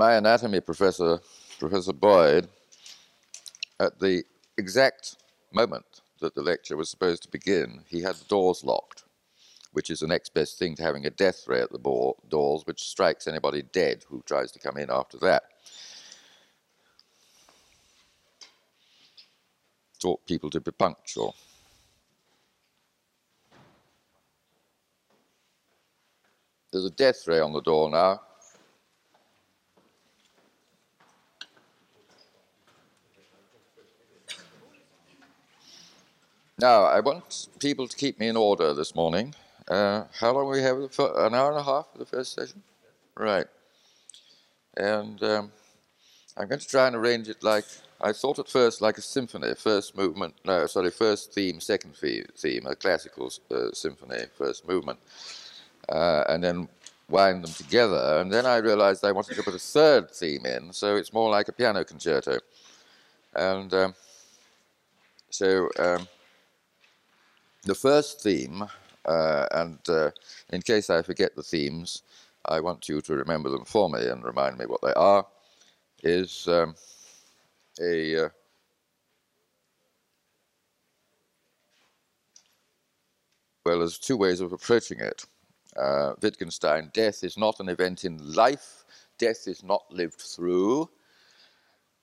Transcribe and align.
my 0.00 0.14
anatomy 0.14 0.62
professor, 0.62 1.18
Professor 1.58 1.92
Boyd, 1.92 2.48
at 3.78 4.00
the 4.00 4.24
exact 4.56 5.16
moment 5.52 6.00
that 6.22 6.34
the 6.34 6.40
lecture 6.40 6.74
was 6.74 6.88
supposed 6.88 7.22
to 7.22 7.28
begin, 7.28 7.82
he 7.86 8.00
had 8.00 8.14
the 8.14 8.24
doors 8.24 8.64
locked, 8.64 9.04
which 9.74 9.90
is 9.90 10.00
the 10.00 10.06
next 10.06 10.32
best 10.32 10.58
thing 10.58 10.74
to 10.74 10.82
having 10.82 11.04
a 11.04 11.10
death 11.10 11.46
ray 11.46 11.60
at 11.60 11.70
the 11.70 11.78
bo- 11.78 12.16
doors, 12.30 12.62
which 12.64 12.80
strikes 12.82 13.28
anybody 13.28 13.60
dead 13.60 14.02
who 14.08 14.22
tries 14.24 14.50
to 14.52 14.58
come 14.58 14.78
in 14.78 14.90
after 14.90 15.18
that. 15.18 15.42
Taught 20.00 20.26
people 20.26 20.48
to 20.48 20.62
be 20.62 20.70
punctual. 20.70 21.36
There's 26.72 26.86
a 26.86 26.90
death 26.90 27.28
ray 27.28 27.40
on 27.40 27.52
the 27.52 27.60
door 27.60 27.90
now. 27.90 28.22
Now, 36.60 36.82
I 36.82 37.00
want 37.00 37.48
people 37.58 37.88
to 37.88 37.96
keep 37.96 38.20
me 38.20 38.28
in 38.28 38.36
order 38.36 38.74
this 38.74 38.94
morning. 38.94 39.34
Uh, 39.66 40.04
how 40.12 40.32
long 40.32 40.50
we 40.50 40.60
have? 40.60 40.92
For 40.92 41.26
an 41.26 41.34
hour 41.34 41.52
and 41.52 41.58
a 41.58 41.62
half 41.62 41.86
for 41.90 41.96
the 41.96 42.04
first 42.04 42.34
session? 42.34 42.62
Right. 43.16 43.46
And 44.76 45.22
um, 45.22 45.52
I'm 46.36 46.48
going 46.48 46.60
to 46.60 46.68
try 46.68 46.86
and 46.86 46.94
arrange 46.94 47.30
it 47.30 47.42
like 47.42 47.64
I 47.98 48.12
thought 48.12 48.38
at 48.38 48.50
first 48.50 48.82
like 48.82 48.98
a 48.98 49.00
symphony, 49.00 49.54
first 49.54 49.96
movement, 49.96 50.34
no, 50.44 50.66
sorry, 50.66 50.90
first 50.90 51.32
theme, 51.32 51.60
second 51.60 51.96
theme, 51.96 52.66
a 52.66 52.76
classical 52.76 53.32
uh, 53.50 53.72
symphony, 53.72 54.24
first 54.36 54.68
movement, 54.68 54.98
uh, 55.88 56.24
and 56.28 56.44
then 56.44 56.68
wind 57.08 57.42
them 57.42 57.54
together. 57.54 58.18
And 58.20 58.30
then 58.30 58.44
I 58.44 58.58
realized 58.58 59.02
I 59.02 59.12
wanted 59.12 59.36
to 59.36 59.42
put 59.42 59.54
a 59.54 59.58
third 59.58 60.10
theme 60.10 60.44
in, 60.44 60.74
so 60.74 60.96
it's 60.96 61.14
more 61.14 61.30
like 61.30 61.48
a 61.48 61.52
piano 61.52 61.84
concerto. 61.84 62.38
And 63.34 63.72
um, 63.72 63.94
so. 65.30 65.70
Um, 65.78 66.06
the 67.64 67.74
first 67.74 68.22
theme, 68.22 68.64
uh, 69.04 69.46
and 69.52 69.78
uh, 69.88 70.10
in 70.52 70.62
case 70.62 70.90
I 70.90 71.02
forget 71.02 71.34
the 71.36 71.42
themes, 71.42 72.02
I 72.46 72.60
want 72.60 72.88
you 72.88 73.00
to 73.02 73.14
remember 73.14 73.50
them 73.50 73.64
for 73.64 73.90
me 73.90 74.06
and 74.06 74.24
remind 74.24 74.58
me 74.58 74.66
what 74.66 74.80
they 74.82 74.94
are, 74.94 75.26
is 76.02 76.48
um, 76.48 76.74
a. 77.80 78.26
Uh, 78.26 78.28
well, 83.64 83.78
there's 83.80 83.98
two 83.98 84.16
ways 84.16 84.40
of 84.40 84.52
approaching 84.52 85.00
it. 85.00 85.24
Uh, 85.76 86.14
Wittgenstein, 86.20 86.90
death 86.92 87.22
is 87.22 87.36
not 87.38 87.60
an 87.60 87.68
event 87.68 88.04
in 88.04 88.34
life, 88.34 88.84
death 89.18 89.46
is 89.46 89.62
not 89.62 89.82
lived 89.90 90.20
through. 90.20 90.88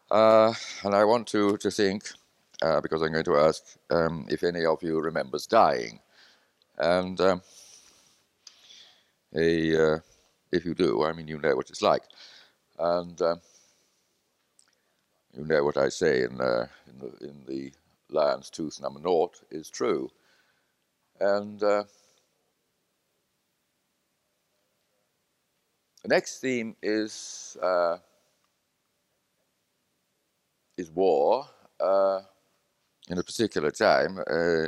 Uh, 0.10 0.54
and 0.84 0.96
I 0.96 1.04
want 1.04 1.28
to, 1.28 1.58
to 1.58 1.70
think 1.70 2.12
uh, 2.62 2.82
because 2.82 3.02
I'm 3.02 3.12
going 3.12 3.26
to 3.26 3.38
ask 3.38 3.64
um, 3.90 4.26
if 4.30 4.44
any 4.44 4.66
of 4.66 4.82
you 4.82 5.00
remembers 5.00 5.46
dying. 5.48 6.00
And 6.78 7.20
um, 7.22 7.42
a, 9.36 9.94
uh, 9.94 10.00
if 10.52 10.66
you 10.66 10.74
do, 10.74 11.04
I 11.04 11.14
mean, 11.14 11.28
you 11.28 11.40
know 11.40 11.56
what 11.56 11.70
it's 11.70 11.82
like. 11.82 12.04
And 12.80 13.20
um, 13.22 13.42
you 15.36 15.46
know 15.46 15.64
what 15.64 15.78
I 15.78 15.90
say 15.90 16.24
in, 16.24 16.40
uh, 16.40 16.68
in, 16.88 17.00
the, 17.00 17.28
in 17.28 17.44
the 17.48 17.72
Lion's 18.10 18.50
Tooth 18.50 18.82
number 18.82 19.00
naught 19.00 19.42
is 19.52 19.70
true. 19.70 20.10
And 21.20 21.62
uh, 21.62 21.84
the 26.04 26.10
next 26.10 26.40
theme 26.40 26.76
is, 26.82 27.58
uh, 27.62 27.98
is 30.78 30.90
war. 30.92 31.48
Uh, 31.80 32.22
in 33.10 33.18
a 33.18 33.24
particular 33.24 33.72
time, 33.72 34.20
uh, 34.30 34.68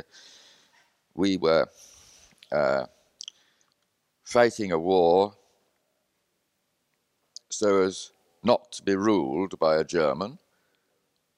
we 1.14 1.36
were 1.36 1.66
uh, 2.52 2.86
fighting 4.24 4.72
a 4.72 4.78
war 4.78 5.34
so 7.50 7.82
as 7.82 8.12
not 8.42 8.72
to 8.72 8.82
be 8.82 8.94
ruled 8.94 9.58
by 9.58 9.76
a 9.76 9.84
German, 9.84 10.38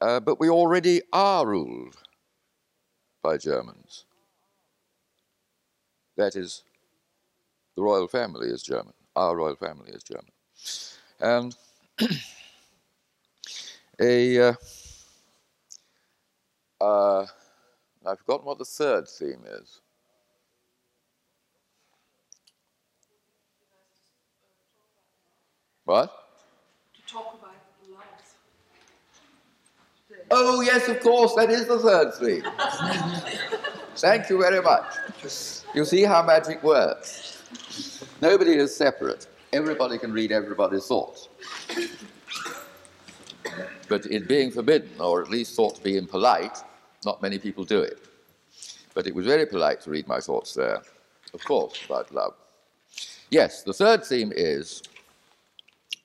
uh, 0.01 0.21
but 0.21 0.39
we 0.39 0.49
already 0.49 1.03
are 1.13 1.47
ruled 1.47 1.97
by 3.23 3.37
Germans. 3.37 4.05
That 6.17 6.37
is, 6.37 6.63
the 7.77 7.83
royal 7.83 8.07
family 8.07 8.49
is 8.49 8.63
German. 8.63 8.93
Our 9.17 9.37
royal 9.37 9.57
family 9.57 9.91
is 9.93 10.03
German. 10.03 10.31
And 11.21 11.57
a 14.01 14.55
uh, 16.83 17.27
I've 18.05 18.19
forgotten 18.19 18.47
what 18.47 18.59
the 18.59 18.65
third 18.65 19.09
theme 19.09 19.45
is. 19.47 19.81
What? 25.85 26.13
To 26.95 27.13
talk 27.13 27.39
about 27.39 27.55
love. 27.91 28.03
Oh, 30.31 30.61
yes, 30.61 30.89
of 30.89 31.01
course, 31.01 31.35
that 31.35 31.51
is 31.51 31.67
the 31.67 31.79
third 31.79 32.15
theme. 32.15 32.45
Thank 33.97 34.31
you 34.31 34.41
very 34.41 34.63
much. 34.63 34.95
You 35.75 35.85
see 35.85 36.03
how 36.03 36.23
magic 36.23 36.63
works. 36.63 37.43
Nobody 38.21 38.53
is 38.53 38.75
separate. 38.75 39.27
Everybody 39.53 39.99
can 39.99 40.13
read 40.13 40.33
everybody's 40.33 40.87
thoughts. 40.87 41.29
But 43.89 44.07
it 44.07 44.27
being 44.27 44.51
forbidden, 44.51 44.91
or 44.99 45.23
at 45.23 45.29
least 45.29 45.55
thought 45.55 45.77
to 45.77 45.83
be 45.83 45.99
impolite, 45.99 46.63
not 47.05 47.23
many 47.23 47.39
people 47.39 47.65
do 47.65 47.81
it. 47.81 47.99
But 48.95 49.07
it 49.07 49.15
was 49.15 49.27
very 49.27 49.47
polite 49.47 49.81
to 49.83 49.91
read 49.91 50.07
my 50.07 50.21
thoughts 50.21 50.55
there, 50.55 50.83
of 51.33 51.45
course, 51.45 51.85
about 51.87 52.13
love. 52.13 52.35
Yes, 53.31 53.63
the 53.63 53.73
third 53.73 54.05
theme 54.05 54.33
is 54.35 54.83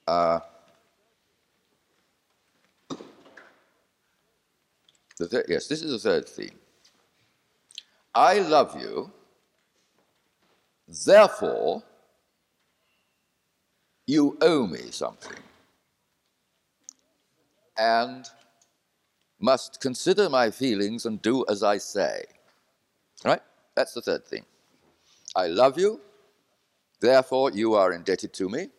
uh, 0.08 0.40
th- 5.18 5.46
yes, 5.48 5.68
this 5.68 5.82
is 5.82 5.92
the 5.92 6.00
third 6.00 6.28
theme. 6.28 6.58
I 8.16 8.40
love 8.40 8.80
you, 8.82 9.12
therefore, 11.06 11.84
you 14.08 14.38
owe 14.42 14.66
me 14.66 14.90
something. 14.90 15.38
And 17.78 18.28
must 19.40 19.80
consider 19.82 20.30
my 20.30 20.50
feelings 20.52 21.06
and 21.06 21.22
do 21.22 21.46
as 21.50 21.64
I 21.64 21.78
say. 21.78 22.26
Right? 23.24 23.42
That's 23.76 23.94
the 23.94 24.02
third 24.02 24.26
thing. 24.26 24.46
I 25.36 25.48
love 25.48 25.78
you, 25.78 26.02
therefore 27.00 27.52
you 27.52 27.76
are 27.76 27.94
indebted 27.94 28.34
to 28.34 28.50
me. 28.50 28.70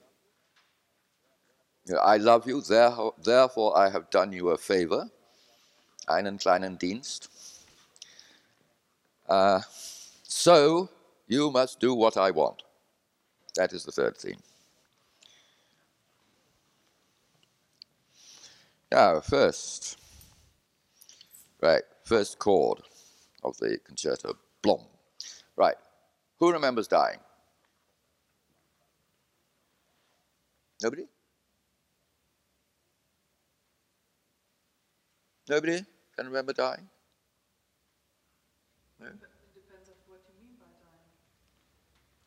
I 2.02 2.18
love 2.18 2.46
you, 2.46 2.60
therefore 2.60 3.78
I 3.78 3.88
have 3.88 4.10
done 4.10 4.32
you 4.32 4.50
a 4.50 4.58
favor. 4.58 5.08
Einen 6.08 6.38
kleinen 6.38 6.78
Dienst. 6.78 7.28
Uh, 9.28 9.60
so 10.22 10.88
you 11.26 11.50
must 11.50 11.80
do 11.80 11.94
what 11.94 12.16
I 12.16 12.30
want. 12.30 12.62
That 13.56 13.72
is 13.72 13.84
the 13.84 13.92
third 13.92 14.16
thing. 14.16 14.38
Now, 18.90 19.20
first, 19.20 19.98
Right, 21.60 21.82
first 22.04 22.38
chord 22.38 22.80
of 23.42 23.56
the 23.58 23.78
concerto, 23.84 24.36
Blom. 24.62 24.80
Right, 25.56 25.74
who 26.38 26.52
remembers 26.52 26.86
dying? 26.86 27.18
Nobody? 30.82 31.06
Nobody 35.48 35.84
can 36.16 36.26
remember 36.26 36.52
dying? 36.52 36.88
No? 39.00 39.06
It 39.06 39.12
depends 39.12 39.88
on 39.88 39.94
what 40.06 40.20
you 40.28 40.34
mean 40.46 40.56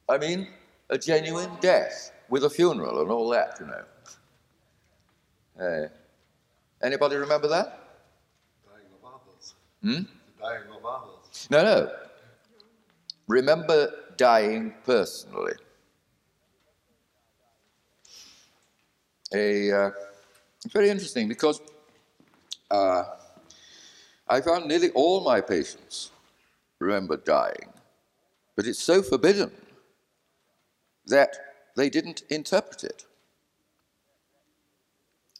by 0.08 0.16
I 0.16 0.18
mean, 0.18 0.48
a 0.90 0.98
genuine 0.98 1.52
death 1.62 2.12
with 2.30 2.44
a 2.44 2.50
funeral 2.50 3.02
and 3.02 3.12
all 3.12 3.30
that, 3.30 3.58
you 3.60 3.68
know. 3.68 3.84
Uh, 5.64 5.88
anybody 6.84 7.16
remember 7.16 7.48
that? 7.48 7.81
Hmm? 9.84 10.02
No, 11.50 11.64
no. 11.64 11.92
Remember 13.28 13.92
dying 14.18 14.74
personally. 14.86 15.54
A, 19.34 19.72
uh, 19.72 19.92
it's 20.64 20.74
very 20.74 20.90
interesting 20.90 21.28
because 21.28 21.62
uh, 22.70 23.04
I 24.28 24.42
found 24.42 24.68
nearly 24.68 24.90
all 24.92 25.24
my 25.24 25.42
patients 25.42 26.12
remember 26.80 27.18
dying, 27.18 27.70
but 28.56 28.66
it's 28.66 28.84
so 28.84 29.02
forbidden 29.02 29.52
that 31.06 31.36
they 31.76 31.90
didn't 31.90 32.24
interpret 32.30 32.84
it. 32.84 33.06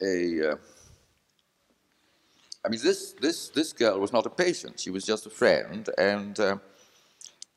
a. 0.02 0.52
Uh, 0.52 0.56
I 2.64 2.70
mean, 2.70 2.80
this, 2.84 3.14
this, 3.14 3.50
this 3.50 3.74
girl 3.74 4.00
was 4.00 4.14
not 4.14 4.26
a 4.26 4.30
patient, 4.30 4.80
she 4.80 4.92
was 4.92 5.06
just 5.06 5.26
a 5.26 5.30
friend, 5.30 5.90
and 5.98 6.40
uh, 6.40 6.58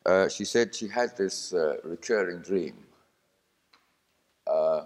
uh, 0.06 0.28
she 0.28 0.44
said 0.44 0.74
she 0.74 0.88
had 0.88 1.16
this 1.16 1.52
uh, 1.52 1.76
recurring 1.84 2.40
dream 2.40 2.74
uh, 4.46 4.84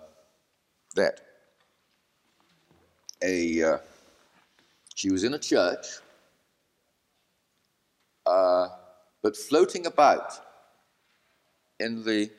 that 0.97 1.21
a, 3.23 3.63
uh, 3.63 3.79
she 4.95 5.11
was 5.11 5.23
in 5.23 5.35
a 5.35 5.39
church, 5.39 5.87
uh, 8.27 8.69
but 9.23 9.37
floating 9.37 9.87
about 9.87 10.33
in 11.79 12.05
the 12.05 12.31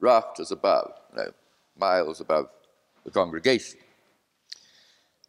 rafters 0.00 0.50
above, 0.50 0.92
you 1.12 1.18
know, 1.18 1.30
miles 1.78 2.20
above 2.20 2.48
the 3.04 3.10
congregation. 3.10 3.78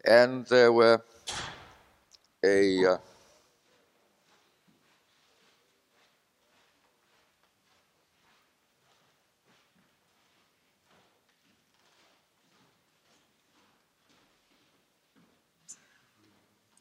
And 0.04 0.44
there 0.46 0.72
were 0.72 1.02
a 2.44 2.86
uh, 2.86 2.98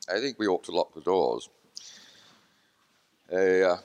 I 0.09 0.19
think 0.19 0.37
we 0.37 0.47
ought 0.47 0.63
to 0.65 0.71
lock 0.71 0.93
the 0.93 1.01
doors. 1.01 1.49
A, 3.31 3.63
uh, 3.71 3.77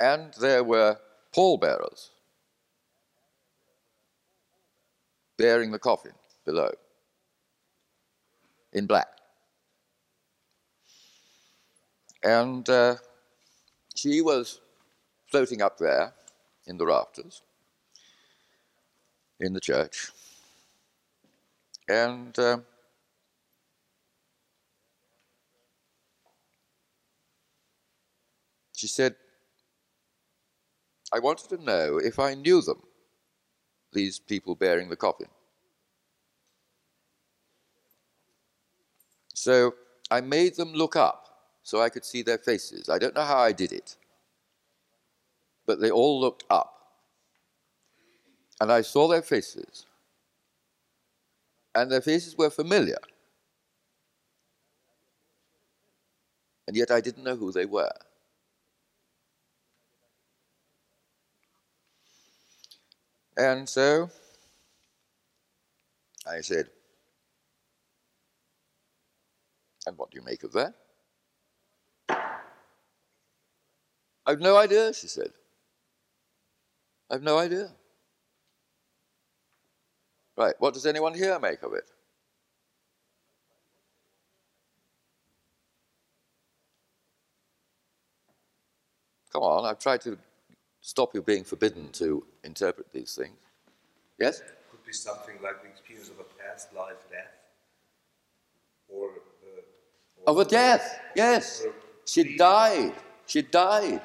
and 0.00 0.32
there 0.40 0.64
were 0.64 0.96
pallbearers 1.34 2.10
bearing 5.36 5.72
the 5.72 5.78
coffin 5.78 6.12
below 6.50 6.72
in 8.72 8.86
black. 8.86 9.08
And 12.22 12.68
uh, 12.68 12.96
she 13.94 14.20
was 14.20 14.60
floating 15.30 15.62
up 15.62 15.78
there 15.78 16.12
in 16.66 16.76
the 16.76 16.86
rafters 16.86 17.42
in 19.38 19.52
the 19.52 19.60
church. 19.60 20.10
And 21.88 22.38
uh, 22.38 22.58
she 28.76 28.86
said, 28.86 29.14
I 31.12 31.18
wanted 31.18 31.48
to 31.50 31.64
know 31.64 31.98
if 31.98 32.18
I 32.18 32.34
knew 32.34 32.60
them, 32.60 32.82
these 33.92 34.18
people 34.20 34.54
bearing 34.54 34.88
the 34.88 34.96
coffin. 34.96 35.28
So 39.40 39.74
I 40.10 40.20
made 40.20 40.56
them 40.56 40.74
look 40.74 40.96
up 40.96 41.26
so 41.62 41.80
I 41.80 41.88
could 41.88 42.04
see 42.04 42.20
their 42.20 42.36
faces. 42.36 42.90
I 42.90 42.98
don't 42.98 43.14
know 43.14 43.24
how 43.24 43.38
I 43.38 43.52
did 43.52 43.72
it, 43.72 43.96
but 45.64 45.80
they 45.80 45.90
all 45.90 46.20
looked 46.20 46.44
up. 46.50 46.74
And 48.60 48.70
I 48.70 48.82
saw 48.82 49.08
their 49.08 49.22
faces. 49.22 49.86
And 51.74 51.90
their 51.90 52.02
faces 52.02 52.36
were 52.36 52.50
familiar. 52.50 52.98
And 56.68 56.76
yet 56.76 56.90
I 56.90 57.00
didn't 57.00 57.24
know 57.24 57.36
who 57.36 57.50
they 57.50 57.64
were. 57.64 57.96
And 63.38 63.66
so 63.66 64.10
I 66.26 66.42
said, 66.42 66.68
And 69.90 69.98
what 69.98 70.12
do 70.12 70.18
you 70.18 70.24
make 70.24 70.44
of 70.44 70.52
that? 70.52 70.72
I've 74.24 74.38
no 74.38 74.56
idea, 74.56 74.94
she 74.94 75.08
said. 75.08 75.32
I've 77.10 77.24
no 77.24 77.38
idea. 77.38 77.72
Right, 80.36 80.54
what 80.60 80.74
does 80.74 80.86
anyone 80.86 81.12
here 81.12 81.36
make 81.40 81.64
of 81.64 81.74
it? 81.74 81.90
Come 89.32 89.42
on, 89.42 89.64
I've 89.64 89.80
tried 89.80 90.02
to 90.02 90.16
stop 90.80 91.16
you 91.16 91.22
being 91.22 91.42
forbidden 91.42 91.88
to 91.94 92.24
interpret 92.44 92.92
these 92.92 93.16
things. 93.16 93.40
Yes? 94.20 94.40
Could 94.70 94.84
be 94.86 94.92
something 94.92 95.42
like 95.42 95.64
the 95.64 95.68
experience 95.68 96.10
of 96.10 96.20
a 96.20 96.24
past 96.40 96.72
life 96.72 97.10
death 97.10 97.34
or 98.88 99.10
of 100.26 100.38
a 100.38 100.44
death, 100.44 101.00
yes. 101.14 101.64
She 102.06 102.36
died. 102.36 102.94
She 103.26 103.42
died. 103.42 104.02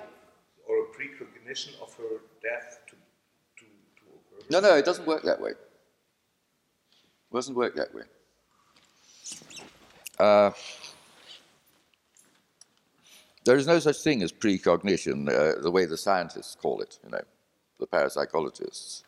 Or 0.67 0.83
a 0.83 0.85
precognition 0.93 1.73
of 1.81 1.93
her 1.95 2.21
death 2.41 2.79
to, 2.87 2.95
to, 2.95 3.65
to 3.65 4.05
occur. 4.37 4.45
No, 4.49 4.59
no, 4.59 4.75
it 4.75 4.85
doesn't 4.85 5.07
work 5.07 5.23
that 5.23 5.41
way. 5.41 5.51
It 5.51 7.33
doesn't 7.33 7.55
work 7.55 7.75
that 7.75 7.93
way. 7.93 8.03
Uh, 10.19 10.51
there 13.43 13.57
is 13.57 13.67
no 13.67 13.79
such 13.79 13.97
thing 13.97 14.23
as 14.23 14.31
precognition, 14.31 15.27
uh, 15.29 15.61
the 15.61 15.71
way 15.71 15.85
the 15.85 15.97
scientists 15.97 16.55
call 16.55 16.81
it, 16.81 16.99
you 17.03 17.11
know, 17.11 17.21
the 17.79 17.87
parapsychologists. 17.87 19.03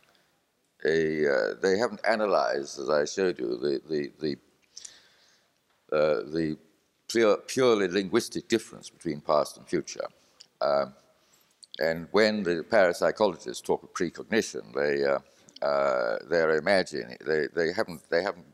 They, 0.83 1.27
uh, 1.27 1.56
they 1.62 1.77
haven't 1.77 2.01
analyzed, 2.07 2.80
as 2.80 2.89
I 2.89 3.06
showed 3.06 3.39
you, 3.39 3.57
the, 3.57 3.81
the, 3.89 4.12
the, 4.19 5.95
uh, 5.95 6.21
the 6.31 6.57
pure, 7.07 7.38
purely 7.48 7.88
linguistic 7.88 8.48
difference 8.48 8.89
between 8.89 9.21
past 9.21 9.57
and 9.57 9.68
future. 9.68 10.07
Um, 10.62 10.94
and 11.80 12.07
when 12.12 12.44
the 12.44 12.65
parapsychologists 12.69 13.63
talk 13.63 13.83
of 13.83 13.94
precognition, 13.94 14.74
they, 14.74 15.04
uh, 15.04 15.19
uh, 15.65 16.18
they're 16.30 16.57
imagining, 16.57 17.18
they, 17.25 17.48
they, 17.56 17.71
haven't, 17.71 18.09
they 18.09 18.24
haven't 18.24 18.48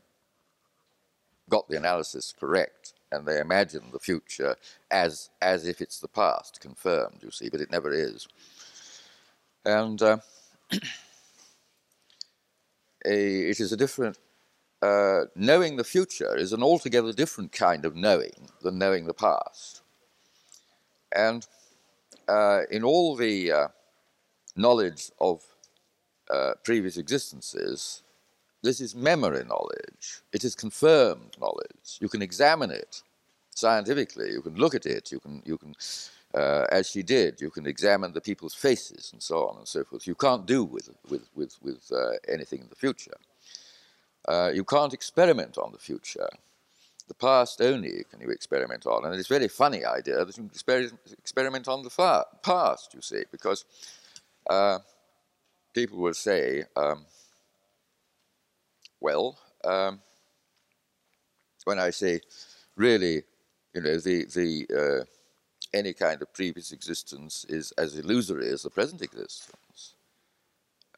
got 1.48 1.68
the 1.68 1.76
analysis 1.76 2.34
correct, 2.38 2.94
and 3.12 3.26
they 3.26 3.38
imagine 3.38 3.90
the 3.92 3.98
future 3.98 4.56
as, 4.90 5.30
as 5.40 5.66
if 5.66 5.80
it's 5.80 6.00
the 6.00 6.08
past, 6.08 6.60
confirmed, 6.60 7.20
you 7.22 7.30
see, 7.30 7.48
but 7.48 7.60
it 7.60 7.70
never 7.70 7.92
is. 7.92 8.28
And 9.64 10.00
uh, 10.02 10.18
a, 13.06 13.50
it 13.50 13.60
is 13.60 13.72
a 13.72 13.76
different 13.76 14.18
uh, 14.82 15.22
knowing 15.34 15.76
the 15.76 15.84
future 15.84 16.36
is 16.36 16.52
an 16.52 16.62
altogether 16.62 17.12
different 17.12 17.52
kind 17.52 17.84
of 17.84 17.96
knowing 17.96 18.48
than 18.62 18.78
knowing 18.78 19.06
the 19.06 19.14
past. 19.14 19.82
And 21.14 21.46
uh, 22.28 22.62
in 22.70 22.84
all 22.84 23.16
the 23.16 23.52
uh, 23.52 23.68
knowledge 24.56 25.10
of 25.20 25.42
uh, 26.30 26.52
previous 26.64 26.96
existences, 26.96 28.02
this 28.62 28.80
is 28.80 28.94
memory 28.94 29.44
knowledge. 29.44 30.22
It 30.32 30.44
is 30.44 30.54
confirmed 30.54 31.36
knowledge. 31.40 31.98
You 32.00 32.08
can 32.08 32.22
examine 32.22 32.70
it 32.70 33.02
scientifically. 33.54 34.30
You 34.32 34.42
can 34.42 34.56
look 34.56 34.74
at 34.74 34.86
it. 34.86 35.12
You 35.12 35.20
can, 35.20 35.42
you 35.44 35.58
can, 35.58 35.74
uh, 36.34 36.66
as 36.72 36.88
she 36.88 37.02
did, 37.02 37.40
you 37.40 37.50
can 37.50 37.66
examine 37.66 38.12
the 38.12 38.20
people's 38.22 38.54
faces 38.54 39.10
and 39.12 39.22
so 39.22 39.48
on 39.48 39.58
and 39.58 39.68
so 39.68 39.84
forth. 39.84 40.06
You 40.06 40.14
can't 40.14 40.46
do 40.46 40.64
with 40.64 40.88
with 41.10 41.28
with, 41.34 41.56
with 41.62 41.92
uh, 41.92 42.12
anything 42.26 42.60
in 42.60 42.68
the 42.68 42.74
future. 42.74 43.16
Uh, 44.26 44.50
you 44.52 44.64
can't 44.64 44.94
experiment 44.94 45.58
on 45.58 45.72
the 45.72 45.78
future. 45.78 46.28
The 47.08 47.14
past 47.14 47.60
only 47.60 48.04
can 48.10 48.20
you 48.20 48.30
experiment 48.30 48.86
on. 48.86 49.04
And 49.04 49.14
it's 49.14 49.30
a 49.30 49.34
very 49.34 49.48
funny 49.48 49.84
idea 49.84 50.24
that 50.24 50.36
you 50.36 50.48
can 50.48 50.98
experiment 51.18 51.68
on 51.68 51.82
the 51.82 51.90
far, 51.90 52.26
past, 52.42 52.94
you 52.94 53.02
see, 53.02 53.24
because 53.30 53.64
uh, 54.48 54.78
people 55.74 55.98
will 55.98 56.14
say, 56.14 56.64
um, 56.76 57.04
well, 59.00 59.36
um, 59.64 60.00
when 61.64 61.78
I 61.78 61.90
say 61.90 62.20
really, 62.76 63.22
you 63.74 63.82
know, 63.82 63.98
the, 63.98 64.24
the, 64.24 64.66
uh, 64.74 65.04
any 65.74 65.92
kind 65.92 66.22
of 66.22 66.32
previous 66.32 66.72
existence 66.72 67.44
is 67.48 67.72
as 67.72 67.98
illusory 67.98 68.48
as 68.48 68.62
the 68.62 68.70
present 68.70 69.02
existence. 69.02 69.94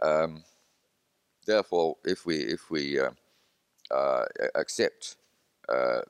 Um, 0.03 0.45
therefore, 1.47 1.97
if 2.05 2.27
we 2.27 2.37
if 2.37 2.71
we 2.71 3.01
uh, 3.01 3.11
uh, 3.91 4.25
accept 4.55 5.17
uh, 5.69 6.01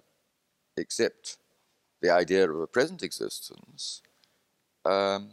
accept 0.79 1.39
the 2.03 2.11
idea 2.11 2.49
of 2.51 2.61
a 2.61 2.67
present 2.67 3.03
existence, 3.03 4.03
um, 4.85 5.31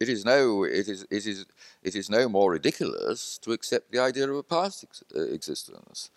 it 0.00 0.08
is 0.08 0.24
no 0.24 0.64
it 0.64 0.88
is 0.88 1.06
it 1.10 1.26
is 1.26 1.46
it 1.82 1.94
is 1.94 2.10
no 2.10 2.28
more 2.28 2.52
ridiculous 2.52 3.38
to 3.38 3.52
accept 3.52 3.92
the 3.92 3.98
idea 3.98 4.28
of 4.28 4.36
a 4.36 4.42
past 4.42 4.84
ex- 4.84 5.02
uh, 5.14 5.22
existence, 5.22 6.10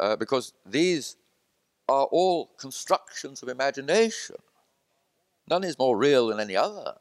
uh, 0.00 0.16
because 0.16 0.52
these 0.66 1.16
are 1.88 2.06
all 2.06 2.46
constructions 2.58 3.42
of 3.42 3.48
imagination. 3.48 4.36
None 5.48 5.64
is 5.64 5.78
more 5.78 5.96
real 5.96 6.28
than 6.28 6.40
any 6.40 6.56
other. 6.56 6.94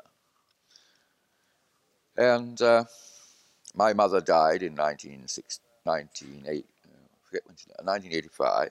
And 2.17 2.61
uh, 2.61 2.85
my 3.73 3.93
mother 3.93 4.21
died 4.21 4.63
in 4.63 4.75
1906 4.75 5.59
1908, 5.83 6.65
uh, 7.33 7.83
1985. 7.83 8.69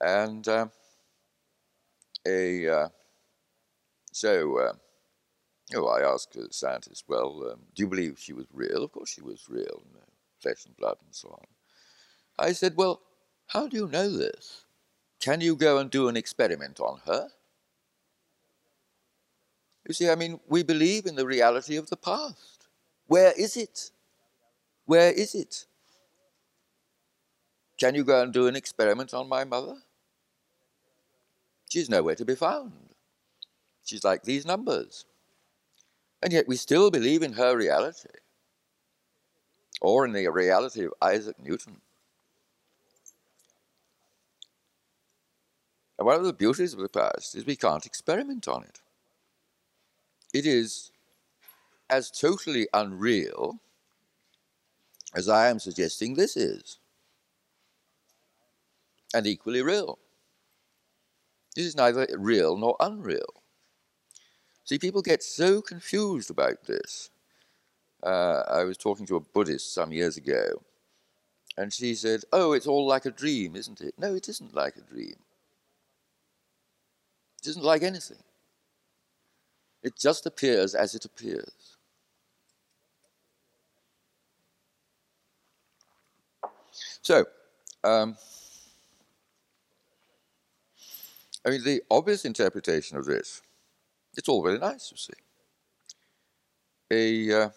And 0.00 0.48
um, 0.48 0.70
a, 2.26 2.68
uh, 2.68 2.88
so, 4.12 4.58
uh, 4.58 4.72
oh, 5.74 5.86
I 5.86 6.02
asked 6.02 6.32
the 6.32 6.48
scientist, 6.50 7.04
well, 7.08 7.50
um, 7.52 7.60
do 7.74 7.82
you 7.82 7.88
believe 7.88 8.18
she 8.18 8.32
was 8.32 8.46
real? 8.52 8.84
Of 8.84 8.92
course 8.92 9.10
she 9.10 9.22
was 9.22 9.46
real, 9.48 9.82
you 9.86 9.94
know, 9.94 10.00
flesh 10.38 10.66
and 10.66 10.76
blood 10.76 10.96
and 11.04 11.14
so 11.14 11.28
on. 11.28 11.46
I 12.38 12.52
said, 12.52 12.76
well, 12.76 13.00
how 13.46 13.68
do 13.68 13.76
you 13.76 13.88
know 13.88 14.10
this? 14.10 14.64
Can 15.20 15.40
you 15.40 15.54
go 15.54 15.78
and 15.78 15.90
do 15.90 16.08
an 16.08 16.16
experiment 16.16 16.80
on 16.80 17.00
her? 17.06 17.28
You 19.86 19.94
see, 19.94 20.10
I 20.10 20.14
mean, 20.14 20.40
we 20.48 20.62
believe 20.62 21.06
in 21.06 21.16
the 21.16 21.26
reality 21.26 21.76
of 21.76 21.88
the 21.90 21.96
past. 21.96 22.61
Where 23.12 23.34
is 23.36 23.58
it? 23.58 23.90
Where 24.86 25.12
is 25.12 25.34
it? 25.34 25.66
Can 27.78 27.94
you 27.94 28.04
go 28.04 28.22
and 28.22 28.32
do 28.32 28.46
an 28.46 28.56
experiment 28.56 29.12
on 29.12 29.28
my 29.28 29.44
mother? 29.44 29.76
She's 31.68 31.90
nowhere 31.90 32.14
to 32.14 32.24
be 32.24 32.34
found. 32.34 32.72
She's 33.84 34.02
like 34.02 34.22
these 34.22 34.46
numbers. 34.46 35.04
And 36.22 36.32
yet 36.32 36.48
we 36.48 36.56
still 36.56 36.90
believe 36.90 37.22
in 37.22 37.34
her 37.34 37.54
reality, 37.54 38.08
or 39.82 40.06
in 40.06 40.12
the 40.12 40.26
reality 40.28 40.86
of 40.86 40.94
Isaac 41.02 41.36
Newton. 41.38 41.82
And 45.98 46.06
one 46.06 46.16
of 46.18 46.24
the 46.24 46.32
beauties 46.32 46.72
of 46.72 46.80
the 46.80 46.88
past 46.88 47.34
is 47.34 47.44
we 47.44 47.56
can't 47.56 47.84
experiment 47.84 48.48
on 48.48 48.62
it. 48.62 48.80
It 50.32 50.46
is 50.46 50.91
as 51.92 52.10
totally 52.10 52.66
unreal 52.72 53.60
as 55.14 55.28
I 55.28 55.48
am 55.48 55.58
suggesting 55.58 56.14
this 56.14 56.38
is, 56.38 56.78
and 59.14 59.26
equally 59.26 59.60
real. 59.60 59.98
This 61.54 61.66
is 61.66 61.76
neither 61.76 62.06
real 62.16 62.56
nor 62.56 62.76
unreal. 62.80 63.42
See, 64.64 64.78
people 64.78 65.02
get 65.02 65.22
so 65.22 65.60
confused 65.60 66.30
about 66.30 66.64
this. 66.64 67.10
Uh, 68.02 68.42
I 68.48 68.64
was 68.64 68.78
talking 68.78 69.04
to 69.06 69.16
a 69.16 69.20
Buddhist 69.20 69.74
some 69.74 69.92
years 69.92 70.16
ago, 70.16 70.62
and 71.58 71.74
she 71.74 71.94
said, 71.94 72.22
Oh, 72.32 72.52
it's 72.52 72.66
all 72.66 72.86
like 72.86 73.04
a 73.04 73.10
dream, 73.10 73.54
isn't 73.54 73.82
it? 73.82 73.94
No, 73.98 74.14
it 74.14 74.30
isn't 74.30 74.54
like 74.54 74.76
a 74.76 74.80
dream. 74.80 75.16
It 77.42 77.48
isn't 77.48 77.64
like 77.64 77.82
anything. 77.82 78.22
It 79.82 79.98
just 79.98 80.24
appears 80.24 80.74
as 80.74 80.94
it 80.94 81.04
appears. 81.04 81.71
So, 87.02 87.26
um, 87.82 88.16
I 91.44 91.50
mean, 91.50 91.64
the 91.64 91.82
obvious 91.90 92.24
interpretation 92.24 92.96
of 92.96 93.04
this, 93.04 93.42
it's 94.16 94.28
all 94.28 94.42
very 94.42 94.58
nice, 94.58 94.92
you 94.92 94.96
see. 94.96 95.12
A, 96.92 97.42
uh, 97.42 97.48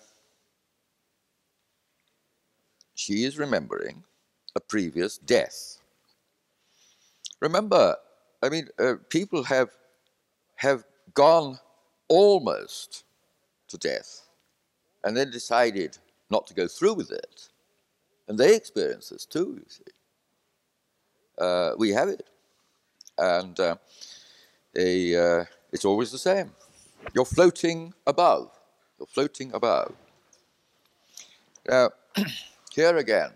she 2.95 3.23
is 3.25 3.37
remembering 3.37 4.03
a 4.55 4.59
previous 4.59 5.19
death. 5.19 5.77
Remember, 7.39 7.95
I 8.41 8.49
mean, 8.49 8.69
uh, 8.79 8.95
people 9.09 9.43
have 9.43 9.69
have 10.55 10.85
gone 11.13 11.59
almost 12.07 13.03
to 13.67 13.77
death 13.77 14.21
and 15.03 15.15
then 15.15 15.29
decided 15.29 15.97
not 16.29 16.47
to 16.47 16.53
go 16.53 16.67
through 16.67 16.93
with 16.93 17.11
it. 17.11 17.49
And 18.27 18.37
they 18.37 18.55
experience 18.55 19.09
this 19.09 19.25
too, 19.25 19.59
you 19.59 19.65
see. 19.67 19.83
Uh, 21.37 21.71
we 21.77 21.89
have 21.89 22.09
it. 22.09 22.25
And 23.17 23.59
uh, 23.59 23.75
a, 24.75 25.15
uh, 25.15 25.45
it's 25.71 25.85
always 25.85 26.11
the 26.11 26.17
same. 26.17 26.51
You're 27.13 27.25
floating 27.25 27.93
above. 28.07 28.51
You're 28.97 29.07
floating 29.07 29.53
above. 29.53 29.93
Now, 31.67 31.91
here 32.73 32.97
again, 32.97 33.31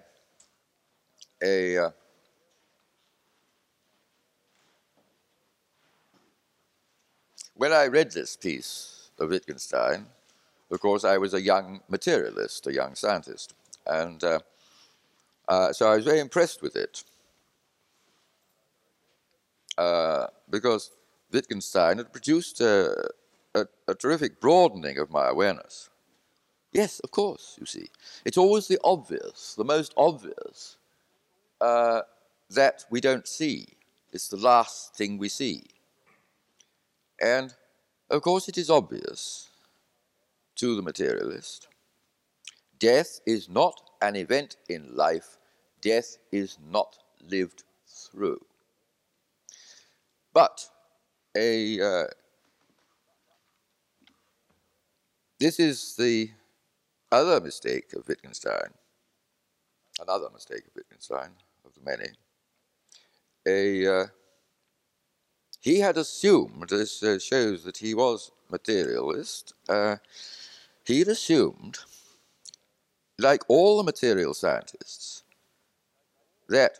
a 1.41 1.77
uh, 1.77 1.89
when 7.55 7.71
I 7.71 7.85
read 7.87 8.11
this 8.11 8.35
piece 8.35 9.09
of 9.19 9.29
Wittgenstein, 9.29 10.05
of 10.71 10.79
course, 10.79 11.03
I 11.03 11.17
was 11.17 11.33
a 11.33 11.41
young 11.41 11.81
materialist, 11.89 12.67
a 12.67 12.73
young 12.73 12.95
scientist, 12.95 13.53
and 13.87 14.23
uh, 15.49 15.73
so 15.73 15.91
I 15.91 15.95
was 15.95 16.05
very 16.05 16.19
impressed 16.19 16.61
with 16.61 16.75
it 16.75 17.03
uh, 19.77 20.27
because 20.49 20.91
Wittgenstein 21.31 21.97
had 21.97 22.13
produced 22.13 22.61
a, 22.61 23.09
a, 23.55 23.65
a, 23.87 23.95
terrific 23.95 24.39
broadening 24.39 24.99
of 24.99 25.09
my 25.09 25.27
awareness. 25.27 25.89
Yes, 26.71 26.99
of 26.99 27.09
course, 27.09 27.57
you 27.59 27.65
see. 27.65 27.89
It's 28.25 28.37
always 28.37 28.67
the 28.67 28.79
obvious, 28.83 29.55
the 29.55 29.65
most 29.65 29.93
obvious, 29.97 30.77
uh, 31.59 32.01
that 32.51 32.85
we 32.91 33.01
don't 33.01 33.27
see. 33.27 33.67
It's 34.13 34.27
the 34.27 34.37
last 34.37 34.95
thing 34.95 35.17
we 35.17 35.29
see. 35.29 35.65
And 37.19 37.53
of 38.11 38.21
course, 38.21 38.47
it 38.47 38.57
is 38.57 38.69
obvious 38.69 39.49
to 40.57 40.75
the 40.75 40.81
materialist 40.81 41.67
death 42.79 43.19
is 43.25 43.49
not 43.49 43.81
an 44.01 44.15
event 44.15 44.55
in 44.69 44.95
life, 44.95 45.37
death 45.81 46.17
is 46.31 46.57
not 46.71 46.97
lived 47.21 47.63
through. 47.87 48.39
But 50.33 50.69
a 51.35 51.79
uh, 51.81 52.07
this 55.39 55.59
is 55.59 55.95
the 55.95 56.31
other 57.11 57.39
mistake 57.39 57.93
of 57.93 58.07
Wittgenstein, 58.07 58.73
another 60.01 60.29
mistake 60.31 60.65
of 60.67 60.75
Wittgenstein, 60.75 61.31
of 61.65 61.73
the 61.73 61.81
many. 61.81 62.09
A 63.47 64.01
uh, 64.01 64.07
he 65.59 65.79
had 65.79 65.97
assumed, 65.97 66.69
this 66.69 67.03
uh, 67.03 67.19
shows 67.19 67.63
that 67.63 67.77
he 67.77 67.93
was 67.93 68.31
materialist, 68.49 69.53
uh, 69.67 69.97
he 70.85 70.99
had 70.99 71.09
assumed, 71.09 71.79
like 73.17 73.43
all 73.49 73.77
the 73.77 73.83
material 73.83 74.33
scientists, 74.33 75.23
that 76.49 76.79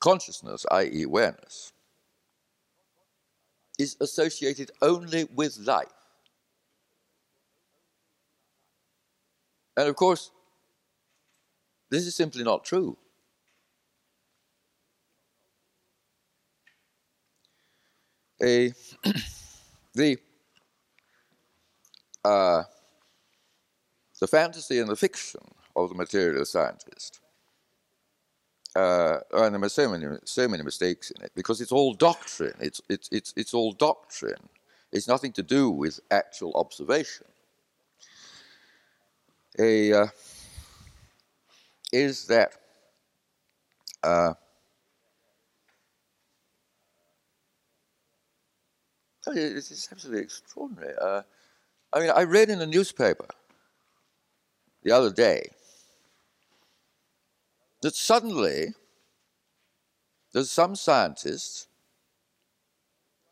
consciousness, 0.00 0.66
i.e., 0.70 1.02
awareness, 1.02 1.72
is 3.78 3.96
associated 4.00 4.70
only 4.82 5.24
with 5.34 5.58
life. 5.58 5.86
And 9.76 9.88
of 9.88 9.96
course, 9.96 10.30
this 11.90 12.06
is 12.06 12.14
simply 12.14 12.42
not 12.42 12.64
true. 12.64 12.96
a 18.42 18.72
the 19.94 20.18
uh, 22.24 22.62
the 24.20 24.26
fantasy 24.26 24.78
and 24.78 24.88
the 24.88 24.96
fiction 24.96 25.40
of 25.76 25.88
the 25.88 25.94
material 25.94 26.44
scientist. 26.44 27.20
Uh, 28.78 29.20
and 29.32 29.54
there 29.54 29.64
are 29.64 29.68
so 29.68 29.88
many 29.88 30.06
so 30.24 30.46
many 30.46 30.62
mistakes 30.62 31.10
in 31.10 31.24
it 31.24 31.32
because 31.34 31.60
it's 31.60 31.72
all 31.72 31.94
doctrine. 31.94 32.54
It's 32.60 32.80
it's 32.88 33.08
it's 33.10 33.34
it's 33.36 33.54
all 33.54 33.72
doctrine. 33.72 34.48
It's 34.92 35.08
nothing 35.08 35.32
to 35.32 35.42
do 35.42 35.70
with 35.70 35.98
actual 36.10 36.52
observation. 36.54 37.26
A 39.58 39.92
uh, 39.92 40.06
is 41.92 42.26
that 42.26 42.52
uh, 44.04 44.34
It's, 49.26 49.70
it's 49.70 49.88
absolutely 49.92 50.22
extraordinary. 50.22 50.94
Uh, 51.00 51.22
I 51.92 52.00
mean, 52.00 52.10
I 52.10 52.22
read 52.22 52.48
in 52.50 52.60
a 52.60 52.66
newspaper 52.66 53.28
the 54.82 54.92
other 54.92 55.10
day 55.10 55.50
that 57.82 57.94
suddenly 57.94 58.74
there's 60.32 60.50
some 60.50 60.76
scientist 60.76 61.68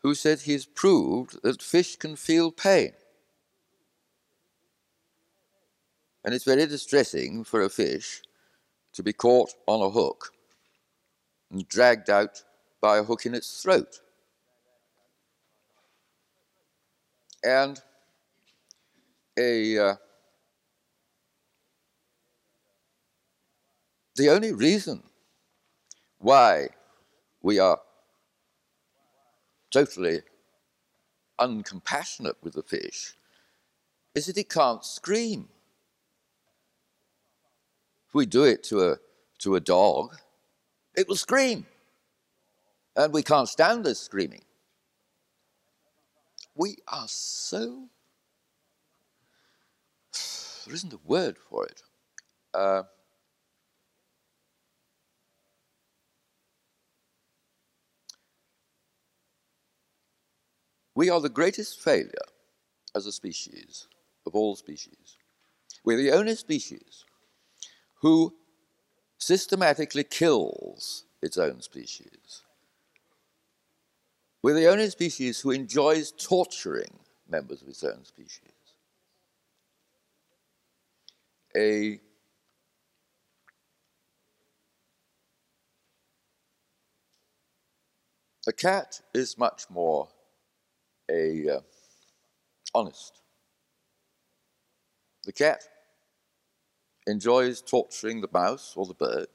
who 0.01 0.15
said 0.15 0.41
he's 0.41 0.65
proved 0.65 1.41
that 1.43 1.61
fish 1.61 1.95
can 1.95 2.15
feel 2.15 2.51
pain. 2.51 2.93
And 6.23 6.33
it's 6.33 6.45
very 6.45 6.65
distressing 6.65 7.43
for 7.43 7.61
a 7.61 7.69
fish 7.69 8.21
to 8.93 9.03
be 9.03 9.13
caught 9.13 9.53
on 9.67 9.81
a 9.81 9.89
hook 9.89 10.33
and 11.51 11.67
dragged 11.67 12.09
out 12.09 12.43
by 12.81 12.97
a 12.97 13.03
hook 13.03 13.25
in 13.25 13.33
its 13.33 13.61
throat. 13.61 14.01
and 17.43 17.81
a 19.37 19.77
uh, 19.77 19.95
the 24.17 24.29
only 24.29 24.51
reason 24.51 25.03
why 26.17 26.69
we 27.43 27.59
are 27.59 27.79
totally 29.71 30.21
uncompassionate 31.39 32.33
with 32.41 32.53
the 32.53 32.63
fish 32.63 33.13
is 34.15 34.25
that 34.25 34.37
it 34.37 34.49
can't 34.49 34.83
scream. 34.83 35.47
If 38.07 38.15
we 38.15 38.25
do 38.25 38.43
it 38.43 38.63
to 38.65 38.89
a, 38.91 38.97
to 39.39 39.55
a 39.55 39.59
dog, 39.59 40.17
it 40.95 41.07
will 41.07 41.15
scream. 41.15 41.67
And 42.95 43.13
we 43.13 43.21
can't 43.21 43.47
stand 43.47 43.85
this 43.85 43.99
screaming. 43.99 44.41
We 46.55 46.77
are 46.87 47.07
so. 47.07 47.83
There 50.65 50.75
isn't 50.75 50.91
a 50.91 50.99
word 51.05 51.37
for 51.37 51.65
it. 51.65 51.81
Uh, 52.53 52.83
we 60.97 61.11
are 61.11 61.21
the 61.21 61.29
greatest 61.29 61.79
failure 61.79 62.27
as 62.95 63.05
a 63.05 63.11
species, 63.11 63.87
of 64.25 64.33
all 64.33 64.55
species. 64.55 65.17
We're 65.85 66.01
the 66.01 66.11
only 66.11 66.33
species 66.33 67.05
who 68.01 68.33
systematically 69.19 70.05
kills 70.05 71.05
its 71.21 71.37
own 71.37 71.61
species. 71.61 72.41
We're 74.41 74.55
the 74.55 74.69
only 74.69 74.89
species 74.89 75.39
who 75.39 75.51
enjoys 75.51 76.13
torturing 76.13 76.97
members 77.29 77.61
of 77.61 77.67
its 77.67 77.83
own 77.83 78.03
species. 78.03 78.41
A 81.55 81.99
A 88.47 88.53
cat 88.53 89.01
is 89.13 89.37
much 89.37 89.69
more 89.69 90.07
a 91.09 91.57
uh, 91.57 91.59
honest. 92.73 93.21
The 95.25 95.33
cat 95.33 95.63
enjoys 97.05 97.61
torturing 97.61 98.21
the 98.21 98.29
mouse 98.31 98.73
or 98.75 98.85
the 98.85 98.93
bird, 98.93 99.27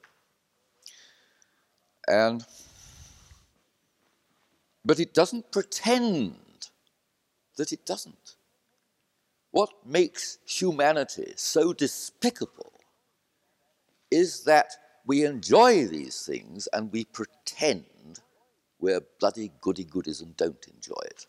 and 2.09 2.45
but 4.85 4.99
it 4.99 5.15
doesn't 5.15 5.53
pretend 5.53 6.71
that 7.57 7.73
it 7.73 7.85
doesn't. 7.87 8.37
What 9.51 9.71
makes 9.85 10.39
humanity 10.47 11.35
so 11.37 11.73
despicable 11.73 12.73
is 14.11 14.45
that 14.45 14.77
we 15.05 15.25
enjoy 15.25 15.87
these 15.87 16.25
things 16.25 16.69
and 16.73 16.93
we 16.93 17.05
pretend 17.05 18.21
we're 18.79 19.01
bloody 19.21 19.51
goody 19.61 19.85
goodies 19.85 20.21
and 20.21 20.37
don't 20.37 20.67
enjoy 20.69 21.01
it. 21.05 21.27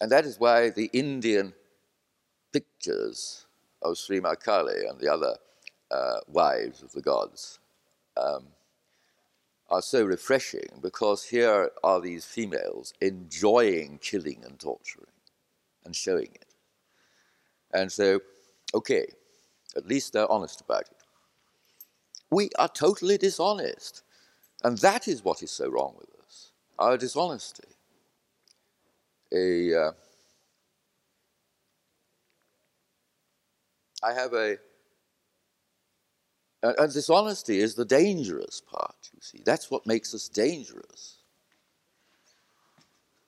And 0.00 0.10
that 0.10 0.24
is 0.24 0.38
why 0.38 0.70
the 0.70 0.90
Indian 0.92 1.54
pictures 2.52 3.46
of 3.82 3.98
Sri 3.98 4.20
Kali 4.20 4.86
and 4.88 4.98
the 5.00 5.12
other 5.12 5.36
uh, 5.90 6.20
wives 6.28 6.82
of 6.82 6.92
the 6.92 7.02
gods 7.02 7.58
um, 8.16 8.46
are 9.70 9.82
so 9.82 10.04
refreshing 10.04 10.68
because 10.80 11.24
here 11.24 11.70
are 11.82 12.00
these 12.00 12.24
females 12.24 12.94
enjoying 13.00 13.98
killing 13.98 14.42
and 14.44 14.58
torturing 14.58 15.06
and 15.84 15.94
showing 15.94 16.30
it. 16.34 16.54
And 17.72 17.92
so, 17.92 18.20
okay, 18.74 19.06
at 19.76 19.86
least 19.86 20.12
they're 20.12 20.30
honest 20.30 20.60
about 20.60 20.82
it. 20.82 20.96
We 22.30 22.50
are 22.58 22.68
totally 22.68 23.18
dishonest. 23.18 24.02
And 24.64 24.78
that 24.78 25.06
is 25.06 25.24
what 25.24 25.42
is 25.42 25.50
so 25.50 25.68
wrong 25.68 25.94
with 25.98 26.08
us 26.24 26.52
our 26.78 26.96
dishonesty. 26.96 27.77
A, 29.32 29.74
uh, 29.74 29.92
I 34.02 34.12
have 34.12 34.32
a 34.32 34.56
and, 36.62 36.92
dishonesty 36.92 37.60
is 37.60 37.74
the 37.74 37.84
dangerous 37.84 38.60
part, 38.60 38.96
you 39.14 39.20
see. 39.20 39.42
That's 39.44 39.70
what 39.70 39.86
makes 39.86 40.12
us 40.14 40.28
dangerous. 40.28 41.18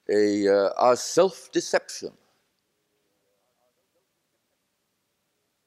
A, 0.08 0.48
uh, 0.48 0.70
our 0.76 0.96
self 0.96 1.52
deception. 1.52 2.10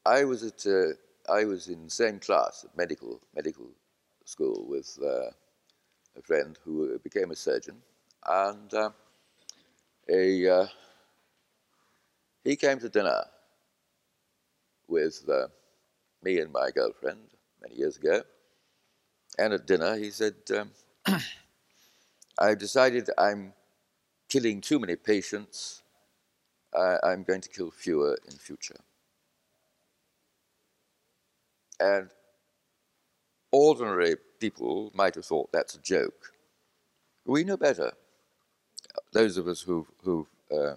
I 0.04 0.24
was 0.24 0.42
at 0.42 0.66
uh, 0.66 1.32
I 1.32 1.44
was 1.44 1.68
in 1.68 1.84
the 1.84 1.90
same 1.90 2.18
class 2.18 2.64
at 2.64 2.76
medical 2.76 3.20
medical 3.34 3.70
school 4.26 4.66
with 4.68 4.98
uh, 5.02 5.30
a 6.16 6.22
friend 6.22 6.58
who 6.62 6.98
became 6.98 7.30
a 7.30 7.36
surgeon, 7.36 7.76
and 8.26 8.74
uh, 8.74 8.90
a 10.08 10.48
uh, 10.48 10.66
he 12.42 12.56
came 12.56 12.78
to 12.78 12.88
dinner 12.88 13.24
with 14.86 15.24
uh, 15.28 15.48
me 16.22 16.38
and 16.40 16.52
my 16.52 16.70
girlfriend, 16.70 17.18
many 17.62 17.76
years 17.76 17.96
ago. 17.96 18.22
And 19.38 19.52
at 19.52 19.66
dinner, 19.66 19.96
he 19.96 20.10
said, 20.10 20.34
um, 20.56 20.70
I've 22.38 22.58
decided 22.58 23.10
I'm 23.16 23.54
killing 24.28 24.60
too 24.60 24.78
many 24.78 24.96
patients. 24.96 25.82
I'm 26.76 27.22
going 27.22 27.40
to 27.40 27.48
kill 27.48 27.70
fewer 27.70 28.18
in 28.28 28.36
future. 28.36 28.80
And 31.78 32.10
ordinary 33.52 34.16
people 34.40 34.90
might 34.94 35.14
have 35.14 35.24
thought 35.24 35.52
that's 35.52 35.76
a 35.76 35.80
joke. 35.80 36.32
We 37.24 37.44
know 37.44 37.56
better. 37.56 37.92
Those 39.12 39.36
of 39.36 39.48
us 39.48 39.60
who've, 39.60 39.86
who've 40.02 40.26
uh, 40.52 40.76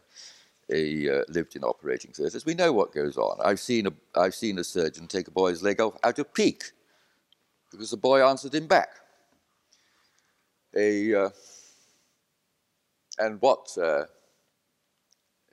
a, 0.72 1.20
uh, 1.20 1.24
lived 1.30 1.56
in 1.56 1.64
operating 1.64 2.12
theatres, 2.12 2.46
we 2.46 2.54
know 2.54 2.74
what 2.74 2.94
goes 2.94 3.18
on. 3.18 3.38
I've 3.44 3.60
seen 3.60 3.88
a, 3.88 3.94
I've 4.16 4.36
seen 4.36 4.60
a 4.60 4.64
surgeon 4.64 5.08
take 5.08 5.28
a 5.28 5.32
boy's 5.32 5.64
leg 5.64 5.82
off 5.82 5.98
out 6.04 6.20
of 6.20 6.34
pique 6.34 6.72
because 7.72 7.92
the 7.92 7.98
boy 7.98 8.26
answered 8.26 8.56
him 8.56 8.68
back. 8.68 8.90
A, 10.76 11.14
uh, 11.16 11.30
and 13.20 13.42
what 13.42 13.76
uh, 13.78 14.06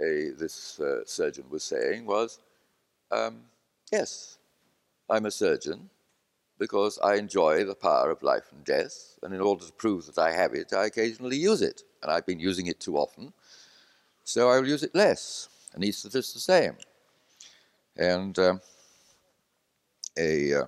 a, 0.01 0.31
this 0.39 0.81
uh, 0.81 1.05
surgeon 1.07 1.45
was 1.49 1.65
saying 1.65 2.07
was, 2.07 2.41
um, 3.11 3.43
yes, 3.93 4.39
I'm 5.09 5.27
a 5.27 5.31
surgeon 5.31 5.89
because 6.59 6.99
I 6.99 7.15
enjoy 7.17 7.65
the 7.65 7.75
power 7.75 8.11
of 8.11 8.23
life 8.23 8.53
and 8.53 8.65
death, 8.65 9.19
and 9.23 9.35
in 9.35 9.41
order 9.41 9.65
to 9.67 9.73
prove 9.73 10.07
that 10.07 10.19
I 10.19 10.33
have 10.33 10.55
it, 10.55 10.73
I 10.73 10.87
occasionally 10.87 11.37
use 11.37 11.63
it, 11.63 11.83
and 12.05 12.13
I've 12.13 12.27
been 12.27 12.39
using 12.39 12.69
it 12.69 12.79
too 12.79 12.97
often, 12.97 13.33
so 14.23 14.51
I 14.51 14.61
will 14.61 14.69
use 14.69 14.85
it 14.85 14.95
less. 14.95 15.49
And 15.75 15.83
he 15.83 15.91
said 15.91 16.15
it's 16.15 16.33
the 16.33 16.39
same. 16.41 16.77
And 17.97 18.39
um, 18.39 18.61
a 20.17 20.55
uh, 20.55 20.65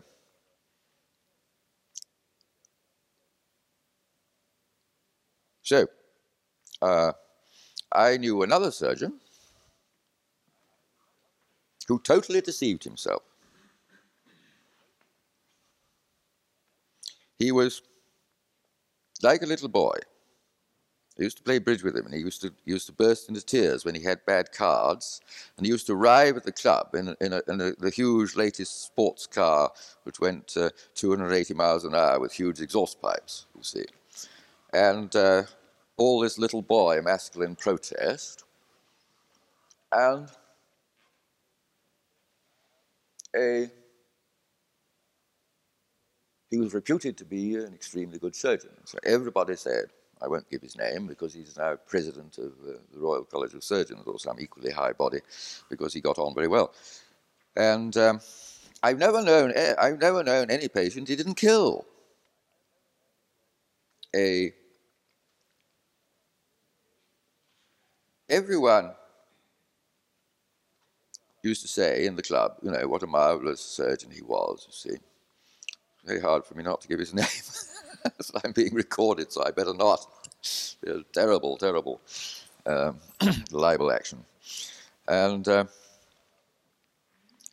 So, 5.66 5.88
uh, 6.80 7.10
I 7.90 8.18
knew 8.18 8.42
another 8.42 8.70
surgeon 8.70 9.20
who 11.88 11.98
totally 11.98 12.40
deceived 12.40 12.84
himself. 12.84 13.24
He 17.38 17.50
was 17.50 17.82
like 19.22 19.42
a 19.42 19.46
little 19.46 19.68
boy. 19.68 19.98
I 21.18 21.22
used 21.22 21.38
to 21.38 21.42
play 21.42 21.58
bridge 21.58 21.82
with 21.82 21.96
him, 21.96 22.04
and 22.04 22.14
he 22.14 22.20
used 22.20 22.42
to 22.42 22.52
he 22.64 22.72
used 22.72 22.86
to 22.86 22.92
burst 22.92 23.28
into 23.28 23.40
tears 23.40 23.84
when 23.84 23.94
he 23.94 24.02
had 24.02 24.24
bad 24.26 24.52
cards. 24.52 25.20
And 25.56 25.64
he 25.64 25.72
used 25.72 25.86
to 25.86 25.94
arrive 25.94 26.36
at 26.36 26.44
the 26.44 26.52
club 26.52 26.94
in 26.94 27.16
in, 27.20 27.32
a, 27.32 27.42
in 27.48 27.60
a, 27.60 27.72
the 27.72 27.90
huge 27.90 28.36
latest 28.36 28.84
sports 28.84 29.26
car, 29.26 29.72
which 30.04 30.20
went 30.20 30.56
uh, 30.56 30.70
280 30.94 31.54
miles 31.54 31.84
an 31.84 31.94
hour 31.94 32.20
with 32.20 32.32
huge 32.32 32.60
exhaust 32.60 33.00
pipes. 33.00 33.46
You 33.56 33.62
see, 33.62 33.84
and 34.72 35.14
uh, 35.16 35.44
all 35.96 36.20
this 36.20 36.38
little 36.38 36.62
boy 36.62 37.00
masculine 37.02 37.56
protest, 37.56 38.44
and 39.92 40.28
a 43.34 43.70
he 46.50 46.58
was 46.58 46.74
reputed 46.74 47.16
to 47.18 47.24
be 47.24 47.56
an 47.56 47.74
extremely 47.74 48.18
good 48.18 48.36
surgeon. 48.36 48.70
So 48.84 48.98
everybody 49.04 49.56
said, 49.56 49.86
I 50.22 50.28
won't 50.28 50.48
give 50.50 50.62
his 50.62 50.76
name 50.78 51.06
because 51.06 51.34
he's 51.34 51.56
now 51.56 51.76
president 51.76 52.38
of 52.38 52.52
uh, 52.66 52.78
the 52.92 52.98
Royal 52.98 53.24
College 53.24 53.54
of 53.54 53.62
Surgeons 53.62 54.02
or 54.06 54.18
some 54.18 54.40
equally 54.40 54.70
high 54.70 54.92
body 54.92 55.20
because 55.68 55.92
he 55.92 56.00
got 56.00 56.18
on 56.18 56.34
very 56.34 56.48
well. 56.48 56.72
And 57.56 57.96
um, 57.96 58.20
I've 58.82 58.98
never 58.98 59.22
known 59.22 59.52
eh, 59.54 59.74
I've 59.78 60.00
never 60.00 60.22
known 60.22 60.50
any 60.50 60.68
patient 60.68 61.08
he 61.08 61.16
didn't 61.16 61.34
kill. 61.34 61.86
A 64.14 64.52
everyone 68.28 68.92
used 71.42 71.62
to 71.62 71.68
say 71.68 72.06
in 72.06 72.16
the 72.16 72.22
club, 72.22 72.56
you 72.62 72.70
know, 72.70 72.88
what 72.88 73.02
a 73.02 73.06
marvelous 73.06 73.60
surgeon 73.60 74.10
he 74.10 74.22
was, 74.22 74.66
you 74.66 74.72
see. 74.72 74.98
Very 76.04 76.20
hard 76.20 76.44
for 76.44 76.54
me 76.54 76.62
not 76.62 76.80
to 76.82 76.88
give 76.88 76.98
his 76.98 77.14
name. 77.22 77.26
so 78.20 78.38
I'm 78.44 78.52
being 78.52 78.74
recorded, 78.74 79.32
so 79.32 79.44
I 79.44 79.50
better 79.50 79.74
not. 79.74 80.06
terrible, 81.12 81.56
terrible 81.56 82.00
um, 82.66 82.98
libel 83.50 83.92
action. 83.92 84.24
And 85.08 85.46
uh, 85.46 85.64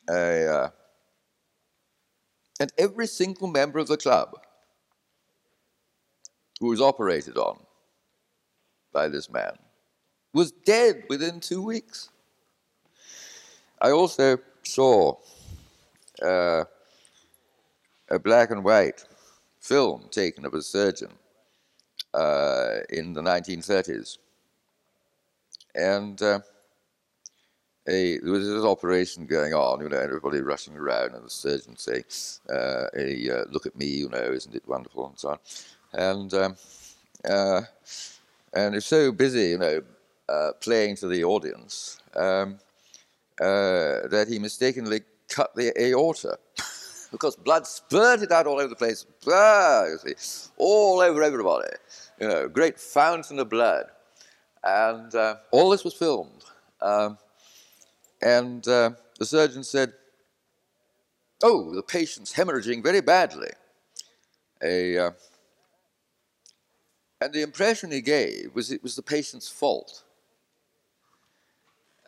a, 0.10 0.48
uh, 0.48 0.70
and 2.60 2.72
every 2.78 3.08
single 3.08 3.48
member 3.48 3.80
of 3.80 3.88
the 3.88 3.98
club 3.98 4.34
who 6.60 6.68
was 6.68 6.82
operated 6.82 7.38
on 7.38 7.60
by 8.92 9.08
this 9.08 9.30
man 9.30 9.58
was 10.34 10.52
dead 10.52 11.04
within 11.10 11.40
two 11.40 11.62
weeks. 11.62 12.10
I 13.82 13.92
also 13.92 14.38
saw 14.64 15.18
uh, 16.22 16.64
a 18.10 18.20
black 18.20 18.52
and 18.52 18.64
white 18.64 19.06
film 19.64 20.08
taken 20.12 20.46
of 20.46 20.54
a 20.54 20.62
surgeon 20.62 21.10
uh, 22.14 22.80
in 22.90 23.14
the 23.14 23.22
1930s. 23.22 24.18
And 25.74 26.22
uh, 26.22 26.42
a, 27.88 28.20
there 28.20 28.32
was 28.32 28.48
this 28.48 28.64
operation 28.64 29.26
going 29.26 29.54
on, 29.54 29.82
you 29.82 29.90
know, 29.90 29.98
everybody 29.98 30.42
rushing 30.42 30.76
around, 30.78 31.16
and 31.16 31.26
the 31.26 31.30
surgeon 31.30 31.76
saying, 31.78 32.04
uh, 32.50 32.88
uh, 32.94 33.46
"Look 33.50 33.66
at 33.66 33.76
me, 33.76 33.88
you 33.88 34.10
know, 34.10 34.32
isn't 34.32 34.56
it 34.56 34.68
wonderful?" 34.68 35.08
and 35.08 35.20
so 35.20 35.30
on. 35.30 35.40
And 35.94 36.34
um, 36.34 36.56
uh, 37.28 37.62
and 38.54 38.76
it's 38.76 38.86
so 38.86 39.12
busy, 39.12 39.50
you 39.50 39.58
know, 39.58 39.82
uh, 40.30 40.52
playing 40.62 40.98
to 40.98 41.08
the 41.08 41.24
audience 41.24 42.00
um, 42.16 42.60
that 43.38 44.28
he 44.30 44.40
mistakenly 44.40 45.02
cut 45.30 45.56
the 45.56 45.74
aorta. 45.82 46.38
because 47.14 47.36
blood 47.36 47.68
spurted 47.68 48.32
out 48.32 48.48
all 48.48 48.60
over 48.60 48.68
the 48.68 48.76
place, 48.76 49.06
ah, 49.28 49.86
you 49.86 50.16
see, 50.16 50.50
all 50.58 51.00
over 51.00 51.22
everybody. 51.22 51.70
You 52.20 52.28
know, 52.28 52.50
great 52.50 52.80
fountain 52.80 53.38
of 53.38 53.50
blood. 53.50 53.86
And 54.64 55.14
uh, 55.14 55.36
all 55.52 55.70
this 55.70 55.84
was 55.84 55.94
filmed. 55.94 56.44
Um, 56.82 57.20
and 58.24 58.68
uh, 58.68 58.92
the 59.20 59.26
surgeon 59.28 59.64
said, 59.64 59.94
Oh, 61.44 61.76
the 61.76 61.84
patient's 61.84 62.34
hemorrhaging 62.34 62.82
very 62.82 63.02
badly. 63.02 63.52
A, 64.64 64.98
uh, 64.98 65.12
and 67.22 67.32
the 67.32 67.44
impression 67.44 67.92
he 67.92 68.02
gave 68.02 68.56
was 68.56 68.72
it 68.72 68.82
was 68.82 68.96
the 68.96 69.04
patient's 69.04 69.50
fault. 69.50 70.04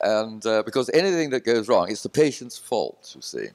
And 0.01 0.43
uh, 0.47 0.63
because 0.63 0.89
anything 0.95 1.29
that 1.29 1.45
goes 1.45 1.67
wrong, 1.67 1.91
it's 1.91 2.01
the 2.01 2.09
patient's 2.09 2.57
fault, 2.57 3.11
you 3.13 3.21
see. 3.21 3.49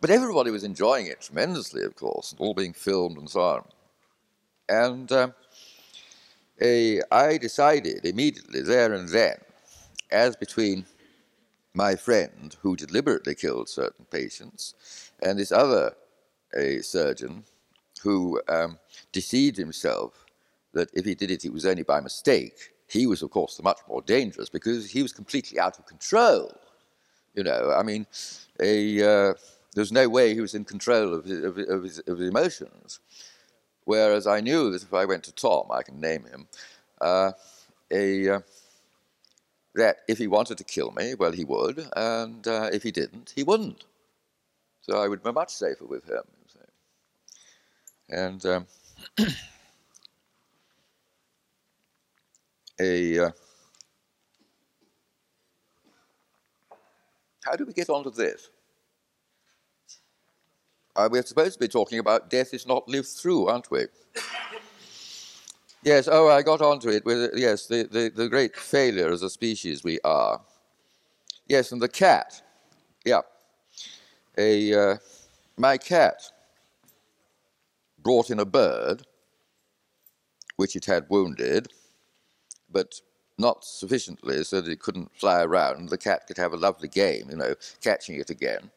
But 0.00 0.10
everybody 0.10 0.50
was 0.50 0.64
enjoying 0.64 1.06
it 1.06 1.20
tremendously, 1.20 1.82
of 1.82 1.96
course, 1.96 2.34
all 2.38 2.54
being 2.54 2.72
filmed 2.72 3.18
and 3.18 3.28
so 3.28 3.40
on. 3.40 3.64
And 4.68 5.10
uh, 5.10 5.28
a, 6.60 7.00
I 7.10 7.38
decided 7.38 8.04
immediately 8.04 8.62
there 8.62 8.92
and 8.92 9.08
then, 9.08 9.36
as 10.10 10.36
between 10.36 10.86
my 11.74 11.96
friend 11.96 12.56
who 12.62 12.76
deliberately 12.76 13.34
killed 13.34 13.68
certain 13.68 14.04
patients 14.10 15.12
and 15.22 15.38
this 15.38 15.52
other 15.52 15.94
a 16.56 16.80
surgeon 16.80 17.44
who 18.02 18.40
um, 18.48 18.78
deceived 19.12 19.56
himself 19.56 20.24
that 20.72 20.90
if 20.94 21.04
he 21.04 21.14
did 21.14 21.30
it, 21.30 21.44
it 21.44 21.52
was 21.52 21.66
only 21.66 21.82
by 21.82 22.00
mistake. 22.00 22.72
He 22.88 23.06
was, 23.06 23.22
of 23.22 23.30
course, 23.30 23.56
the 23.56 23.62
much 23.62 23.80
more 23.88 24.02
dangerous 24.02 24.48
because 24.48 24.90
he 24.90 25.02
was 25.02 25.12
completely 25.12 25.58
out 25.58 25.78
of 25.78 25.86
control. 25.86 26.52
You 27.34 27.44
know, 27.44 27.74
I 27.76 27.82
mean, 27.82 28.06
a, 28.60 29.02
uh, 29.02 29.34
there's 29.74 29.92
no 29.92 30.08
way 30.08 30.34
he 30.34 30.40
was 30.40 30.54
in 30.54 30.64
control 30.64 31.14
of 31.14 31.24
his, 31.24 31.44
of, 31.44 31.56
his, 31.56 31.98
of 32.00 32.18
his, 32.18 32.28
emotions. 32.28 33.00
Whereas 33.84 34.26
I 34.26 34.40
knew 34.40 34.70
that 34.70 34.82
if 34.82 34.92
I 34.92 35.04
went 35.04 35.24
to 35.24 35.32
Tom, 35.32 35.66
I 35.70 35.82
can 35.82 36.00
name 36.00 36.24
him, 36.24 36.46
uh, 37.00 37.32
a, 37.90 38.28
uh, 38.28 38.40
that 39.74 39.98
if 40.08 40.18
he 40.18 40.26
wanted 40.26 40.58
to 40.58 40.64
kill 40.64 40.90
me, 40.92 41.14
well, 41.14 41.32
he 41.32 41.44
would, 41.44 41.88
and 41.96 42.46
uh, 42.46 42.68
if 42.72 42.82
he 42.82 42.90
didn't, 42.90 43.32
he 43.34 43.44
wouldn't. 43.44 43.84
So 44.80 45.00
I 45.02 45.08
would 45.08 45.22
be 45.22 45.32
much 45.32 45.50
safer 45.50 45.86
with 45.86 46.08
him. 46.08 46.22
And 48.10 48.44
um, 48.46 48.66
a 52.80 53.18
uh, 53.18 53.30
how 57.44 57.54
do 57.56 57.66
we 57.66 57.72
get 57.72 57.90
onto 57.90 58.10
this? 58.10 58.48
Uh, 60.98 61.08
we're 61.08 61.22
supposed 61.22 61.52
to 61.52 61.60
be 61.60 61.68
talking 61.68 62.00
about 62.00 62.28
death 62.28 62.52
is 62.52 62.66
not 62.66 62.88
lived 62.88 63.06
through, 63.06 63.46
aren't 63.46 63.70
we? 63.70 63.84
yes, 65.84 66.08
oh, 66.10 66.28
I 66.28 66.42
got 66.42 66.60
onto 66.60 66.88
it 66.88 67.04
with, 67.04 67.30
yes, 67.36 67.68
the, 67.68 67.84
the, 67.84 68.10
the 68.12 68.28
great 68.28 68.56
failure 68.56 69.12
as 69.12 69.22
a 69.22 69.30
species 69.30 69.84
we 69.84 70.00
are. 70.02 70.40
Yes, 71.46 71.70
and 71.70 71.80
the 71.80 71.88
cat. 71.88 72.42
Yeah. 73.04 73.20
A, 74.38 74.74
uh, 74.74 74.96
my 75.56 75.78
cat 75.78 76.20
brought 78.02 78.30
in 78.30 78.40
a 78.40 78.44
bird 78.44 79.02
which 80.56 80.74
it 80.74 80.84
had 80.84 81.06
wounded 81.08 81.68
but 82.72 83.00
not 83.38 83.64
sufficiently 83.64 84.42
so 84.42 84.60
that 84.60 84.70
it 84.70 84.80
couldn't 84.80 85.16
fly 85.16 85.44
around. 85.44 85.90
The 85.90 85.96
cat 85.96 86.26
could 86.26 86.38
have 86.38 86.54
a 86.54 86.56
lovely 86.56 86.88
game, 86.88 87.28
you 87.30 87.36
know, 87.36 87.54
catching 87.80 88.16
it 88.16 88.30
again 88.30 88.72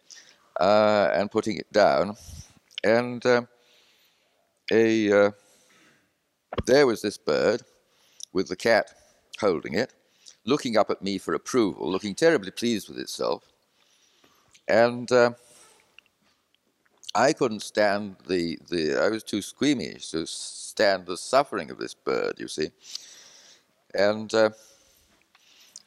uh, 0.62 1.10
and 1.14 1.32
putting 1.32 1.58
it 1.58 1.72
down. 1.74 2.16
And 2.84 3.26
uh, 3.26 3.42
a 4.72 5.26
uh, 5.26 5.32
there 6.66 6.86
was 6.86 7.02
this 7.02 7.18
bird 7.18 7.64
with 8.32 8.48
the 8.48 8.56
cat 8.56 8.94
holding 9.40 9.74
it, 9.74 9.94
looking 10.46 10.78
up 10.78 10.92
at 10.92 11.02
me 11.02 11.18
for 11.18 11.34
approval, 11.34 11.92
looking 11.92 12.16
terribly 12.16 12.52
pleased 12.52 12.88
with 12.88 13.00
itself. 13.00 13.44
And 14.68 15.12
uh, 15.12 15.32
I 17.16 17.34
couldn't 17.34 17.64
stand 17.64 18.18
the, 18.28 18.58
the, 18.70 19.02
I 19.04 19.10
was 19.10 19.24
too 19.24 19.42
squeamish 19.42 20.12
to 20.12 20.26
stand 20.28 21.08
the 21.08 21.18
suffering 21.18 21.72
of 21.72 21.78
this 21.78 21.94
bird, 21.94 22.36
you 22.38 22.48
see. 22.48 22.70
And 23.94 24.34
uh, 24.34 24.52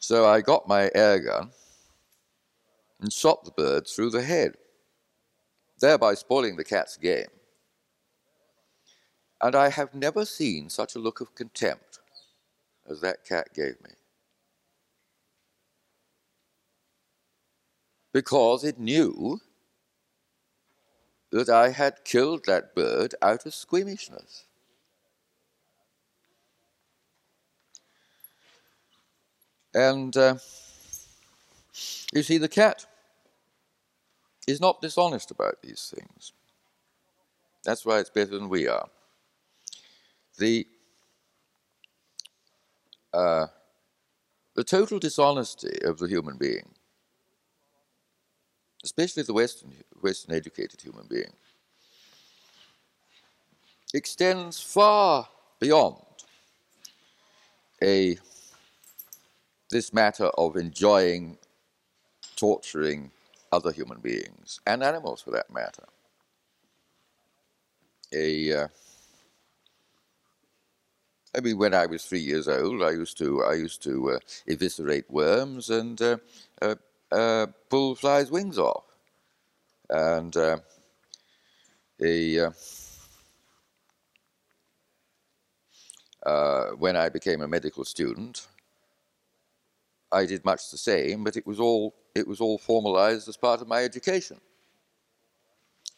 so 0.00 0.26
I 0.26 0.40
got 0.40 0.68
my 0.68 0.90
air 0.94 1.20
gun 1.20 1.50
and 3.00 3.12
shot 3.12 3.44
the 3.44 3.52
bird 3.52 3.87
through 3.87 4.10
the 4.10 4.22
head, 4.22 4.56
thereby 5.84 6.14
spoiling 6.14 6.56
the 6.56 6.64
cat's 6.64 6.96
game. 6.96 7.28
And 9.42 9.54
I 9.54 9.68
have 9.68 9.92
never 9.92 10.24
seen 10.24 10.70
such 10.70 10.94
a 10.94 10.98
look 10.98 11.20
of 11.20 11.34
contempt 11.34 11.98
as 12.88 13.02
that 13.02 13.26
cat 13.26 13.48
gave 13.52 13.76
me. 13.84 13.90
Because 18.14 18.64
it 18.64 18.78
knew 18.78 19.40
that 21.30 21.50
I 21.50 21.68
had 21.68 22.04
killed 22.04 22.46
that 22.46 22.74
bird 22.74 23.14
out 23.20 23.44
of 23.44 23.52
squeamishness. 23.52 24.46
And 29.74 30.16
uh, 30.16 30.36
you 32.14 32.22
see, 32.22 32.38
the 32.38 32.48
cat 32.48 32.86
is 34.46 34.61
not 34.61 34.80
dishonest 34.80 35.30
about 35.30 35.62
these 35.62 35.92
things. 35.94 36.33
That's 37.64 37.85
why 37.87 37.98
it's 37.98 38.11
better 38.11 38.38
than 38.38 38.48
we 38.48 38.68
are. 38.68 38.88
The, 40.38 40.66
uh, 43.12 43.46
the 44.54 44.64
total 44.64 44.98
dishonesty 44.98 45.78
of 45.85 45.98
the 45.98 46.09
human 46.09 46.37
being, 46.37 46.74
especially 48.85 49.22
the 49.22 49.33
Western, 49.33 49.72
Western 50.00 50.35
educated 50.35 50.80
human 50.80 51.07
being, 51.09 51.33
extends 53.94 54.61
far 54.61 55.28
beyond 55.61 55.96
a 57.83 58.18
this 59.70 59.92
matter 59.92 60.26
of 60.38 60.57
enjoying 60.57 61.38
torturing 62.37 63.11
other 63.54 63.70
human 63.70 64.00
beings 64.00 64.60
and 64.66 64.82
animals 64.82 65.22
for 65.22 65.30
that 65.30 65.52
matter. 65.52 65.84
A, 68.12 68.52
uh, 68.52 68.68
I 71.36 71.40
mean, 71.40 71.58
when 71.58 71.72
I 71.74 71.86
was 71.86 72.04
three 72.04 72.20
years 72.20 72.48
old, 72.48 72.82
I 72.82 72.90
used 72.90 73.16
to 73.18 73.44
I 73.44 73.54
used 73.54 73.82
to 73.84 74.12
uh, 74.12 74.18
eviscerate 74.46 75.10
worms 75.10 75.70
and 75.70 76.00
uh, 76.00 76.16
uh, 76.60 76.74
uh 77.10 77.46
pull 77.68 77.94
flies' 77.94 78.30
wings 78.30 78.58
off, 78.58 78.84
and 79.88 80.36
uh, 80.36 80.58
a. 82.02 82.52
when 86.78 86.96
I 86.96 87.08
became 87.08 87.42
a 87.42 87.48
medical 87.48 87.84
student, 87.84 88.46
I 90.12 90.26
did 90.26 90.44
much 90.44 90.70
the 90.70 90.78
same, 90.78 91.24
but 91.24 91.36
it 91.36 91.46
was 91.46 91.60
all 91.60 91.94
it 92.14 92.27
was 92.27 92.40
all 92.40 92.59
formalized 92.59 93.29
as 93.29 93.37
part 93.37 93.61
of 93.61 93.68
my 93.68 93.83
education. 93.83 94.40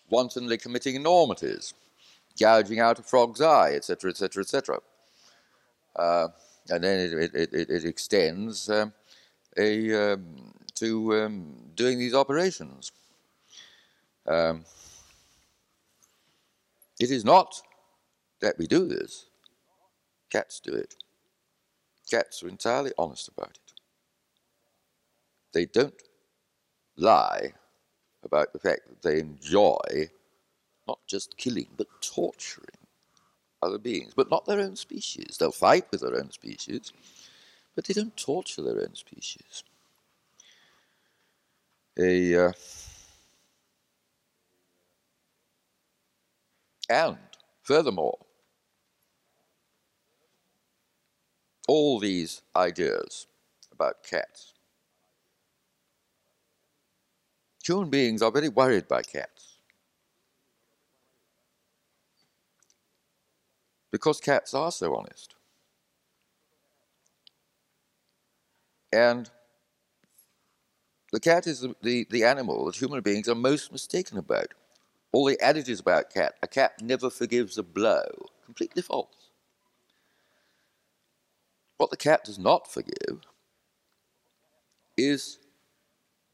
Wantonly 0.09 0.59
committing 0.59 0.95
enormities, 0.95 1.75
gouging 2.39 2.81
out 2.81 2.99
a 2.99 3.03
frog's 3.03 3.41
eye, 3.41 3.73
etc., 3.73 4.11
etc., 4.11 4.43
etc. 4.43 4.81
And 6.71 6.83
then 6.83 7.01
it, 7.01 7.35
it, 7.35 7.55
it, 7.55 7.71
it 7.71 7.85
extends 7.85 8.69
um, 8.69 8.93
a, 9.57 10.13
um, 10.13 10.53
to 10.75 11.23
um, 11.23 11.55
doing 11.75 11.99
these 11.99 12.15
operations. 12.15 12.93
Um, 14.27 14.65
it 16.99 17.11
is 17.11 17.25
not 17.25 17.61
that 18.41 18.59
we 18.59 18.67
do 18.67 18.87
this, 18.87 19.27
cats 20.31 20.61
do 20.61 20.73
it. 20.73 20.95
Cats 22.11 22.43
are 22.43 22.49
entirely 22.49 22.93
honest 22.99 23.29
about 23.29 23.51
it. 23.51 23.73
They 25.53 25.67
don't 25.67 25.95
lie 26.97 27.53
about 28.25 28.53
the 28.53 28.59
fact 28.59 28.89
that 28.89 29.03
they 29.03 29.21
enjoy 29.21 30.11
not 30.87 30.99
just 31.07 31.37
killing, 31.37 31.69
but 31.77 31.87
torturing 32.01 32.67
other 33.63 33.79
beings, 33.79 34.13
but 34.15 34.31
not 34.31 34.47
their 34.47 34.61
own 34.61 34.77
species. 34.77 35.37
They'll 35.39 35.53
fight 35.53 35.87
with 35.91 36.01
their 36.01 36.17
own 36.17 36.31
species, 36.31 36.93
but 37.75 37.85
they 37.85 37.95
don't 37.95 38.17
torture 38.17 38.63
their 38.63 38.81
own 38.81 38.95
species. 38.95 39.65
A, 41.99 42.47
uh, 42.47 42.53
and 46.89 47.19
furthermore, 47.63 48.19
all 51.69 51.99
these 51.99 52.43
ideas 52.55 53.27
about 53.73 54.03
cats. 54.03 54.53
Human 57.67 57.91
beings 57.91 58.23
are 58.23 58.31
very 58.31 58.49
worried 58.49 58.87
by 58.87 59.03
cats. 59.03 59.59
Because 63.91 64.21
cats 64.21 64.55
are 64.55 64.71
so 64.71 64.95
honest. 64.95 65.35
And 68.93 69.29
the 71.13 71.19
cat 71.19 71.47
is 71.47 71.61
the, 71.61 71.75
the, 71.83 72.07
the, 72.11 72.25
animal 72.25 72.67
that 72.67 72.77
human 72.77 73.01
beings 73.01 73.29
are 73.29 73.35
most 73.35 73.73
mistaken 73.73 74.17
about. 74.17 74.55
All 75.13 75.25
the 75.25 75.39
adages 75.41 75.81
about 75.81 76.13
cat, 76.13 76.35
a 76.43 76.47
cat 76.47 76.81
never 76.81 77.11
forgives 77.11 77.59
a 77.59 77.63
blow, 77.63 78.07
completely 78.45 78.83
false. 78.83 79.31
What 81.79 81.91
the 81.91 81.97
cat 81.97 82.25
does 82.25 82.39
not 82.39 82.71
forgive 82.71 83.23
is 84.97 85.39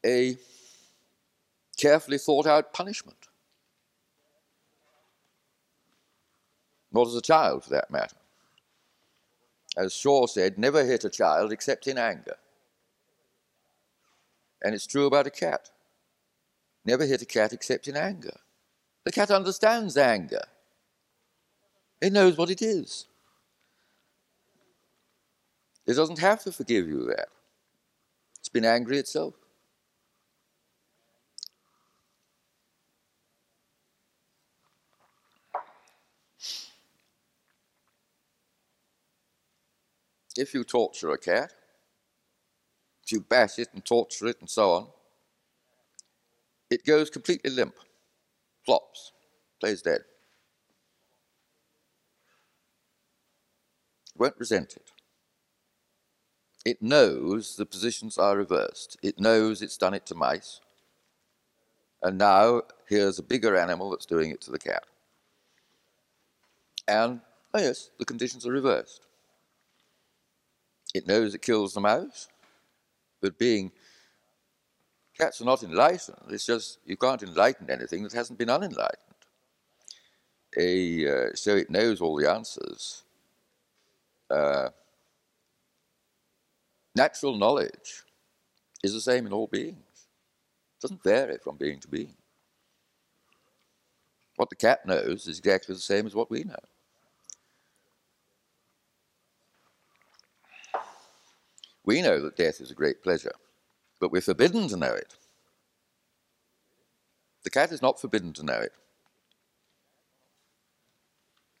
a 0.05 0.37
carefully 1.83 2.17
thought 2.17 2.47
out 2.47 2.71
punishment. 2.71 3.27
Nor 6.93 7.03
does 7.03 7.15
a 7.17 7.21
child, 7.21 7.65
for 7.65 7.71
that 7.71 7.91
matter. 7.91 8.15
As 9.75 9.93
Shaw 9.93 10.27
said, 10.27 10.57
never 10.57 10.85
hit 10.85 11.03
a 11.03 11.09
child 11.09 11.51
except 11.51 11.87
in 11.87 11.97
anger. 11.97 12.37
And 14.63 14.73
it's 14.73 14.87
true 14.87 15.07
about 15.07 15.27
a 15.27 15.31
cat. 15.31 15.71
Never 16.85 17.05
hit 17.05 17.21
a 17.21 17.25
cat 17.25 17.51
except 17.51 17.89
in 17.89 17.97
anger. 17.97 18.37
The 19.03 19.11
cat 19.11 19.29
understands 19.29 19.97
anger. 19.97 20.43
It 21.99 22.13
knows 22.13 22.37
what 22.37 22.49
it 22.49 22.61
is. 22.61 23.07
It 25.85 25.95
doesn't 25.95 26.19
have 26.19 26.43
to 26.43 26.51
forgive 26.53 26.87
you 26.87 27.07
that. 27.07 27.27
It's 28.39 28.47
been 28.47 28.63
angry 28.63 28.99
itself. 28.99 29.33
If 40.37 40.53
you 40.53 40.63
torture 40.63 41.11
a 41.11 41.17
cat, 41.17 41.53
if 43.03 43.11
you 43.11 43.21
bash 43.21 43.59
it 43.59 43.69
and 43.73 43.85
torture 43.85 44.27
it 44.27 44.37
and 44.39 44.49
so 44.49 44.71
on, 44.71 44.87
it 46.69 46.85
goes 46.85 47.09
completely 47.09 47.51
limp, 47.51 47.75
flops, 48.65 49.11
plays 49.59 49.81
dead. 49.81 50.01
It 54.15 54.19
won't 54.19 54.39
resent 54.39 54.75
it. 54.75 54.91
It 56.65 56.81
knows 56.81 57.57
the 57.57 57.65
positions 57.65 58.17
are 58.17 58.37
reversed. 58.37 58.97
It 59.03 59.19
knows 59.19 59.61
it's 59.61 59.77
done 59.77 59.93
it 59.93 60.05
to 60.07 60.15
mice. 60.15 60.61
And 62.01 62.17
now 62.17 62.63
here's 62.87 63.19
a 63.19 63.23
bigger 63.23 63.55
animal 63.55 63.89
that's 63.89 64.05
doing 64.05 64.31
it 64.31 64.41
to 64.41 64.51
the 64.51 64.59
cat. 64.59 64.83
And, 66.87 67.21
oh 67.53 67.59
yes, 67.59 67.89
the 67.99 68.05
conditions 68.05 68.45
are 68.45 68.51
reversed. 68.51 69.01
It 70.93 71.07
knows 71.07 71.33
it 71.33 71.41
kills 71.41 71.73
the 71.73 71.81
mouse, 71.81 72.27
but 73.21 73.37
being 73.39 73.71
cats 75.17 75.41
are 75.41 75.45
not 75.45 75.63
enlightened. 75.63 76.17
It's 76.29 76.45
just 76.45 76.79
you 76.85 76.97
can't 76.97 77.23
enlighten 77.23 77.69
anything 77.69 78.03
that 78.03 78.13
hasn't 78.13 78.39
been 78.39 78.49
unenlightened. 78.49 78.99
A, 80.57 81.07
uh, 81.07 81.29
so 81.33 81.55
it 81.55 81.69
knows 81.69 81.99
all 82.01 82.15
the 82.15 82.29
answers. 82.29 83.03
Uh, 84.29 84.69
Natural 86.95 87.35
knowledge 87.37 88.03
is 88.83 88.93
the 88.93 89.01
same 89.01 89.25
in 89.25 89.33
all 89.33 89.47
beings. 89.47 89.77
It 90.77 90.81
doesn't 90.81 91.03
vary 91.03 91.37
from 91.37 91.57
being 91.57 91.79
to 91.79 91.87
being. 91.87 92.15
What 94.35 94.49
the 94.49 94.55
cat 94.55 94.85
knows 94.85 95.27
is 95.27 95.39
exactly 95.39 95.73
the 95.73 95.81
same 95.81 96.05
as 96.05 96.13
what 96.13 96.29
we 96.29 96.43
know. 96.43 96.55
We 101.85 102.01
know 102.01 102.21
that 102.21 102.37
death 102.37 102.61
is 102.61 102.71
a 102.71 102.75
great 102.75 103.03
pleasure, 103.03 103.33
but 103.99 104.11
we're 104.11 104.21
forbidden 104.21 104.67
to 104.69 104.77
know 104.77 104.93
it. 104.93 105.15
The 107.43 107.49
cat 107.49 107.71
is 107.71 107.81
not 107.81 107.99
forbidden 107.99 108.31
to 108.33 108.43
know 108.43 108.59
it. 108.59 108.71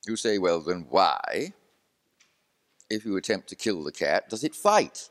You 0.07 0.15
say, 0.15 0.37
well, 0.37 0.61
then 0.61 0.85
why, 0.89 1.53
if 2.89 3.05
you 3.05 3.17
attempt 3.17 3.47
to 3.49 3.55
kill 3.55 3.83
the 3.83 3.91
cat, 3.91 4.29
does 4.29 4.43
it 4.43 4.55
fight? 4.55 5.09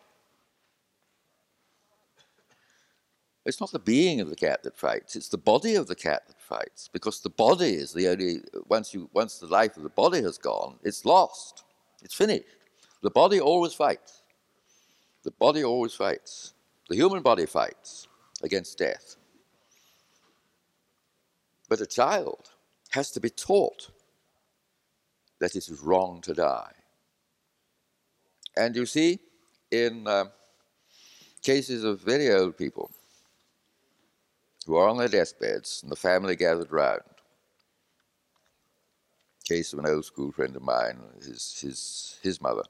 It's 3.44 3.60
not 3.60 3.72
the 3.72 3.78
being 3.78 4.20
of 4.20 4.30
the 4.30 4.36
cat 4.36 4.62
that 4.62 4.76
fights, 4.76 5.16
it's 5.16 5.28
the 5.28 5.38
body 5.38 5.74
of 5.74 5.88
the 5.88 5.96
cat 5.96 6.22
that 6.28 6.40
fights, 6.40 6.88
because 6.92 7.20
the 7.20 7.30
body 7.30 7.74
is 7.74 7.92
the 7.92 8.08
only, 8.08 8.40
once, 8.68 8.94
you, 8.94 9.10
once 9.12 9.38
the 9.38 9.46
life 9.46 9.76
of 9.76 9.82
the 9.82 9.88
body 9.88 10.22
has 10.22 10.38
gone, 10.38 10.78
it's 10.82 11.04
lost, 11.04 11.64
it's 12.02 12.14
finished. 12.14 12.44
The 13.02 13.10
body 13.10 13.40
always 13.40 13.74
fights. 13.74 14.21
The 15.22 15.30
body 15.30 15.64
always 15.64 15.94
fights. 15.94 16.54
The 16.88 16.96
human 16.96 17.22
body 17.22 17.46
fights 17.46 18.08
against 18.42 18.78
death. 18.78 19.16
But 21.68 21.80
a 21.80 21.86
child 21.86 22.50
has 22.90 23.10
to 23.12 23.20
be 23.20 23.30
taught 23.30 23.90
that 25.38 25.56
it 25.56 25.68
is 25.68 25.80
wrong 25.80 26.20
to 26.22 26.34
die. 26.34 26.72
And 28.56 28.76
you 28.76 28.84
see, 28.84 29.20
in 29.70 30.06
uh, 30.06 30.26
cases 31.40 31.84
of 31.84 32.00
very 32.00 32.30
old 32.30 32.56
people, 32.56 32.90
who 34.66 34.76
are 34.76 34.88
on 34.88 34.98
their 34.98 35.08
deathbeds, 35.08 35.82
and 35.82 35.90
the 35.90 35.96
family 35.96 36.36
gathered 36.36 36.70
round. 36.70 37.00
Case 39.44 39.72
of 39.72 39.80
an 39.80 39.86
old 39.86 40.04
school 40.04 40.30
friend 40.30 40.54
of 40.54 40.62
mine, 40.62 40.98
his, 41.16 41.58
his, 41.60 42.18
his 42.22 42.40
mother. 42.40 42.62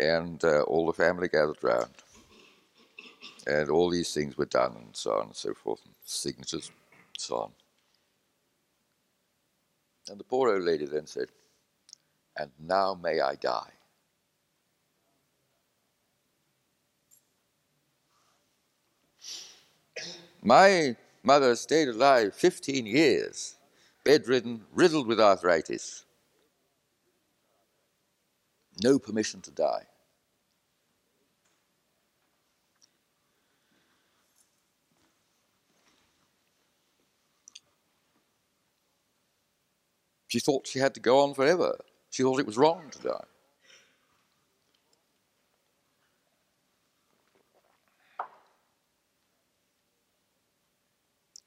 And 0.00 0.42
uh, 0.44 0.62
all 0.62 0.86
the 0.86 0.92
family 0.92 1.28
gathered 1.28 1.62
round. 1.62 1.90
And 3.46 3.70
all 3.70 3.90
these 3.90 4.12
things 4.14 4.36
were 4.38 4.46
done, 4.46 4.74
and 4.76 4.96
so 4.96 5.12
on 5.12 5.26
and 5.26 5.36
so 5.36 5.54
forth, 5.54 5.80
and 5.84 5.94
signatures, 6.04 6.70
and 6.90 7.20
so 7.20 7.36
on. 7.36 7.52
And 10.08 10.18
the 10.20 10.24
poor 10.24 10.54
old 10.54 10.64
lady 10.64 10.86
then 10.86 11.06
said, 11.06 11.28
And 12.36 12.50
now 12.60 12.98
may 13.02 13.20
I 13.20 13.36
die. 13.36 13.72
My 20.42 20.96
mother 21.22 21.56
stayed 21.56 21.88
alive 21.88 22.34
15 22.34 22.86
years, 22.86 23.56
bedridden, 24.04 24.64
riddled 24.74 25.06
with 25.06 25.20
arthritis. 25.20 26.03
No 28.82 28.98
permission 28.98 29.40
to 29.42 29.50
die. 29.50 29.84
She 40.28 40.40
thought 40.40 40.66
she 40.66 40.80
had 40.80 40.94
to 40.94 41.00
go 41.00 41.20
on 41.20 41.34
forever. 41.34 41.78
She 42.10 42.24
thought 42.24 42.40
it 42.40 42.46
was 42.46 42.58
wrong 42.58 42.90
to 42.90 42.98
die. 42.98 43.24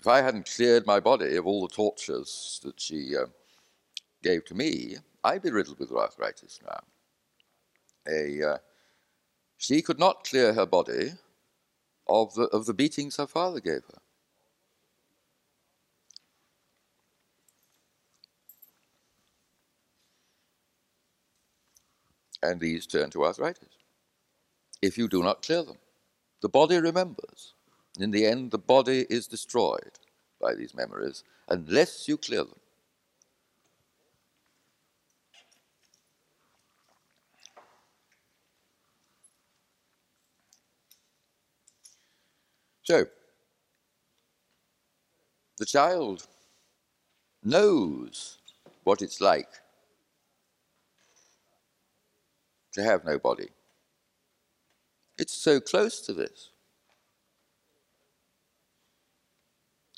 if 0.08 0.12
I 0.12 0.22
hadn't 0.22 0.50
cleared 0.50 0.86
my 0.86 1.02
body 1.02 1.36
of 1.36 1.46
all 1.46 1.68
the 1.68 1.74
tortures 1.74 2.62
that 2.63 2.80
she 2.80 3.13
uh, 3.13 3.26
gave 4.24 4.46
to 4.46 4.56
me, 4.56 4.96
I'd 5.22 5.42
be 5.42 5.52
riddled 5.52 5.80
with 5.80 5.92
arthritis 5.92 6.62
now. 6.66 6.80
A, 8.10 8.43
uh, 8.43 8.58
she 9.58 9.82
could 9.82 10.00
not 10.00 10.24
clear 10.24 10.54
her 10.54 10.65
body 10.65 11.13
of 12.08 12.34
the, 12.36 12.43
of 12.43 12.65
the 12.65 12.74
beatings 12.74 13.17
her 13.17 13.28
father 13.28 13.60
gave 13.60 13.84
her. 13.88 14.00
And 22.43 22.60
these 22.62 22.88
turn 22.88 23.10
to 23.12 23.26
arthritis 23.26 23.70
if 24.82 24.98
you 24.98 25.08
do 25.08 25.24
not 25.24 25.41
clear 25.43 25.63
them. 25.63 25.78
The 26.41 26.50
body 26.50 26.78
remembers. 26.78 27.54
In 28.00 28.12
the 28.12 28.26
end, 28.26 28.52
the 28.52 28.60
body 28.60 29.06
is 29.10 29.28
destroyed 29.28 30.00
by 30.39 30.56
these 30.56 30.76
memories 30.76 31.24
unless 31.50 32.08
you 32.08 32.17
clear 32.17 32.43
them. 32.43 32.60
So, 42.88 43.06
the 45.58 45.65
child 45.65 46.26
knows 47.43 48.38
what 48.86 49.02
it's 49.02 49.19
like 49.19 49.50
to 52.71 52.82
have 52.82 53.04
no 53.04 53.19
body. 53.19 53.50
It's 55.17 55.34
so 55.34 55.60
close 55.60 56.00
to 56.04 56.13
this. 56.13 56.52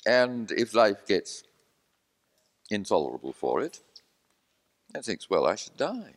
And 0.04 0.50
if 0.50 0.74
life 0.74 1.06
gets 1.06 1.44
intolerable 2.70 3.32
for 3.32 3.60
it, 3.60 3.78
it 4.96 5.04
thinks, 5.04 5.30
well, 5.30 5.46
I 5.46 5.54
should 5.54 5.76
die. 5.76 6.14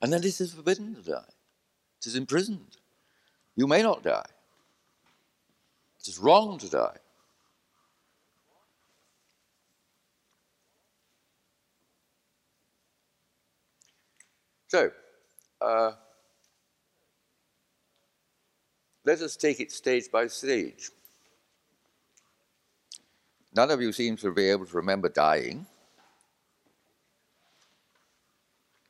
And 0.00 0.12
then 0.12 0.20
it 0.20 0.40
is 0.40 0.54
forbidden 0.54 0.94
to 0.94 1.02
die. 1.02 1.34
It 2.00 2.06
is 2.06 2.14
imprisoned. 2.14 2.76
You 3.56 3.66
may 3.66 3.82
not 3.82 4.04
die. 4.04 4.26
It 6.00 6.08
is 6.08 6.18
wrong 6.18 6.58
to 6.58 6.68
die. 6.68 6.96
So, 14.68 14.90
uh, 15.60 15.92
let 19.04 19.20
us 19.22 19.36
take 19.36 19.60
it 19.60 19.72
stage 19.72 20.10
by 20.12 20.26
stage. 20.26 20.90
None 23.56 23.70
of 23.70 23.80
you 23.80 23.92
seem 23.92 24.16
to 24.18 24.30
be 24.30 24.50
able 24.50 24.66
to 24.66 24.76
remember 24.76 25.08
dying. 25.08 25.66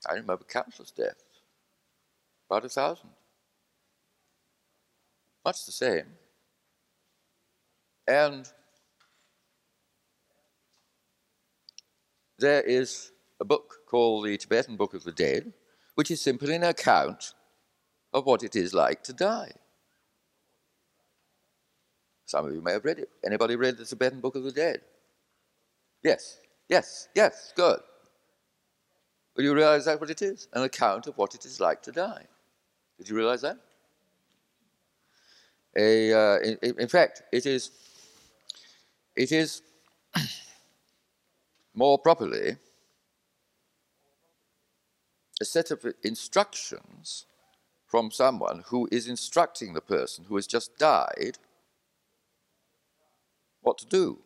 I 0.08 0.14
remember 0.14 0.44
countless 0.44 0.90
deaths, 0.90 1.22
about 2.50 2.64
a 2.64 2.68
thousand. 2.68 3.10
Much 5.44 5.64
the 5.64 5.72
same. 5.72 6.06
And 8.08 8.50
there 12.38 12.62
is 12.62 13.12
a 13.38 13.44
book 13.44 13.80
called 13.86 14.24
the 14.24 14.38
Tibetan 14.38 14.76
Book 14.76 14.94
of 14.94 15.04
the 15.04 15.12
Dead, 15.12 15.52
which 15.94 16.10
is 16.10 16.20
simply 16.20 16.54
an 16.54 16.64
account 16.64 17.34
of 18.14 18.24
what 18.24 18.42
it 18.42 18.56
is 18.56 18.72
like 18.72 19.02
to 19.04 19.12
die. 19.12 19.52
Some 22.24 22.46
of 22.46 22.54
you 22.54 22.62
may 22.62 22.72
have 22.72 22.84
read 22.86 22.98
it. 22.98 23.10
Anybody 23.24 23.56
read 23.56 23.76
the 23.76 23.84
Tibetan 23.84 24.20
Book 24.20 24.36
of 24.36 24.42
the 24.42 24.52
Dead? 24.52 24.80
Yes, 26.02 26.38
yes, 26.68 27.08
yes, 27.14 27.52
good. 27.54 27.80
But 29.34 29.44
you 29.44 29.54
realize 29.54 29.84
that 29.84 30.00
what 30.00 30.10
it 30.10 30.22
is? 30.22 30.48
An 30.54 30.62
account 30.62 31.06
of 31.08 31.18
what 31.18 31.34
it 31.34 31.44
is 31.44 31.60
like 31.60 31.82
to 31.82 31.92
die. 31.92 32.24
Did 32.96 33.10
you 33.10 33.16
realize 33.16 33.42
that? 33.42 33.58
A, 35.76 36.12
uh, 36.12 36.38
in, 36.40 36.58
in 36.78 36.88
fact, 36.88 37.22
it 37.32 37.44
is 37.44 37.70
it 39.18 39.33
is 39.33 39.62
more 41.74 41.98
properly 41.98 42.57
a 45.40 45.44
set 45.44 45.70
of 45.72 45.85
instructions 46.04 47.26
from 47.87 48.11
someone 48.12 48.62
who 48.66 48.88
is 48.92 49.09
instructing 49.09 49.74
the 49.74 49.81
person 49.81 50.24
who 50.28 50.37
has 50.37 50.46
just 50.46 50.78
died 50.78 51.38
what 53.61 53.78
to 53.78 53.87
do. 53.87 54.18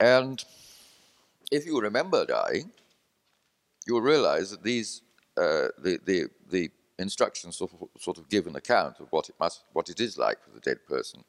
And 0.00 0.42
if 1.52 1.64
you 1.66 1.80
remember 1.80 2.24
dying, 2.24 2.70
you 3.86 3.94
will 3.94 4.00
realize 4.00 4.50
that 4.50 4.62
these, 4.62 5.02
uh, 5.36 5.68
the, 5.78 6.00
the, 6.04 6.26
the 6.50 6.70
instructions 7.00 7.56
sort 7.56 7.72
of, 7.72 7.88
sort 8.00 8.18
of 8.18 8.28
give 8.28 8.46
an 8.46 8.56
account 8.56 9.00
of 9.00 9.08
what 9.10 9.28
it 9.28 9.34
must, 9.40 9.64
what 9.72 9.88
it 9.88 10.00
is 10.00 10.18
like 10.18 10.42
for 10.42 10.50
the 10.50 10.60
dead 10.60 10.78
person. 10.86 11.24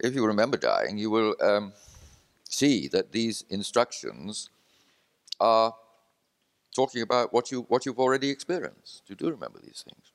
If 0.00 0.14
you 0.14 0.24
remember 0.26 0.56
dying, 0.56 0.98
you 0.98 1.10
will 1.10 1.34
um, 1.40 1.72
see 2.48 2.88
that 2.88 3.12
these 3.12 3.44
instructions 3.50 4.50
are 5.40 5.74
talking 6.74 7.02
about 7.02 7.32
what 7.32 7.50
you 7.50 7.62
what 7.68 7.86
you've 7.86 7.98
already 7.98 8.30
experienced. 8.30 9.02
You 9.06 9.16
do 9.16 9.30
remember 9.30 9.58
these 9.62 9.84
things. 9.88 10.12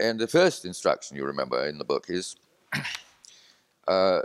And 0.00 0.18
the 0.18 0.26
first 0.26 0.64
instruction 0.64 1.16
you 1.16 1.24
remember 1.24 1.66
in 1.66 1.78
the 1.78 1.84
book 1.84 2.06
is 2.08 2.36
uh, 3.88 4.22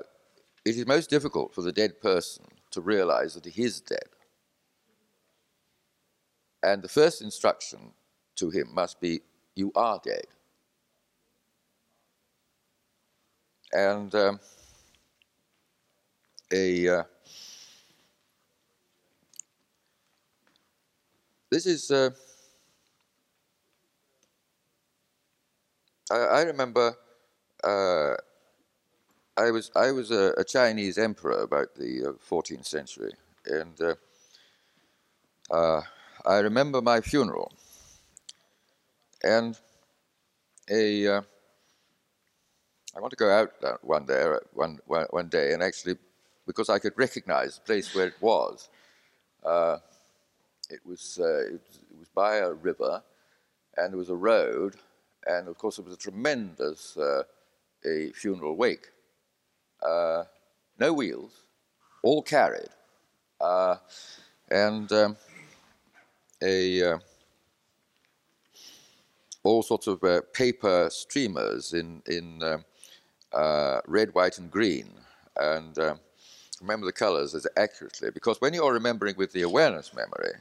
it 0.66 0.76
is 0.76 0.86
most 0.86 1.10
difficult 1.10 1.54
for 1.54 1.62
the 1.62 1.72
dead 1.72 2.02
person 2.02 2.46
to 2.72 2.82
realize 2.82 3.34
that 3.36 3.46
he 3.46 3.64
is 3.64 3.82
dead. 3.82 4.10
And 6.62 6.82
the 6.82 6.90
first 6.90 7.22
instruction 7.22 7.94
to 8.40 8.50
him 8.50 8.70
must 8.74 9.00
be, 9.00 9.22
You 9.56 9.72
are 9.76 10.00
dead. 10.04 10.26
And 13.72 14.14
um, 14.16 14.40
a. 16.52 16.88
Uh, 16.88 17.04
this 21.52 21.66
is. 21.66 21.92
Uh, 21.92 22.10
I, 26.12 26.16
I, 26.16 26.42
remember. 26.44 26.96
Uh, 27.64 28.16
I 29.38 29.52
was 29.52 29.72
I 29.76 29.92
was 29.92 30.10
a, 30.12 30.34
a, 30.38 30.44
Chinese 30.44 30.98
emperor 30.98 31.44
about 31.44 31.76
the 31.76 32.16
14th 32.28 32.60
uh, 32.60 32.64
century, 32.64 33.14
and 33.46 33.80
uh, 33.82 33.96
uh, 35.52 35.82
I 36.26 36.40
remember 36.40 36.82
my 36.82 37.02
funeral 37.02 37.52
and 39.24 39.58
a, 40.70 41.08
uh, 41.08 41.22
I 42.96 43.00
want 43.00 43.12
to 43.12 43.18
go 43.18 43.30
out 43.30 43.54
one 43.84 44.06
day, 44.06 44.26
one, 44.54 44.80
one 44.86 45.30
day, 45.30 45.54
and 45.54 45.64
actually, 45.64 45.98
because 46.46 46.70
I 46.70 46.80
could 46.80 46.94
recognize 46.98 47.56
the 47.56 47.62
place 47.62 47.94
where 47.94 48.08
it 48.08 48.22
was, 48.22 48.70
uh, 49.46 49.78
it 50.70 50.80
was, 50.86 51.20
uh, 51.22 51.46
it 51.48 51.54
was, 51.54 51.80
it 51.92 52.00
was 52.00 52.08
by 52.14 52.38
a 52.38 52.52
river, 52.52 53.02
and 53.78 53.94
there 53.94 53.98
was 53.98 54.10
a 54.10 54.16
road, 54.16 54.76
and 55.26 55.48
of 55.48 55.58
course, 55.58 55.80
it 55.80 55.86
was 55.86 55.94
a 55.94 55.98
tremendous 55.98 56.98
uh, 56.98 57.24
a 57.86 58.12
funeral 58.12 58.56
wake. 58.56 58.88
Uh, 59.82 60.24
no 60.80 60.94
wheels, 60.94 61.44
all 62.04 62.22
carried, 62.22 62.70
uh, 63.40 63.78
and 64.50 64.92
um, 64.92 65.18
a 66.44 67.00
all 69.44 69.64
sorts 69.64 69.88
of 69.88 70.04
uh, 70.04 70.22
paper 70.34 70.90
streamers 70.92 71.74
in, 71.74 72.02
in 72.08 72.42
um, 72.44 72.66
uh, 73.34 73.80
red, 73.88 74.14
white, 74.14 74.38
and 74.38 74.52
green. 74.52 74.92
And 75.38 75.78
um, 75.80 76.00
remember 76.62 76.86
the 76.86 76.92
colors 76.92 77.34
as 77.36 77.48
accurately, 77.56 78.12
because 78.12 78.42
when 78.42 78.54
you're 78.54 78.74
remembering 78.74 79.16
with 79.18 79.32
the 79.32 79.44
awareness 79.44 79.94
memory, 79.94 80.34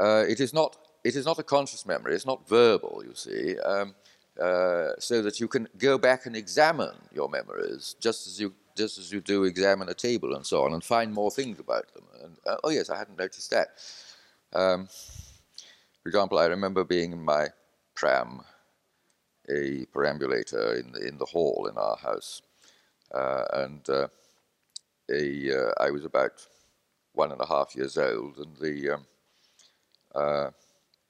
uh, 0.00 0.24
it, 0.28 0.40
is 0.40 0.54
not, 0.54 0.76
it 1.04 1.16
is 1.16 1.26
not 1.26 1.38
a 1.38 1.42
conscious 1.42 1.84
memory, 1.84 2.14
it's 2.14 2.26
not 2.26 2.48
verbal, 2.48 3.02
you 3.06 3.14
see, 3.14 3.58
um, 3.60 3.94
uh, 4.40 4.90
so 4.98 5.20
that 5.20 5.38
you 5.40 5.48
can 5.48 5.68
go 5.76 5.98
back 5.98 6.24
and 6.26 6.34
examine 6.34 6.94
your 7.12 7.28
memories 7.28 7.96
just 8.00 8.26
as 8.26 8.40
you 8.40 8.54
just 8.76 8.98
as 8.98 9.12
you 9.12 9.20
do 9.20 9.44
examine 9.44 9.88
a 9.90 9.94
table 9.94 10.34
and 10.34 10.46
so 10.46 10.64
on, 10.64 10.72
and 10.72 10.82
find 10.82 11.12
more 11.12 11.30
things 11.30 11.58
about 11.58 11.92
them. 11.92 12.04
And, 12.22 12.36
uh, 12.46 12.56
oh 12.64 12.70
yes, 12.70 12.88
I 12.88 12.96
hadn't 12.96 13.18
noticed 13.18 13.50
that. 13.50 13.68
Um, 14.54 14.88
for 16.02 16.08
example, 16.08 16.38
I 16.38 16.46
remember 16.46 16.82
being 16.84 17.12
in 17.12 17.22
my 17.22 17.48
pram, 18.00 18.40
a 19.50 19.84
perambulator 19.92 20.80
in 20.80 20.92
the, 20.92 21.06
in 21.06 21.18
the 21.18 21.26
hall 21.26 21.68
in 21.70 21.76
our 21.76 21.96
house. 21.96 22.40
Uh, 23.14 23.44
and 23.52 23.90
uh, 23.90 24.08
a, 25.12 25.50
uh, 25.52 25.72
I 25.78 25.90
was 25.90 26.06
about 26.06 26.46
one 27.12 27.30
and 27.30 27.40
a 27.40 27.46
half 27.46 27.76
years 27.76 27.98
old, 27.98 28.38
and 28.38 28.56
the 28.56 28.94
um, 28.94 29.06
uh, 30.14 30.50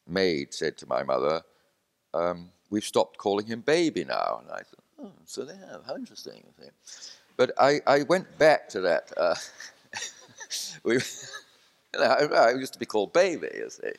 maid 0.09 0.53
said 0.53 0.77
to 0.79 0.87
my 0.89 1.05
mother, 1.05 1.43
um, 2.13 2.51
we've 2.71 2.85
stopped 2.85 3.19
calling 3.19 3.47
him 3.47 3.61
baby 3.61 4.05
now. 4.05 4.41
And 4.43 4.51
I 4.51 4.63
thought, 4.63 4.85
oh, 5.01 5.13
so 5.27 5.45
they 5.45 5.57
have. 5.57 5.83
How 5.87 5.95
interesting. 5.95 6.43
But 7.37 7.53
I, 7.57 7.81
I 7.87 8.03
went 8.03 8.37
back 8.37 8.69
to 8.71 8.81
that. 8.81 9.13
Uh, 9.17 9.37
we, 10.83 10.95
you 10.95 11.01
know, 11.95 12.05
I, 12.05 12.49
I 12.49 12.51
used 12.55 12.73
to 12.73 12.81
be 12.81 12.87
called 12.87 13.13
baby, 13.13 13.49
you 13.55 13.71
see. 13.71 13.93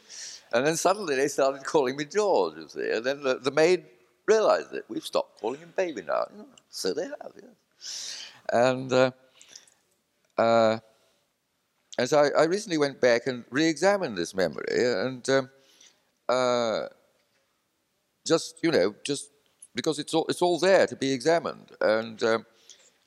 And 0.54 0.66
then 0.66 0.76
suddenly 0.76 1.16
they 1.16 1.28
started 1.28 1.64
calling 1.64 1.96
me 1.96 2.06
George, 2.06 2.58
you 2.58 2.68
see. 2.68 2.90
And 2.92 3.06
then 3.06 3.24
the, 3.24 3.40
the 3.40 3.52
maid 3.52 3.86
realized 4.28 4.74
it. 4.74 4.86
We've 4.90 5.06
stopped 5.06 5.40
calling 5.40 5.60
him 5.60 5.74
baby 5.76 6.02
now. 6.02 6.26
You 6.32 6.40
know, 6.40 6.48
so 6.70 6.94
they 6.94 7.04
have, 7.04 7.32
yes. 7.36 8.26
And, 8.52 8.92
uh, 8.92 9.12
uh, 10.38 10.80
and 11.98 12.10
so 12.10 12.20
I, 12.20 12.42
I 12.42 12.44
recently 12.46 12.78
went 12.78 13.00
back 13.00 13.28
and 13.28 13.46
re-examined 13.50 14.18
this 14.18 14.36
memory 14.36 14.66
and 14.70 15.28
um, 15.30 15.50
uh, 16.28 16.88
just, 18.26 18.60
you 18.62 18.72
know, 18.72 18.96
just 19.06 19.30
because 19.74 20.00
it's 20.00 20.14
all, 20.14 20.26
it's 20.28 20.42
all 20.42 20.60
there 20.60 20.86
to 20.88 20.96
be 20.96 21.14
examined. 21.14 21.72
And 21.80 22.22
um, 22.24 22.46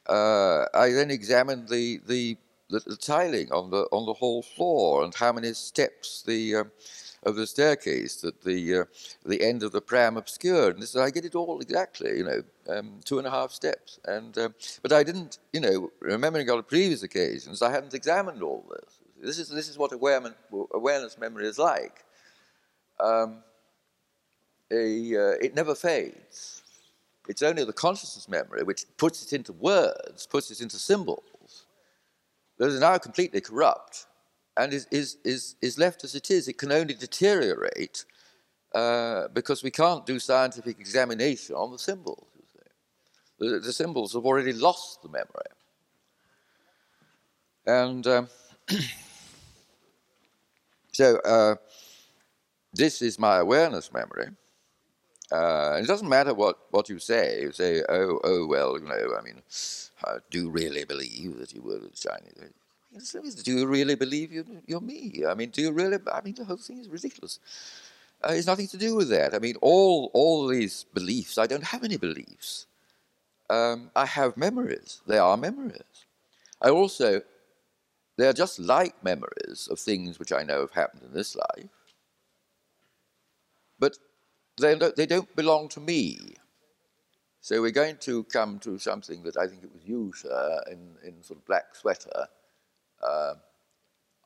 uh, 0.09 0.65
I 0.75 0.91
then 0.91 1.11
examined 1.11 1.69
the, 1.69 2.01
the, 2.07 2.39
the, 2.71 2.81
the 2.87 2.97
tiling 2.97 3.53
on 3.53 3.71
the, 3.71 3.87
on 3.93 4.07
the 4.07 4.15
hall 4.15 4.43
floor 4.43 5.05
and 5.05 5.15
how 5.15 5.33
many 5.33 5.53
steps 5.53 6.23
the, 6.23 6.57
um, 6.57 6.71
of 7.25 7.37
the 7.37 7.47
staircase 7.47 8.17
that 8.17 8.43
the, 8.43 8.81
uh, 8.81 8.85
the 9.25 9.43
end 9.43 9.63
of 9.63 9.73
the 9.73 9.81
pram 9.81 10.17
obscured. 10.17 10.75
And 10.75 10.83
this, 10.83 10.97
I 10.97 11.11
get 11.11 11.25
it 11.25 11.35
all 11.35 11.61
exactly, 11.61 12.19
you 12.19 12.25
know, 12.25 12.43
um, 12.69 13.01
two 13.05 13.19
and 13.19 13.27
a 13.27 13.31
half 13.31 13.51
steps. 13.51 13.99
And, 14.05 14.37
um, 14.39 14.55
but 14.83 14.93
I 14.93 15.03
didn't, 15.03 15.39
you 15.53 15.61
know, 15.61 15.91
remembering 16.01 16.49
on 16.51 16.63
previous 16.65 17.03
occasions, 17.03 17.63
I 17.63 17.71
hadn't 17.71 17.95
examined 17.95 18.43
all 18.43 18.65
this. 18.71 18.99
This 19.21 19.39
is, 19.39 19.49
this 19.49 19.69
is 19.69 19.79
what 19.79 19.93
awareness, 19.93 20.35
awareness 20.73 21.19
memory 21.19 21.47
is 21.47 21.59
like. 21.59 22.05
Um, 23.01 23.43
a, 24.71 25.17
uh, 25.17 25.37
it 25.41 25.55
never 25.55 25.75
fades. 25.75 26.63
It's 27.29 27.43
only 27.43 27.65
the 27.65 27.73
consciousness 27.73 28.29
memory 28.29 28.63
which 28.65 28.85
puts 28.99 29.25
it 29.25 29.33
into 29.33 29.53
words, 29.55 30.27
puts 30.27 30.51
it 30.51 30.61
into 30.61 30.77
symbols, 30.77 31.65
that 32.59 32.67
is 32.67 32.81
now 32.81 32.97
completely 32.99 33.41
corrupt 33.41 34.07
and 34.57 34.73
is, 34.73 34.87
is, 34.91 35.19
is, 35.25 35.57
is 35.61 35.79
left 35.79 36.05
as 36.05 36.15
it 36.15 36.31
is. 36.31 36.49
It 36.49 36.59
can 36.59 36.73
only 36.73 36.95
deteriorate 36.95 38.05
uh, 38.75 39.29
because 39.29 39.63
we 39.63 39.71
can't 39.71 40.05
do 40.07 40.19
scientific 40.19 40.79
examination 40.79 41.55
on 41.55 41.73
the 41.73 41.79
symbols. 41.79 42.27
The, 43.39 43.59
the, 43.59 43.73
symbols 43.73 44.13
have 44.13 44.25
already 44.25 44.53
lost 44.53 45.03
the 45.03 45.09
memory. 45.09 45.27
And 47.67 48.07
um, 48.07 48.29
so 50.93 51.19
uh, 51.19 51.57
this 52.73 53.03
is 53.03 53.19
my 53.19 53.39
awareness 53.39 53.93
memory. 53.93 54.29
Uh, 55.33 55.81
it 55.83 55.87
doesn't 55.87 56.09
matter 56.09 56.33
what, 56.33 56.59
what 56.71 56.89
you 56.89 56.99
say. 56.99 57.43
You 57.43 57.53
say, 57.53 57.83
oh, 57.89 58.21
oh, 58.23 58.47
well, 58.47 58.79
you 58.79 58.87
know, 58.87 59.17
I 59.19 59.23
mean, 59.23 59.43
uh, 60.05 60.19
do 60.31 60.49
really 60.49 60.85
believe 60.85 61.39
that 61.39 61.53
you 61.53 61.63
were 61.63 61.79
the 61.79 61.89
Chinese? 61.91 62.53
Do 63.43 63.59
you 63.59 63.67
really 63.67 63.95
believe 63.97 64.33
you, 64.33 64.45
you're 64.67 64.81
me? 64.81 65.25
I 65.29 65.35
mean, 65.35 65.51
do 65.51 65.63
you 65.63 65.73
really? 65.73 65.99
I 66.13 66.21
mean, 66.21 66.35
the 66.35 66.45
whole 66.45 66.57
thing 66.57 66.79
is 66.79 66.89
ridiculous. 66.89 67.41
Uh, 68.23 68.33
it's 68.33 68.47
nothing 68.47 68.69
to 68.69 68.77
do 68.77 68.95
with 68.95 69.09
that. 69.11 69.35
I 69.35 69.39
mean, 69.39 69.57
all 69.61 70.11
all 70.15 70.47
these 70.47 70.85
beliefs. 70.95 71.39
I 71.39 71.47
don't 71.47 71.65
have 71.65 71.85
any 71.85 71.97
beliefs. 71.97 72.67
Um, 73.51 73.91
I 73.95 74.07
have 74.07 74.37
memories. 74.37 75.03
They 75.07 75.19
are 75.19 75.37
memories. 75.37 76.07
I 76.63 76.71
also, 76.71 77.21
they 78.17 78.27
are 78.27 78.33
just 78.33 78.59
like 78.59 79.03
memories 79.05 79.69
of 79.71 79.79
things 79.79 80.19
which 80.19 80.33
I 80.33 80.43
know 80.43 80.61
have 80.61 80.73
happened 80.73 81.03
in 81.03 81.13
this 81.13 81.37
life. 81.37 81.69
But 83.79 83.99
they 84.59 84.77
don't, 84.77 84.97
they 84.97 85.07
don't 85.07 85.35
belong 85.37 85.69
to 85.71 85.81
me. 85.81 86.37
So 87.41 87.61
we're 87.61 87.71
going 87.71 87.99
to 87.99 88.25
come 88.25 88.59
to 88.61 88.79
something 88.79 89.23
that 89.25 89.37
I 89.37 89.47
think 89.47 89.63
it 89.63 89.73
was 89.73 89.85
you, 89.85 90.15
sir, 90.15 90.63
in, 90.71 90.97
in 91.07 91.23
sort 91.23 91.41
of 91.41 91.47
black 91.47 91.75
sweater, 91.75 92.29
uh, 93.05 93.35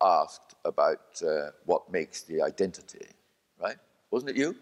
asked 0.02 0.54
about 0.64 1.22
uh, 1.26 1.50
what 1.64 1.90
makes 1.90 2.22
the 2.22 2.42
identity, 2.42 3.06
right? 3.60 3.76
Wasn't 4.10 4.30
it 4.30 4.36
you? 4.36 4.54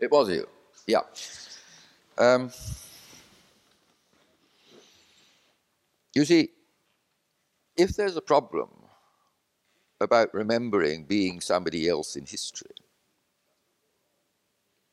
It 0.00 0.10
was 0.10 0.28
you, 0.30 0.46
yeah. 0.86 1.00
Um, 2.18 2.52
you 6.14 6.24
see, 6.24 6.50
if 7.76 7.96
there's 7.96 8.16
a 8.16 8.20
problem 8.20 8.68
about 10.00 10.32
remembering 10.34 11.04
being 11.04 11.40
somebody 11.40 11.88
else 11.88 12.16
in 12.16 12.26
history, 12.26 12.74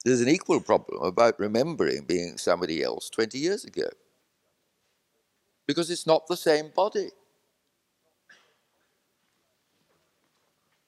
there's 0.03 0.21
an 0.21 0.30
equal 0.30 0.61
problem 0.61 1.01
about 1.01 1.39
remembering 1.39 2.05
being 2.05 2.38
somebody 2.38 2.84
else 2.84 3.09
20 3.09 3.39
years 3.39 3.65
ago. 3.65 3.89
Because 5.67 5.89
it's 5.89 6.05
not 6.05 6.28
the 6.28 6.38
same 6.38 6.71
body. 6.76 7.09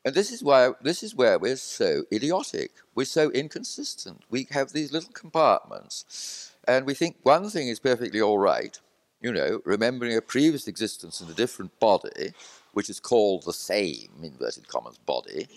And 0.08 0.16
this 0.16 0.32
is 0.32 0.42
why 0.42 0.72
this 0.80 1.04
is 1.04 1.14
where 1.14 1.38
we're 1.38 1.58
so 1.58 2.06
idiotic. 2.14 2.72
We're 2.96 3.04
so 3.04 3.30
inconsistent. 3.32 4.22
We 4.30 4.48
have 4.52 4.72
these 4.72 4.94
little 4.94 5.12
compartments, 5.12 6.54
and 6.66 6.86
we 6.86 6.94
think 6.94 7.18
one 7.24 7.50
thing 7.50 7.68
is 7.68 7.82
perfectly 7.82 8.22
all 8.22 8.40
right, 8.40 8.80
you 9.20 9.34
know, 9.34 9.60
remembering 9.66 10.16
a 10.16 10.22
previous 10.22 10.66
existence 10.70 11.20
in 11.20 11.30
a 11.30 11.34
different 11.34 11.78
body, 11.82 12.32
which 12.72 12.90
is 12.90 13.02
called 13.02 13.44
the 13.44 13.52
same 13.52 14.08
inverted 14.24 14.70
commas 14.70 14.98
body, 14.98 15.50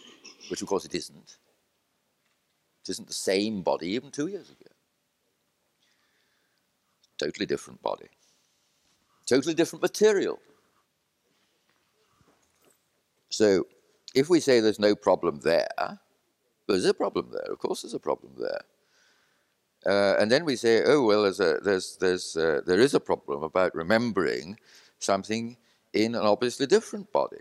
which 0.48 0.62
of 0.62 0.66
course 0.66 0.84
it 0.84 0.96
isn't. 0.96 1.36
It 2.82 2.88
isn't 2.88 3.06
the 3.06 3.14
same 3.14 3.62
body 3.62 3.90
even 3.90 4.10
two 4.10 4.26
years 4.26 4.50
ago. 4.50 4.72
Totally 7.18 7.46
different 7.46 7.80
body. 7.82 8.08
Totally 9.26 9.54
different 9.54 9.82
material. 9.82 10.40
So 13.28 13.68
if 14.14 14.28
we 14.28 14.40
say 14.40 14.60
there's 14.60 14.78
no 14.78 14.94
problem 14.94 15.40
there, 15.40 16.00
there's 16.66 16.84
a 16.84 16.94
problem 16.94 17.30
there. 17.32 17.52
Of 17.52 17.58
course 17.58 17.82
there's 17.82 17.94
a 17.94 18.00
problem 18.00 18.32
there. 18.38 18.62
Uh, 19.86 20.16
and 20.20 20.30
then 20.30 20.44
we 20.44 20.56
say, 20.56 20.82
oh, 20.84 21.04
well, 21.04 21.22
there's 21.22 21.40
a, 21.40 21.58
there's, 21.62 21.96
there's, 21.96 22.36
uh, 22.36 22.60
there 22.66 22.80
is 22.80 22.94
a 22.94 23.00
problem 23.00 23.42
about 23.42 23.74
remembering 23.74 24.58
something 24.98 25.56
in 25.92 26.14
an 26.14 26.22
obviously 26.22 26.66
different 26.66 27.10
body. 27.12 27.40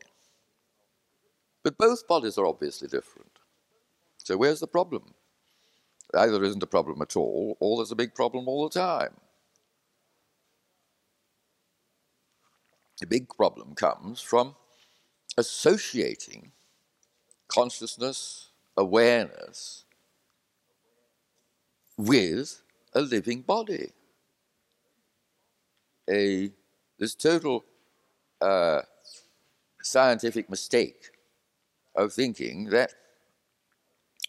But 1.63 1.78
both 1.78 2.07
bodies 2.07 2.38
are 2.38 2.45
obviously 2.45 2.88
different. 2.88 3.32
So 4.17 4.38
where's 4.38 4.61
the 4.61 4.67
problem? 4.67 5.13
Either 6.13 6.34
there 6.34 6.43
isn't 6.45 6.63
a 6.63 6.67
problem 6.67 7.01
at 7.01 7.15
all, 7.17 7.57
or 7.59 7.78
there's 7.78 7.91
a 7.91 7.95
big 7.95 8.15
problem 8.15 8.47
all 8.47 8.67
the 8.67 8.80
time. 8.80 9.15
The 12.99 13.07
big 13.07 13.30
problem 13.30 13.76
comes 13.76 14.22
from 14.22 14.55
associating 15.38 16.51
consciousness, 17.50 18.50
awareness 18.78 19.84
with 21.97 22.62
a 22.93 23.02
living 23.02 23.41
body. 23.41 23.91
A, 26.10 26.52
this 26.97 27.14
total 27.14 27.66
uh, 28.41 28.82
scientific 29.82 30.50
mistake 30.50 31.10
of 31.95 32.14
thinking 32.14 32.70
that 32.70 32.93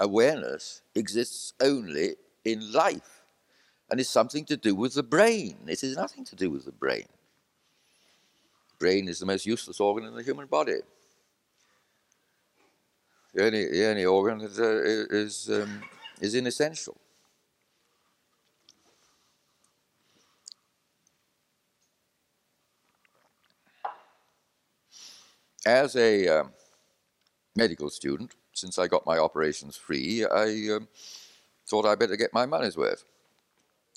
awareness 0.01 0.83
exists 0.95 1.53
only 1.63 2.17
in 2.45 2.73
life 2.73 3.23
and 3.91 4.01
is 4.01 4.09
something 4.09 4.45
to 4.47 4.57
do 4.57 4.75
with 4.75 4.95
the 4.95 5.03
brain. 5.03 5.59
It 5.67 5.83
is 5.83 5.97
nothing 5.97 6.25
to 6.27 6.37
do 6.37 6.51
with 6.51 6.65
the 6.65 6.73
brain. 6.73 7.07
Brain 8.79 9.09
is 9.09 9.19
the 9.21 9.27
most 9.27 9.47
useless 9.47 9.79
organ 9.81 10.07
in 10.07 10.15
the 10.15 10.23
human 10.23 10.47
body. 10.47 10.81
Only 13.39 14.05
organ 14.05 14.39
that 14.39 14.59
uh, 14.59 15.15
is, 15.15 15.49
um, 15.51 15.83
is 16.21 16.35
inessential. 16.35 16.97
As 25.65 25.95
a 25.95 26.27
um, 26.29 26.53
medical 27.55 27.91
student, 27.91 28.35
since 28.53 28.79
I 28.79 28.89
got 28.89 29.07
my 29.07 29.19
operations 29.19 29.77
free, 29.77 30.25
I 30.25 30.71
um, 30.75 30.89
thought 31.69 31.87
I'd 31.87 31.99
better 31.99 32.17
get 32.17 32.33
my 32.33 32.47
money's 32.47 32.77
worth. 32.77 33.05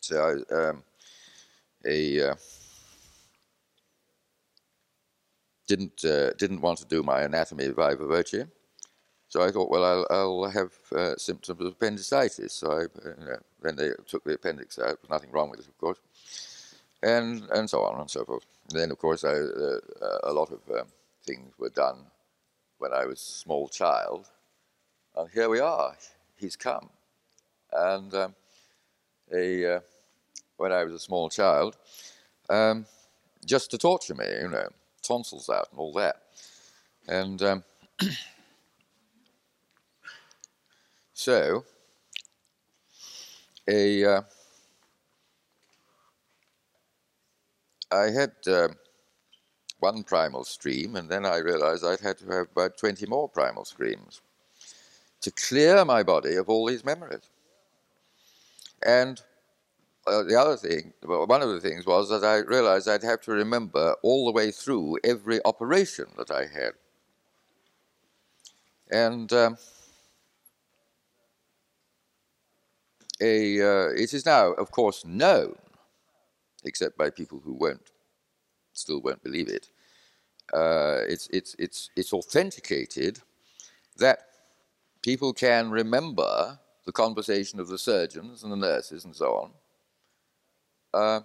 So 0.02 0.44
I, 0.52 0.54
um, 0.54 0.84
a, 1.86 2.30
uh, 2.30 2.36
didn't 5.68 6.04
uh, 6.06 6.34
didn't 6.34 6.62
want 6.62 6.78
to 6.80 6.86
do 6.86 7.02
my 7.04 7.22
anatomy 7.22 7.68
viva 7.68 7.96
voce. 7.96 8.46
So 9.34 9.42
I 9.42 9.50
thought, 9.50 9.72
well, 9.72 9.84
I'll, 9.84 10.08
I'll 10.12 10.52
have 10.52 10.74
uh, 10.96 11.16
symptoms 11.18 11.60
of 11.60 11.66
appendicitis. 11.66 12.54
So 12.54 12.72
I, 12.72 12.84
uh, 12.84 13.38
then 13.64 13.76
they 13.76 13.90
took 14.06 14.24
the 14.24 14.36
appendix 14.36 14.78
out. 14.78 15.00
Nothing 15.10 15.32
wrong 15.32 15.50
with 15.50 15.62
it, 15.62 15.68
of 15.68 15.76
course, 15.80 15.98
and 17.02 17.44
and 17.50 17.68
so 17.68 17.82
on 17.82 18.00
and 18.00 18.12
so 18.12 18.24
forth. 18.26 18.46
And 18.70 18.80
then, 18.80 18.92
of 18.92 19.00
course, 19.00 19.24
I, 19.24 19.32
uh, 19.32 20.20
a 20.26 20.32
lot 20.32 20.52
of 20.52 20.60
um, 20.80 20.86
things 21.26 21.52
were 21.58 21.72
done 21.72 22.06
when 22.78 22.94
I 22.94 23.06
was 23.08 23.20
a 23.22 23.40
small 23.44 23.68
child, 23.70 24.30
and 25.16 25.28
here 25.32 25.50
we 25.50 25.60
are. 25.60 25.98
He's 26.38 26.56
come. 26.56 26.92
and 27.72 28.14
um, 28.14 28.36
a, 29.34 29.78
uh, 29.78 29.80
when 30.58 30.72
I 30.72 30.84
was 30.84 30.94
a 30.94 31.00
small 31.00 31.30
child, 31.30 31.76
um, 32.52 32.86
just 33.46 33.72
to 33.72 33.80
torture 33.80 34.14
me, 34.14 34.28
you 34.44 34.50
know, 34.50 34.70
tonsils 35.02 35.50
out 35.50 35.70
and 35.72 35.80
all 35.80 35.94
that. 35.94 36.18
And 37.08 37.42
um, 37.42 37.64
so, 41.24 41.64
a 43.70 44.04
uh, 44.04 44.22
I 47.92 48.10
had 48.10 48.32
um, 48.48 48.76
one 49.80 50.04
primal 50.04 50.44
scream, 50.44 50.96
and 50.98 51.10
then 51.10 51.26
I 51.26 51.38
realized 51.38 51.86
I'd 51.86 52.02
had 52.02 52.18
to 52.20 52.26
have 52.26 52.48
about 52.52 52.78
20 52.78 53.06
more 53.06 53.30
primal 53.30 53.64
screams 53.64 54.22
to 55.22 55.32
clear 55.32 55.86
my 55.86 56.04
body 56.04 56.36
of 56.36 56.50
all 56.50 56.66
these 56.66 56.84
memories. 56.84 57.30
And 58.86 59.22
uh, 60.06 60.24
the 60.24 60.36
other 60.36 60.58
thing, 60.58 60.92
well, 61.06 61.26
one 61.26 61.42
of 61.42 61.50
the 61.50 61.62
things 61.62 61.86
was 61.86 62.10
that 62.10 62.26
I 62.26 62.40
realized 62.40 62.90
I'd 62.90 63.04
have 63.04 63.22
to 63.22 63.32
remember 63.32 63.96
all 64.04 64.26
the 64.26 64.34
way 64.34 64.52
through 64.52 64.98
every 65.06 65.40
operation 65.46 66.08
that 66.18 66.32
I 66.32 66.42
had. 66.42 66.74
And 68.92 69.32
um, 69.32 69.58
a, 73.24 73.62
uh, 73.62 73.90
it 73.96 74.14
is 74.14 74.26
now, 74.26 74.52
of 74.52 74.72
course, 74.72 75.06
known, 75.06 75.56
except 76.66 76.98
by 76.98 77.10
people 77.10 77.40
who 77.44 77.54
won't, 77.54 77.92
still 78.74 79.02
won't 79.02 79.24
believe 79.24 79.48
it. 79.48 79.70
Uh, 80.54 81.02
it's, 81.08 81.28
it's, 81.32 81.56
it's, 81.58 81.90
it's 81.96 82.12
authenticated 82.12 83.20
that 83.98 84.20
people 85.02 85.34
can 85.34 85.72
remember 85.72 86.60
the 86.86 86.92
conversation 86.92 87.60
of 87.60 87.70
the 87.70 87.78
surgeons 87.78 88.44
and 88.44 88.52
the 88.52 88.58
nurses 88.58 89.06
and 89.06 89.16
so 89.16 89.34
on 89.36 89.52
uh, 90.94 91.22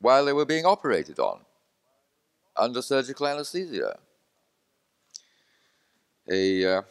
while 0.00 0.24
they 0.24 0.32
were 0.32 0.46
being 0.46 0.66
operated 0.66 1.18
on 1.18 1.40
under 2.56 2.82
surgical 2.82 3.26
anesthesia. 3.26 3.98
A, 6.30 6.76
uh, 6.78 6.82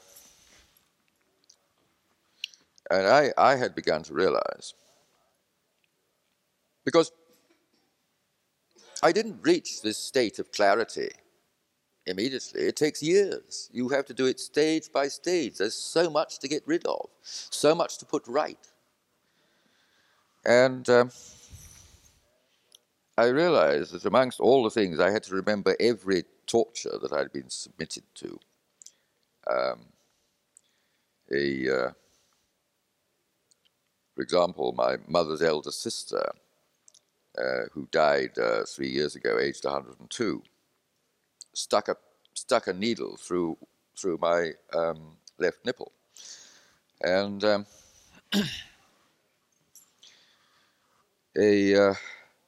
and 2.93 3.07
I, 3.07 3.33
I 3.37 3.55
had 3.55 3.75
begun 3.75 4.03
to 4.03 4.13
realize, 4.13 4.73
because 6.85 7.11
I 9.01 9.11
didn't 9.11 9.39
reach 9.41 9.81
this 9.81 9.97
state 9.97 10.39
of 10.39 10.51
clarity 10.51 11.09
immediately. 12.05 12.61
It 12.61 12.75
takes 12.75 13.01
years. 13.01 13.69
You 13.73 13.89
have 13.89 14.05
to 14.05 14.13
do 14.13 14.25
it 14.25 14.39
stage 14.39 14.91
by 14.93 15.07
stage. 15.07 15.57
There's 15.57 15.73
so 15.75 16.09
much 16.09 16.39
to 16.39 16.47
get 16.47 16.63
rid 16.65 16.85
of, 16.85 17.09
so 17.21 17.73
much 17.73 17.97
to 17.99 18.05
put 18.05 18.27
right. 18.27 18.65
And 20.45 20.87
um, 20.89 21.11
I 23.17 23.25
realized 23.27 23.93
that 23.93 24.05
amongst 24.05 24.39
all 24.39 24.63
the 24.63 24.69
things, 24.69 24.99
I 24.99 25.11
had 25.11 25.23
to 25.23 25.35
remember 25.35 25.75
every 25.79 26.23
torture 26.47 26.97
that 27.01 27.13
I'd 27.13 27.31
been 27.31 27.49
submitted 27.49 28.03
to. 28.15 28.39
Um, 29.49 29.79
a, 31.33 31.69
uh, 31.69 31.91
for 34.15 34.21
example, 34.21 34.73
my 34.77 34.97
mother's 35.07 35.41
elder 35.41 35.71
sister, 35.71 36.31
uh, 37.37 37.63
who 37.71 37.87
died 37.91 38.37
uh, 38.37 38.63
three 38.65 38.89
years 38.89 39.15
ago, 39.15 39.39
aged 39.39 39.65
102, 39.65 40.43
stuck 41.53 41.87
a 41.87 41.97
stuck 42.33 42.67
a 42.67 42.73
needle 42.73 43.17
through 43.17 43.57
through 43.97 44.17
my 44.21 44.51
um, 44.73 45.17
left 45.39 45.65
nipple, 45.65 45.91
and 47.01 47.43
um, 47.43 47.65
a 51.37 51.75
uh, 51.75 51.93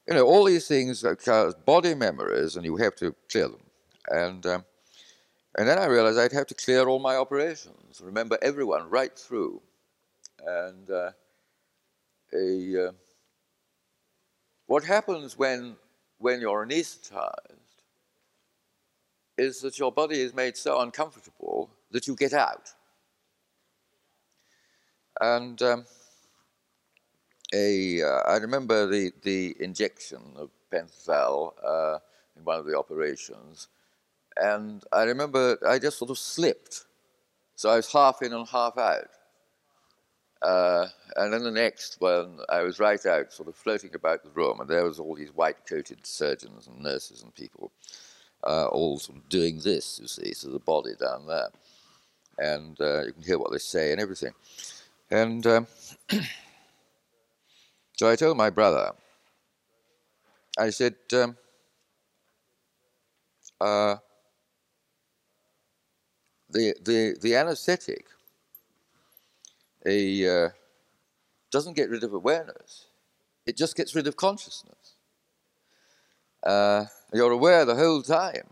you 0.07 0.13
know 0.13 0.26
all 0.26 0.43
these 0.43 0.68
things 0.68 1.03
are 1.03 1.53
body 1.66 1.95
memories, 1.95 2.55
and 2.55 2.66
you 2.66 2.76
have 2.78 2.95
to 2.95 3.16
clear 3.32 3.47
them, 3.47 3.63
and 4.09 4.45
um, 4.45 4.66
and 5.57 5.68
then 5.68 5.80
I 5.80 5.86
realized 5.86 6.20
I'd 6.20 6.32
have 6.34 6.47
to 6.47 6.55
clear 6.55 6.88
all 6.88 6.99
my 6.99 7.16
operations, 7.16 8.01
remember 8.03 8.38
everyone 8.41 8.89
right 8.89 9.18
through, 9.18 9.61
and 10.45 10.89
uh, 10.91 11.11
a 12.34 12.88
uh, 12.88 12.91
what 14.67 14.84
happens 14.84 15.38
when 15.38 15.76
when 16.17 16.41
you're 16.41 16.65
anesthetized 16.65 17.65
is 19.38 19.59
that 19.61 19.78
your 19.78 19.91
body 19.91 20.21
is 20.21 20.34
made 20.34 20.55
so 20.55 20.80
uncomfortable 20.82 21.69
that 21.91 22.07
you 22.07 22.15
get 22.15 22.34
out. 22.34 22.69
And 25.19 25.61
um, 25.61 25.86
a, 27.53 28.01
uh, 28.01 28.21
I 28.28 28.38
remember 28.38 28.88
the, 28.88 29.11
the 29.23 29.55
injection 29.59 30.21
of 30.36 30.49
Pentothal 30.71 31.53
uh, 31.63 31.99
in 32.36 32.43
one 32.43 32.59
of 32.59 32.65
the 32.65 32.78
operations, 32.78 33.69
and 34.38 34.84
I 34.91 35.03
remember 35.03 35.57
I 35.65 35.80
just 35.80 35.97
sort 35.97 36.11
of 36.11 36.17
slipped. 36.17 36.86
So 37.55 37.69
I 37.69 37.78
was 37.78 37.91
half 37.91 38.21
in 38.21 38.34
and 38.34 38.47
half 38.47 38.78
out. 38.78 39.07
Uh, 40.41 40.88
and 41.15 41.33
then 41.33 41.43
the 41.43 41.51
next 41.51 41.97
one, 41.99 42.39
I 42.49 42.61
was 42.61 42.79
right 42.79 43.03
out, 43.05 43.33
sort 43.33 43.47
of 43.49 43.55
floating 43.55 43.95
about 43.95 44.23
the 44.23 44.29
room, 44.31 44.59
and 44.59 44.69
there 44.69 44.83
was 44.83 44.99
all 44.99 45.15
these 45.15 45.33
white-coated 45.33 46.05
surgeons 46.05 46.67
and 46.67 46.81
nurses 46.81 47.23
and 47.23 47.33
people 47.33 47.71
uh, 48.45 48.67
all 48.67 48.99
sort 48.99 49.17
of 49.17 49.29
doing 49.29 49.59
this, 49.59 49.99
you 49.99 50.07
see, 50.07 50.33
to 50.33 50.49
the 50.49 50.59
body 50.59 50.91
down 50.99 51.25
there. 51.27 51.49
And 52.38 52.79
uh, 52.79 53.05
you 53.05 53.13
can 53.13 53.23
hear 53.23 53.39
what 53.39 53.51
they 53.51 53.57
say 53.57 53.91
and 53.91 54.01
everything. 54.01 54.33
And 55.09 55.45
um, 55.47 55.67
so 57.97 58.09
I 58.09 58.15
told 58.15 58.38
my 58.38 58.49
brother, 58.49 58.91
I 60.57 60.69
said, 60.69 60.95
um, 61.13 61.38
uh, 63.59 63.95
the, 66.49 66.75
the, 66.83 67.17
the 67.21 67.36
anesthetic 67.36 68.05
a, 69.86 70.45
uh, 70.45 70.49
doesn't 71.51 71.75
get 71.75 71.89
rid 71.89 72.03
of 72.03 72.13
awareness, 72.13 72.88
it 73.45 73.55
just 73.55 73.75
gets 73.75 73.95
rid 73.95 74.07
of 74.07 74.15
consciousness. 74.15 74.95
Uh, 76.43 76.86
you're 77.13 77.31
aware 77.31 77.65
the 77.65 77.75
whole 77.75 78.01
time 78.01 78.47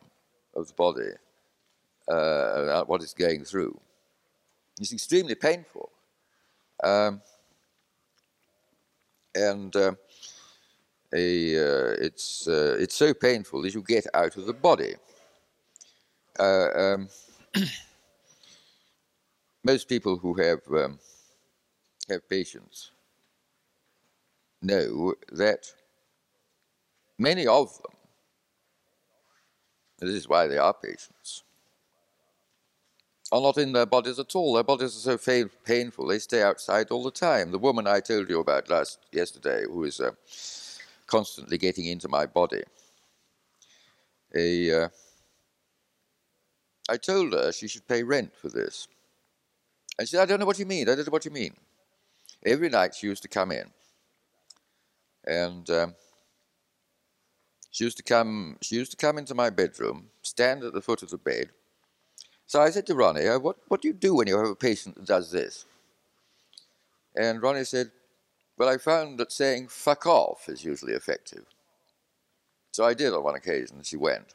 of 0.55 0.67
the 0.67 0.73
body, 0.73 1.11
uh, 2.07 2.83
what 2.85 3.01
it's 3.01 3.13
going 3.13 3.43
through. 3.43 3.79
It's 4.79 4.93
extremely 4.93 5.35
painful. 5.35 5.89
Um, 6.83 7.21
and 9.35 9.75
uh, 9.75 9.93
a, 11.13 11.55
uh, 11.57 11.95
it's, 11.99 12.47
uh, 12.47 12.77
it's 12.79 12.95
so 12.95 13.13
painful 13.13 13.61
that 13.61 13.73
you 13.73 13.83
get 13.83 14.05
out 14.13 14.35
of 14.37 14.45
the 14.45 14.53
body. 14.53 14.95
Uh, 16.39 16.69
um, 16.75 17.09
most 19.63 19.87
people 19.87 20.17
who 20.17 20.33
have, 20.33 20.61
um, 20.71 20.99
have 22.09 22.27
patience 22.29 22.91
know 24.61 25.13
that 25.31 25.73
many 27.17 27.45
of 27.47 27.73
them 27.81 27.93
this 30.03 30.15
is 30.15 30.27
why 30.27 30.47
they 30.47 30.57
are 30.57 30.73
patients. 30.73 31.43
Are 33.31 33.41
not 33.41 33.57
in 33.57 33.71
their 33.71 33.85
bodies 33.85 34.19
at 34.19 34.35
all. 34.35 34.53
Their 34.53 34.63
bodies 34.63 35.07
are 35.07 35.17
so 35.17 35.49
painful, 35.65 36.07
they 36.07 36.19
stay 36.19 36.43
outside 36.43 36.91
all 36.91 37.03
the 37.03 37.11
time. 37.11 37.51
The 37.51 37.57
woman 37.57 37.87
I 37.87 37.99
told 37.99 38.29
you 38.29 38.39
about 38.39 38.69
last 38.69 38.99
yesterday, 39.11 39.63
who 39.65 39.85
is 39.85 39.99
uh, 39.99 40.11
constantly 41.07 41.57
getting 41.57 41.85
into 41.85 42.07
my 42.07 42.25
body, 42.25 42.63
a, 44.35 44.83
uh, 44.83 44.89
I 46.89 46.97
told 46.97 47.33
her 47.33 47.51
she 47.51 47.67
should 47.67 47.87
pay 47.87 48.03
rent 48.03 48.35
for 48.35 48.49
this. 48.49 48.87
And 49.97 50.07
she 50.07 50.15
said, 50.15 50.23
I 50.23 50.25
don't 50.25 50.39
know 50.39 50.45
what 50.45 50.59
you 50.59 50.65
mean. 50.65 50.89
I 50.89 50.95
don't 50.95 51.07
know 51.07 51.11
what 51.11 51.25
you 51.25 51.31
mean. 51.31 51.55
Every 52.45 52.69
night 52.69 52.95
she 52.95 53.07
used 53.07 53.23
to 53.23 53.29
come 53.29 53.51
in. 53.51 53.69
And 55.25 55.69
um, 55.69 55.95
she 57.71 57.85
used 57.85 57.97
to 57.97 58.03
come. 58.03 58.57
She 58.61 58.75
used 58.75 58.91
to 58.91 58.97
come 58.97 59.17
into 59.17 59.33
my 59.33 59.49
bedroom, 59.49 60.09
stand 60.21 60.63
at 60.63 60.73
the 60.73 60.81
foot 60.81 61.01
of 61.01 61.09
the 61.09 61.17
bed. 61.17 61.49
So 62.45 62.61
I 62.61 62.69
said 62.69 62.85
to 62.87 62.95
Ronnie, 62.95 63.27
uh, 63.27 63.39
"What 63.39 63.57
what 63.69 63.81
do 63.81 63.87
you 63.87 63.93
do 63.93 64.15
when 64.15 64.27
you 64.27 64.37
have 64.37 64.49
a 64.49 64.55
patient 64.55 64.95
that 64.95 65.05
does 65.05 65.31
this?" 65.31 65.65
And 67.15 67.41
Ronnie 67.41 67.63
said, 67.63 67.91
"Well, 68.57 68.67
I 68.67 68.77
found 68.77 69.17
that 69.19 69.31
saying 69.31 69.69
fuck 69.69 70.05
off 70.05 70.49
is 70.49 70.65
usually 70.65 70.93
effective." 70.93 71.45
So 72.73 72.83
I 72.83 72.93
did 72.93 73.13
on 73.13 73.23
one 73.23 73.35
occasion. 73.35 73.81
She 73.83 73.97
went, 73.97 74.33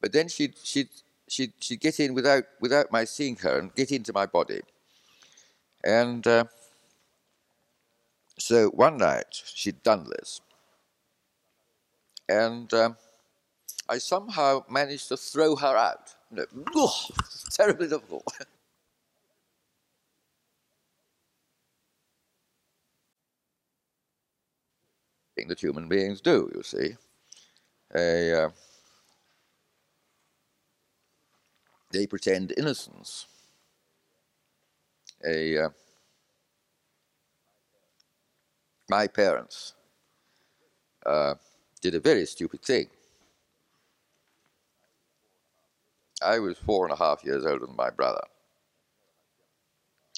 but 0.00 0.12
then 0.12 0.28
she'd 0.28 0.54
she'd 0.62 0.88
she'd, 1.28 1.52
she'd 1.60 1.80
get 1.80 2.00
in 2.00 2.14
without 2.14 2.44
without 2.60 2.90
my 2.90 3.04
seeing 3.04 3.36
her 3.36 3.58
and 3.58 3.74
get 3.74 3.92
into 3.92 4.12
my 4.12 4.26
body. 4.26 4.62
And 5.84 6.26
uh, 6.26 6.44
so 8.40 8.68
one 8.70 8.96
night 8.96 9.42
she'd 9.54 9.82
done 9.82 10.06
this, 10.08 10.40
and 12.28 12.72
um, 12.72 12.96
I 13.88 13.98
somehow 13.98 14.64
managed 14.68 15.08
to 15.08 15.16
throw 15.16 15.56
her 15.56 15.76
out. 15.76 16.14
You 16.30 16.38
know, 16.38 16.64
oh, 16.74 17.06
terribly 17.52 17.86
difficult. 17.86 18.24
that 25.48 25.60
human 25.60 25.88
beings 25.88 26.20
do, 26.20 26.50
you 26.54 26.62
see. 26.62 26.96
A, 27.94 28.44
uh, 28.44 28.50
they 31.92 32.06
pretend 32.06 32.52
innocence. 32.56 33.26
A, 35.26 35.58
uh, 35.58 35.68
my 38.90 39.06
parents 39.06 39.74
uh, 41.06 41.34
did 41.80 41.94
a 41.94 42.00
very 42.00 42.26
stupid 42.26 42.60
thing. 42.60 42.88
I 46.22 46.38
was 46.40 46.58
four 46.58 46.84
and 46.84 46.92
a 46.92 46.96
half 46.96 47.24
years 47.24 47.46
older 47.46 47.66
than 47.66 47.76
my 47.76 47.88
brother. 47.88 48.20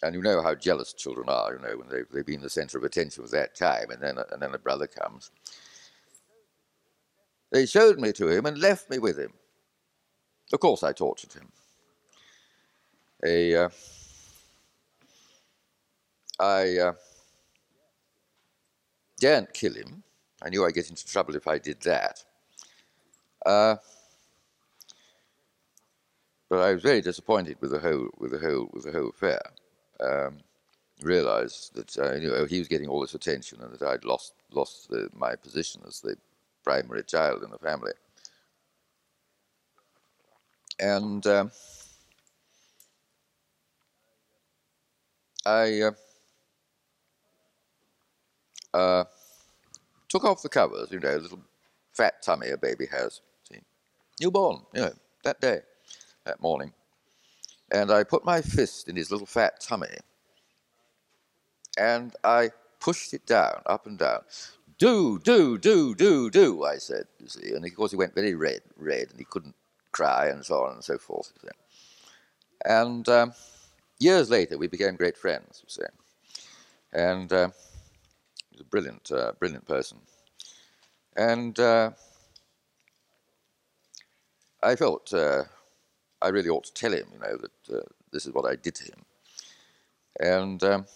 And 0.02 0.16
you 0.16 0.22
know 0.22 0.42
how 0.42 0.56
jealous 0.56 0.92
children 0.94 1.28
are, 1.28 1.52
you 1.52 1.60
know, 1.60 1.76
when 1.76 1.88
they've, 1.88 2.08
they've 2.10 2.26
been 2.26 2.40
the 2.40 2.50
center 2.50 2.76
of 2.76 2.82
attention 2.82 3.22
for 3.22 3.30
that 3.30 3.54
time, 3.54 3.90
and 3.90 4.02
then, 4.02 4.18
and 4.32 4.42
then 4.42 4.52
a 4.52 4.58
brother 4.58 4.88
comes. 4.88 5.30
They 7.52 7.66
showed 7.66 8.00
me 8.00 8.12
to 8.14 8.26
him 8.28 8.46
and 8.46 8.58
left 8.58 8.90
me 8.90 8.98
with 8.98 9.16
him. 9.16 9.32
Of 10.52 10.58
course, 10.58 10.82
I 10.82 10.92
tortured 10.92 11.34
him. 11.34 11.52
A, 13.24 13.54
uh, 13.54 13.68
I 16.40 16.78
uh, 16.78 16.92
daren't 19.22 19.54
kill 19.54 19.74
him. 19.74 20.02
I 20.42 20.48
knew 20.48 20.66
I'd 20.66 20.74
get 20.74 20.90
into 20.90 21.06
trouble 21.06 21.36
if 21.36 21.46
I 21.46 21.56
did 21.58 21.80
that. 21.82 22.24
Uh, 23.46 23.76
but 26.50 26.58
I 26.58 26.72
was 26.72 26.82
very 26.82 27.00
disappointed 27.00 27.56
with 27.60 27.70
the 27.70 27.78
whole 27.78 28.08
with 28.18 28.32
the 28.32 28.38
whole 28.38 28.68
with 28.72 28.84
the 28.84 28.92
whole 28.92 29.10
affair. 29.10 29.40
Um, 30.00 30.38
realized 31.02 31.74
that 31.74 31.96
uh, 31.98 32.14
you 32.14 32.28
know 32.28 32.44
he 32.44 32.58
was 32.58 32.68
getting 32.68 32.88
all 32.88 33.00
this 33.00 33.14
attention 33.14 33.62
and 33.62 33.72
that 33.72 33.82
I'd 33.82 34.04
lost 34.04 34.34
lost 34.50 34.88
the, 34.90 35.08
my 35.14 35.36
position 35.36 35.82
as 35.86 36.00
the 36.00 36.16
primary 36.64 37.04
child 37.04 37.44
in 37.44 37.50
the 37.50 37.58
family. 37.58 37.92
And 40.80 41.24
um, 41.28 41.52
I 45.46 45.80
uh, 45.82 45.92
uh, 48.74 49.04
took 50.08 50.24
off 50.24 50.42
the 50.42 50.48
covers, 50.48 50.90
you 50.90 51.00
know, 51.00 51.16
little 51.16 51.40
fat 51.92 52.22
tummy 52.22 52.50
a 52.50 52.56
baby 52.56 52.86
has. 52.90 53.20
See, 53.50 53.60
newborn, 54.20 54.62
you 54.74 54.82
know, 54.82 54.92
that 55.24 55.40
day, 55.40 55.60
that 56.24 56.40
morning, 56.40 56.72
and 57.70 57.90
I 57.90 58.04
put 58.04 58.24
my 58.24 58.40
fist 58.42 58.88
in 58.88 58.96
his 58.96 59.10
little 59.10 59.26
fat 59.26 59.60
tummy, 59.60 59.96
and 61.78 62.14
I 62.24 62.50
pushed 62.80 63.14
it 63.14 63.26
down, 63.26 63.62
up 63.66 63.86
and 63.86 63.98
down. 63.98 64.20
Do, 64.78 65.18
do, 65.20 65.58
do, 65.58 65.94
do, 65.94 66.28
do, 66.30 66.64
I 66.64 66.78
said, 66.78 67.04
you 67.20 67.28
see. 67.28 67.54
And 67.54 67.64
of 67.64 67.76
course 67.76 67.92
he 67.92 67.96
went 67.96 68.14
very 68.14 68.34
red, 68.34 68.60
red, 68.76 69.10
and 69.10 69.18
he 69.18 69.24
couldn't 69.24 69.54
cry, 69.92 70.26
and 70.26 70.44
so 70.44 70.64
on 70.64 70.74
and 70.74 70.84
so 70.84 70.98
forth. 70.98 71.32
You. 71.42 71.50
And 72.64 73.08
um, 73.08 73.32
years 73.98 74.28
later, 74.28 74.58
we 74.58 74.66
became 74.66 74.96
great 74.96 75.16
friends, 75.16 75.62
you 75.62 75.68
see. 75.68 75.82
And 76.92 77.32
uh, 77.32 77.50
a 78.62 78.70
brilliant, 78.70 79.10
uh, 79.10 79.32
brilliant 79.38 79.66
person. 79.66 79.98
And 81.16 81.58
uh, 81.58 81.90
I 84.62 84.76
felt 84.76 85.12
uh, 85.12 85.44
I 86.20 86.28
really 86.28 86.48
ought 86.48 86.64
to 86.64 86.74
tell 86.74 86.92
him, 86.92 87.06
you 87.12 87.18
know, 87.18 87.36
that 87.36 87.76
uh, 87.76 87.82
this 88.12 88.26
is 88.26 88.32
what 88.32 88.50
I 88.50 88.56
did 88.56 88.74
to 88.76 88.84
him. 88.84 89.04
And 90.20 90.62
um, 90.62 90.86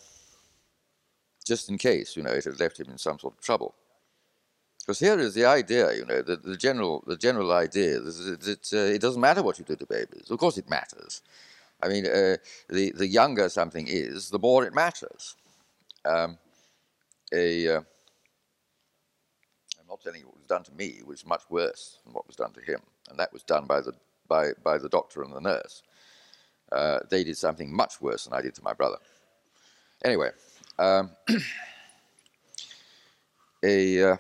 just 1.45 1.69
in 1.69 1.79
case, 1.79 2.17
you 2.17 2.23
know, 2.23 2.33
it 2.33 2.45
had 2.45 2.61
left 2.61 2.81
him 2.81 2.89
in 2.91 2.99
some 2.99 3.19
sort 3.19 3.35
of 3.35 3.41
trouble. 3.41 3.75
Because 4.81 5.01
here 5.01 5.19
is 5.19 5.35
the 5.35 5.45
idea, 5.45 5.93
you 5.95 6.05
know, 6.05 6.23
the, 6.23 6.37
the 6.37 6.57
general 6.57 7.03
the 7.07 7.17
general 7.17 7.51
idea 7.53 7.99
that, 7.99 8.71
uh, 8.73 8.95
it 8.95 9.01
doesn't 9.01 9.21
matter 9.21 9.43
what 9.43 9.59
you 9.59 9.65
do 9.65 9.77
to 9.77 9.87
babies. 9.87 10.31
Of 10.31 10.39
course, 10.39 10.59
it 10.59 10.71
matters. 10.71 11.23
I 11.83 11.89
mean, 11.89 12.07
uh, 12.07 12.37
the 12.69 12.93
the 12.93 13.09
younger 13.09 13.49
something 13.49 13.87
is, 13.89 14.31
the 14.31 14.39
more 14.39 14.65
it 14.65 14.75
matters. 14.75 15.35
Um, 16.05 16.39
a 17.33 17.69
uh, 17.69 17.81
I'm 19.81 19.87
not 19.89 20.01
telling 20.03 20.21
you 20.21 20.27
what 20.27 20.37
was 20.37 20.47
done 20.47 20.63
to 20.65 20.75
me 20.75 20.87
it 20.99 21.07
was 21.07 21.27
much 21.27 21.43
worse 21.51 21.99
than 22.05 22.13
what 22.13 22.27
was 22.27 22.37
done 22.37 22.53
to 22.53 22.61
him, 22.61 22.81
and 23.11 23.19
that 23.19 23.33
was 23.33 23.43
done 23.43 23.67
by 23.67 23.81
the 23.81 23.93
by 24.29 24.51
by 24.65 24.79
the 24.79 24.89
doctor 24.89 25.23
and 25.23 25.35
the 25.35 25.41
nurse. 25.41 25.83
Uh, 26.73 26.99
they 27.11 27.23
did 27.23 27.37
something 27.37 27.75
much 27.75 28.01
worse 28.01 28.25
than 28.25 28.33
I 28.33 28.43
did 28.43 28.55
to 28.57 28.63
my 28.63 28.73
brother. 28.73 28.97
Anyway, 30.05 30.31
um, 30.79 31.11
a 33.65 34.13
uh, 34.13 34.17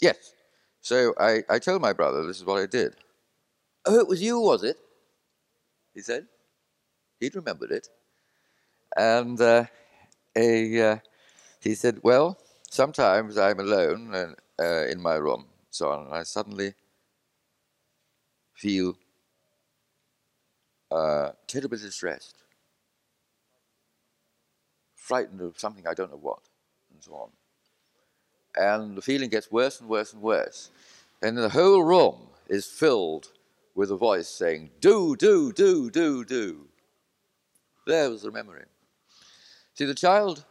yes. 0.00 0.32
So 0.80 1.14
I, 1.18 1.42
I 1.48 1.58
told 1.58 1.80
my 1.80 1.94
brother 1.94 2.26
this 2.26 2.36
is 2.36 2.44
what 2.44 2.60
I 2.60 2.66
did. 2.66 2.94
Oh, 3.86 3.98
it 3.98 4.06
was 4.06 4.22
you, 4.22 4.38
was 4.38 4.64
it? 4.64 4.76
He 5.94 6.00
said. 6.00 6.26
He'd 7.20 7.34
remembered 7.34 7.70
it. 7.70 7.88
And 8.96 9.40
uh, 9.40 9.64
a, 10.36 10.80
uh, 10.80 10.98
he 11.60 11.74
said, 11.74 12.00
Well, 12.02 12.38
sometimes 12.70 13.38
I'm 13.38 13.60
alone 13.60 14.14
and, 14.14 14.36
uh, 14.60 14.86
in 14.86 15.00
my 15.00 15.14
room, 15.14 15.46
so 15.70 15.90
on, 15.90 16.06
and 16.06 16.14
I 16.14 16.22
suddenly 16.22 16.74
feel 18.54 18.96
uh, 20.90 21.30
terribly 21.46 21.78
distressed, 21.78 22.36
frightened 24.96 25.40
of 25.40 25.58
something 25.58 25.86
I 25.86 25.94
don't 25.94 26.10
know 26.10 26.18
what, 26.18 26.40
and 26.92 27.02
so 27.02 27.14
on. 27.14 27.30
And 28.56 28.96
the 28.96 29.02
feeling 29.02 29.30
gets 29.30 29.50
worse 29.50 29.80
and 29.80 29.88
worse 29.88 30.12
and 30.12 30.22
worse. 30.22 30.70
And 31.22 31.36
the 31.36 31.48
whole 31.48 31.82
room 31.82 32.28
is 32.48 32.66
filled 32.66 33.32
with 33.74 33.90
a 33.90 33.96
voice 33.96 34.28
saying, 34.28 34.70
Do, 34.80 35.16
do, 35.16 35.52
do, 35.52 35.90
do, 35.90 36.24
do. 36.24 36.68
There 37.86 38.10
was 38.10 38.22
the 38.22 38.30
memory. 38.30 38.64
See, 39.74 39.84
the 39.84 39.94
child, 39.94 40.44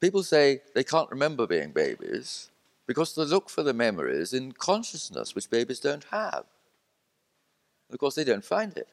people 0.00 0.24
say 0.24 0.60
they 0.74 0.84
can't 0.84 1.10
remember 1.10 1.46
being 1.46 1.70
babies 1.70 2.50
because 2.86 3.14
they 3.14 3.24
look 3.24 3.48
for 3.48 3.62
the 3.62 3.72
memories 3.72 4.32
in 4.32 4.52
consciousness, 4.52 5.34
which 5.34 5.50
babies 5.50 5.78
don't 5.78 6.04
have. 6.10 6.44
Of 7.90 7.98
course, 7.98 8.16
they 8.16 8.24
don't 8.24 8.44
find 8.44 8.76
it. 8.76 8.88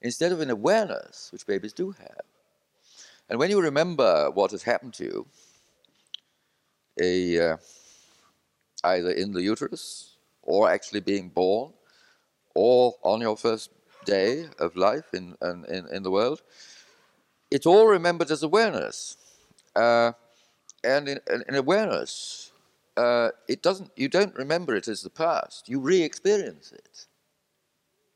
Instead 0.00 0.32
of 0.32 0.40
in 0.40 0.50
awareness, 0.50 1.30
which 1.32 1.46
babies 1.46 1.72
do 1.72 1.92
have. 1.92 2.22
And 3.28 3.38
when 3.38 3.50
you 3.50 3.60
remember 3.60 4.30
what 4.30 4.50
has 4.50 4.62
happened 4.62 4.94
to 4.94 5.04
you, 5.04 5.26
a, 7.00 7.52
uh, 7.52 7.56
either 8.84 9.10
in 9.10 9.32
the 9.32 9.42
uterus 9.42 10.16
or 10.42 10.68
actually 10.70 11.00
being 11.00 11.28
born 11.28 11.72
or 12.54 12.94
on 13.02 13.20
your 13.20 13.36
first 13.36 13.70
day 14.04 14.46
of 14.58 14.76
life 14.76 15.14
in, 15.14 15.36
in, 15.42 15.86
in 15.90 16.02
the 16.02 16.10
world, 16.10 16.42
it's 17.52 17.66
all 17.66 17.86
remembered 17.86 18.30
as 18.30 18.42
awareness. 18.42 19.18
Uh, 19.76 20.12
and 20.82 21.08
in, 21.08 21.20
in 21.48 21.54
awareness, 21.54 22.50
uh, 22.96 23.28
it 23.46 23.62
doesn't, 23.62 23.90
you 23.96 24.08
don't 24.08 24.34
remember 24.34 24.74
it 24.74 24.88
as 24.88 25.02
the 25.02 25.10
past, 25.10 25.68
you 25.68 25.78
re 25.78 26.02
experience 26.02 26.72
it. 26.72 27.06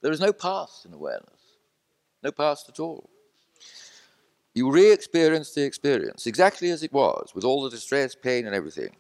There 0.01 0.13
is 0.13 0.21
no 0.21 0.33
past 0.33 0.87
in 0.87 0.93
awareness, 0.93 1.41
no 2.23 2.33
past 2.33 2.69
at 2.69 2.81
all. 2.81 3.11
You 4.55 4.71
re 4.71 4.91
experience 4.91 5.53
the 5.53 5.65
experience 5.65 6.27
exactly 6.27 6.71
as 6.71 6.83
it 6.83 6.93
was, 6.93 7.33
with 7.35 7.45
all 7.45 7.63
the 7.63 7.71
distress, 7.71 8.15
pain, 8.15 8.47
and 8.47 8.55
everything. 8.55 8.97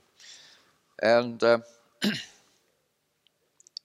And, 1.03 1.43
uh, 1.43 1.59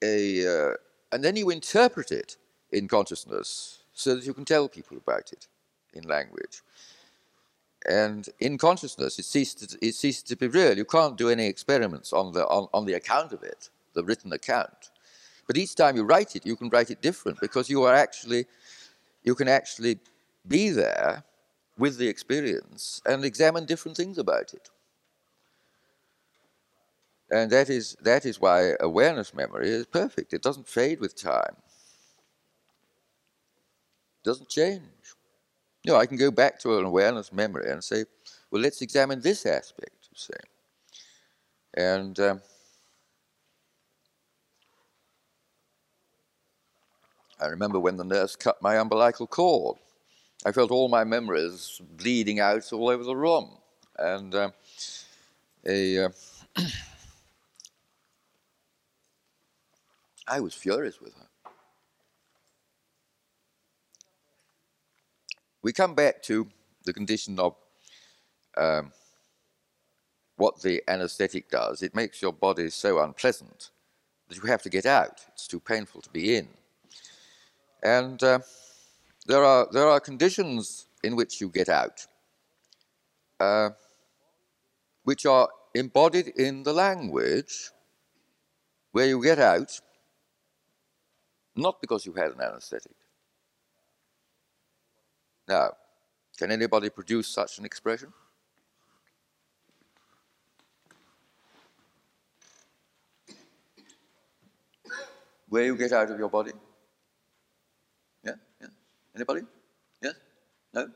a, 0.03 0.73
and 1.13 1.23
then 1.23 1.35
you 1.35 1.49
interpret 1.49 2.11
it 2.11 2.37
in 2.71 2.87
consciousness 2.87 3.83
so 3.93 4.15
that 4.15 4.25
you 4.25 4.33
can 4.33 4.45
tell 4.45 4.67
people 4.67 4.97
about 4.97 5.31
it 5.31 5.47
in 5.93 6.03
language. 6.03 6.61
And 7.87 8.29
in 8.39 8.57
consciousness, 8.57 9.17
it 9.17 9.25
ceases 9.25 9.67
to, 9.67 9.77
it 9.85 9.95
ceases 9.95 10.23
to 10.23 10.35
be 10.35 10.47
real. 10.47 10.77
You 10.77 10.85
can't 10.85 11.17
do 11.17 11.29
any 11.29 11.47
experiments 11.47 12.13
on 12.13 12.31
the, 12.31 12.45
on, 12.47 12.67
on 12.73 12.85
the 12.85 12.93
account 12.93 13.31
of 13.33 13.41
it, 13.43 13.69
the 13.93 14.03
written 14.03 14.31
account. 14.33 14.91
But 15.47 15.57
each 15.57 15.75
time 15.75 15.95
you 15.95 16.03
write 16.03 16.35
it, 16.35 16.45
you 16.45 16.55
can 16.55 16.69
write 16.69 16.91
it 16.91 17.01
different 17.01 17.39
because 17.39 17.69
you 17.69 17.83
are 17.83 17.95
actually, 17.95 18.45
you 19.23 19.33
can 19.35 19.47
actually 19.47 19.99
be 20.47 20.69
there 20.69 21.23
with 21.77 21.97
the 21.97 22.07
experience 22.07 23.01
and 23.05 23.25
examine 23.25 23.65
different 23.65 23.97
things 23.97 24.17
about 24.17 24.53
it. 24.53 24.69
And 27.31 27.49
that 27.51 27.69
is, 27.69 27.95
that 28.01 28.25
is 28.25 28.41
why 28.41 28.73
awareness 28.79 29.33
memory 29.33 29.69
is 29.69 29.85
perfect. 29.85 30.33
It 30.33 30.43
doesn't 30.43 30.67
fade 30.67 30.99
with 30.99 31.15
time. 31.15 31.55
It 34.19 34.25
doesn't 34.25 34.49
change. 34.49 34.81
Know, 35.85 35.95
I 35.95 36.05
can 36.05 36.17
go 36.17 36.29
back 36.29 36.59
to 36.59 36.77
an 36.77 36.85
awareness 36.85 37.33
memory 37.33 37.71
and 37.71 37.83
say, 37.83 38.05
well, 38.51 38.61
let's 38.61 38.81
examine 38.81 39.19
this 39.21 39.45
aspect, 39.45 40.09
you. 40.15 40.35
And 41.73 42.19
um, 42.19 42.41
I 47.39 47.47
remember 47.47 47.79
when 47.79 47.97
the 47.97 48.03
nurse 48.03 48.35
cut 48.35 48.61
my 48.61 48.75
umbilical 48.77 49.25
cord. 49.25 49.77
I 50.45 50.51
felt 50.51 50.71
all 50.71 50.89
my 50.89 51.03
memories 51.03 51.81
bleeding 51.97 52.39
out 52.39 52.71
all 52.73 52.89
over 52.89 53.03
the 53.03 53.15
room. 53.15 53.57
And 53.97 54.35
um, 54.35 54.53
a. 55.65 56.05
Uh, 56.05 56.09
I 60.27 60.39
was 60.39 60.53
furious 60.53 61.01
with 61.01 61.13
her. 61.15 61.30
We 65.63 65.73
come 65.73 65.93
back 65.93 66.23
to 66.23 66.47
the 66.85 66.93
condition 66.93 67.39
of 67.39 67.55
um, 68.57 68.91
what 70.37 70.61
the 70.61 70.81
anesthetic 70.87 71.49
does. 71.49 71.83
It 71.83 71.95
makes 71.95 72.21
your 72.21 72.33
body 72.33 72.69
so 72.69 72.99
unpleasant 72.99 73.69
that 74.27 74.37
you 74.37 74.43
have 74.43 74.63
to 74.63 74.69
get 74.69 74.85
out. 74.85 75.21
It's 75.33 75.47
too 75.47 75.59
painful 75.59 76.01
to 76.01 76.09
be 76.09 76.35
in. 76.35 76.47
And 77.83 78.21
uh, 78.23 78.39
there, 79.27 79.43
are, 79.43 79.67
there 79.71 79.87
are 79.87 79.99
conditions 79.99 80.87
in 81.03 81.15
which 81.15 81.39
you 81.41 81.49
get 81.49 81.69
out, 81.69 82.05
uh, 83.39 83.69
which 85.03 85.25
are 85.25 85.49
embodied 85.75 86.29
in 86.29 86.63
the 86.63 86.73
language 86.73 87.71
where 88.91 89.07
you 89.07 89.23
get 89.23 89.39
out, 89.39 89.79
not 91.55 91.81
because 91.81 92.05
you 92.05 92.13
had 92.13 92.31
an 92.31 92.41
anesthetic. 92.41 93.00
Now, 95.47 95.71
can 96.37 96.51
anybody 96.51 96.89
produce 96.89 97.27
such 97.27 97.57
an 97.59 97.65
expression? 97.65 98.13
Where 105.49 105.65
you 105.65 105.75
get 105.75 105.91
out 105.91 106.09
of 106.09 106.17
your 106.17 106.29
body? 106.29 106.53
Yeah? 108.23 108.35
Yeah? 108.61 108.67
Anybody? 109.15 109.41
Yes? 110.01 110.13
No? 110.73 110.89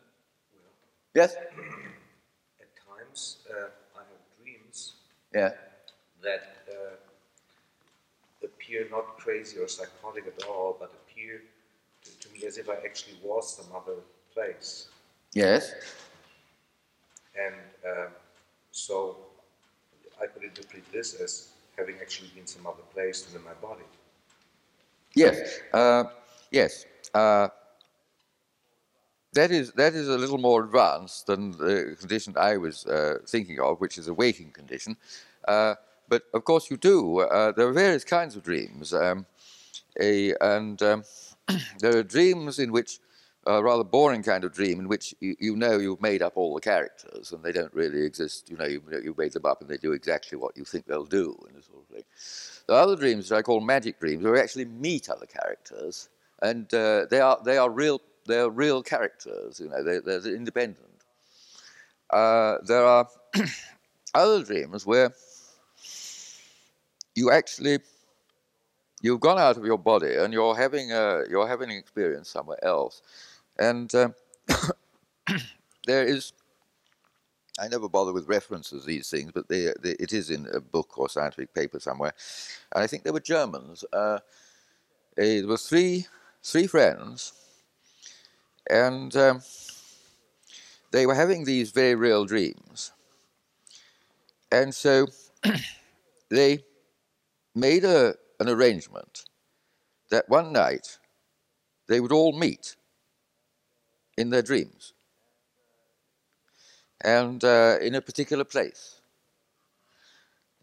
Yes? 1.14 1.36
At 1.36 2.70
times, 2.88 3.38
uh, 3.52 3.68
I 3.96 4.00
have 4.00 4.22
dreams 4.42 4.94
Yeah. 5.34 5.52
that 6.24 6.64
uh, 6.72 6.96
appear 8.44 8.88
not 8.90 9.18
crazy 9.18 9.60
or 9.60 9.68
psychotic 9.68 10.26
at 10.28 10.46
all, 10.46 10.78
but 10.80 10.94
appear 11.04 11.42
to, 12.04 12.20
to 12.20 12.30
me 12.34 12.46
as 12.48 12.58
if 12.58 12.70
I 12.70 12.76
actually 12.76 13.18
was 13.22 13.58
some 13.58 13.76
other 13.76 13.98
place. 14.36 14.88
Yes. 15.34 15.74
And 17.44 17.56
um, 17.90 18.12
so 18.72 19.18
I 20.22 20.28
could 20.28 20.44
interpret 20.44 20.84
this 20.92 21.20
as 21.20 21.50
having 21.78 21.96
actually 22.02 22.30
been 22.36 22.48
some 22.48 22.68
other 22.68 22.84
place 22.94 23.24
than 23.24 23.42
in 23.42 23.46
my 23.46 23.54
body. 23.54 23.84
Yes. 25.16 25.60
Uh, 25.74 26.04
yes. 26.52 26.86
Uh, 27.14 27.48
that 29.34 29.52
is 29.52 29.72
that 29.74 29.94
is 29.94 30.08
a 30.08 30.18
little 30.18 30.38
more 30.38 30.64
advanced 30.64 31.28
than 31.28 31.52
the 31.52 31.96
condition 32.00 32.36
I 32.38 32.58
was 32.58 32.86
uh, 32.86 33.20
thinking 33.28 33.60
of, 33.60 33.82
which 33.82 33.98
is 33.98 34.08
a 34.08 34.14
waking 34.14 34.52
condition. 34.52 34.96
Uh, 35.48 35.76
but 36.08 36.24
of 36.34 36.44
course, 36.46 36.72
you 36.72 36.78
do. 36.78 37.20
Uh, 37.20 37.52
there 37.52 37.68
are 37.68 37.74
various 37.74 38.06
kinds 38.06 38.36
of 38.36 38.44
dreams, 38.44 38.94
um, 38.94 39.26
a, 40.00 40.34
and 40.40 40.82
um, 40.82 41.04
there 41.80 41.98
are 41.98 42.04
dreams 42.04 42.60
in 42.60 42.72
which 42.72 43.00
a 43.48 43.62
rather 43.62 43.84
boring 43.84 44.24
kind 44.24 44.44
of 44.44 44.54
dream 44.54 44.80
in 44.80 44.88
which 44.88 45.14
you, 45.20 45.36
you, 45.40 45.56
know 45.56 45.78
you've 45.78 46.02
made 46.02 46.22
up 46.22 46.34
all 46.36 46.56
the 46.56 46.62
characters 46.62 47.32
and 47.32 47.44
they 47.44 47.52
don't 47.52 47.74
really 47.74 48.04
exist. 48.04 48.50
You 48.50 48.58
know, 48.58 48.66
you, 48.66 48.82
you 49.04 49.14
made 49.18 49.34
them 49.34 49.46
up 49.46 49.62
and 49.62 49.70
they 49.70 49.78
do 49.78 49.92
exactly 49.92 50.38
what 50.38 50.58
you 50.58 50.64
think 50.66 50.86
they'll 50.86 51.06
do 51.06 51.38
and 51.48 51.56
this 51.56 51.66
sort 51.66 51.84
of 51.84 51.96
thing. 51.96 52.04
Are 52.70 52.82
other 52.82 52.96
dreams 52.96 53.30
that 53.30 53.38
I 53.38 53.42
call 53.44 53.62
magic 53.62 54.00
dreams 54.00 54.24
where 54.24 54.36
you 54.36 54.42
actually 54.42 54.66
meet 54.66 55.10
other 55.10 55.28
characters 55.28 56.10
and 56.42 56.72
uh, 56.74 57.06
they 57.10 57.20
are 57.20 57.40
they 57.46 57.58
are 57.58 57.70
real 57.70 58.02
they 58.28 58.40
are 58.40 58.50
real 58.50 58.82
characters. 58.82 59.60
You 59.60 59.70
know, 59.70 59.84
they, 59.84 60.00
they're 60.00 60.36
independent. 60.36 60.80
Uh, 62.10 62.58
there 62.66 62.84
are 62.84 63.08
other 64.16 64.44
dreams 64.44 64.86
where 64.86 65.14
you 67.14 67.32
actually 67.32 67.80
you've 69.02 69.20
gone 69.20 69.38
out 69.38 69.58
of 69.58 69.66
your 69.66 69.78
body 69.78 70.16
and 70.16 70.34
you're 70.34 70.56
having 70.56 70.92
a, 70.92 71.24
you're 71.30 71.48
having 71.48 71.70
an 71.70 71.78
experience 71.78 72.30
somewhere 72.30 72.64
else 72.64 73.02
and 73.58 73.94
um, 73.96 74.14
there 75.88 76.04
is, 76.04 76.34
I 77.60 77.68
never 77.68 77.88
bother 77.88 78.14
with 78.14 78.28
references 78.28 78.86
these 78.86 79.10
things, 79.10 79.32
but 79.34 79.48
they, 79.48 79.72
they, 79.82 79.92
it 80.00 80.14
is 80.14 80.30
in 80.30 80.48
a 80.54 80.60
book 80.60 80.98
or 80.98 81.10
scientific 81.10 81.54
paper 81.54 81.80
somewhere. 81.80 82.14
And 82.74 82.84
I 82.84 82.88
think 82.88 83.04
they 83.04 83.12
were 83.12 83.20
Germans. 83.20 83.86
Uh, 83.92 84.20
there 85.16 85.48
were 85.48 85.58
three, 85.58 86.08
three 86.44 86.68
friends, 86.68 87.34
and 88.70 89.16
um, 89.16 89.42
they 90.92 91.06
were 91.06 91.16
having 91.16 91.46
these 91.46 91.72
very 91.72 91.96
real 91.96 92.26
dreams. 92.26 92.92
And 94.52 94.74
so 94.74 95.08
they 96.30 96.64
made 97.54 97.86
a, 97.86 98.16
an 98.40 98.50
arrangement 98.50 99.26
that 100.10 100.30
one 100.30 100.52
night 100.52 100.98
they 101.88 102.00
would 102.00 102.12
all 102.12 102.38
meet 102.38 102.76
in 104.18 104.30
their 104.30 104.42
dreams 104.42 104.94
and 107.02 107.44
uh, 107.44 107.78
in 107.82 107.96
a 107.96 108.02
particular 108.02 108.44
place. 108.44 109.02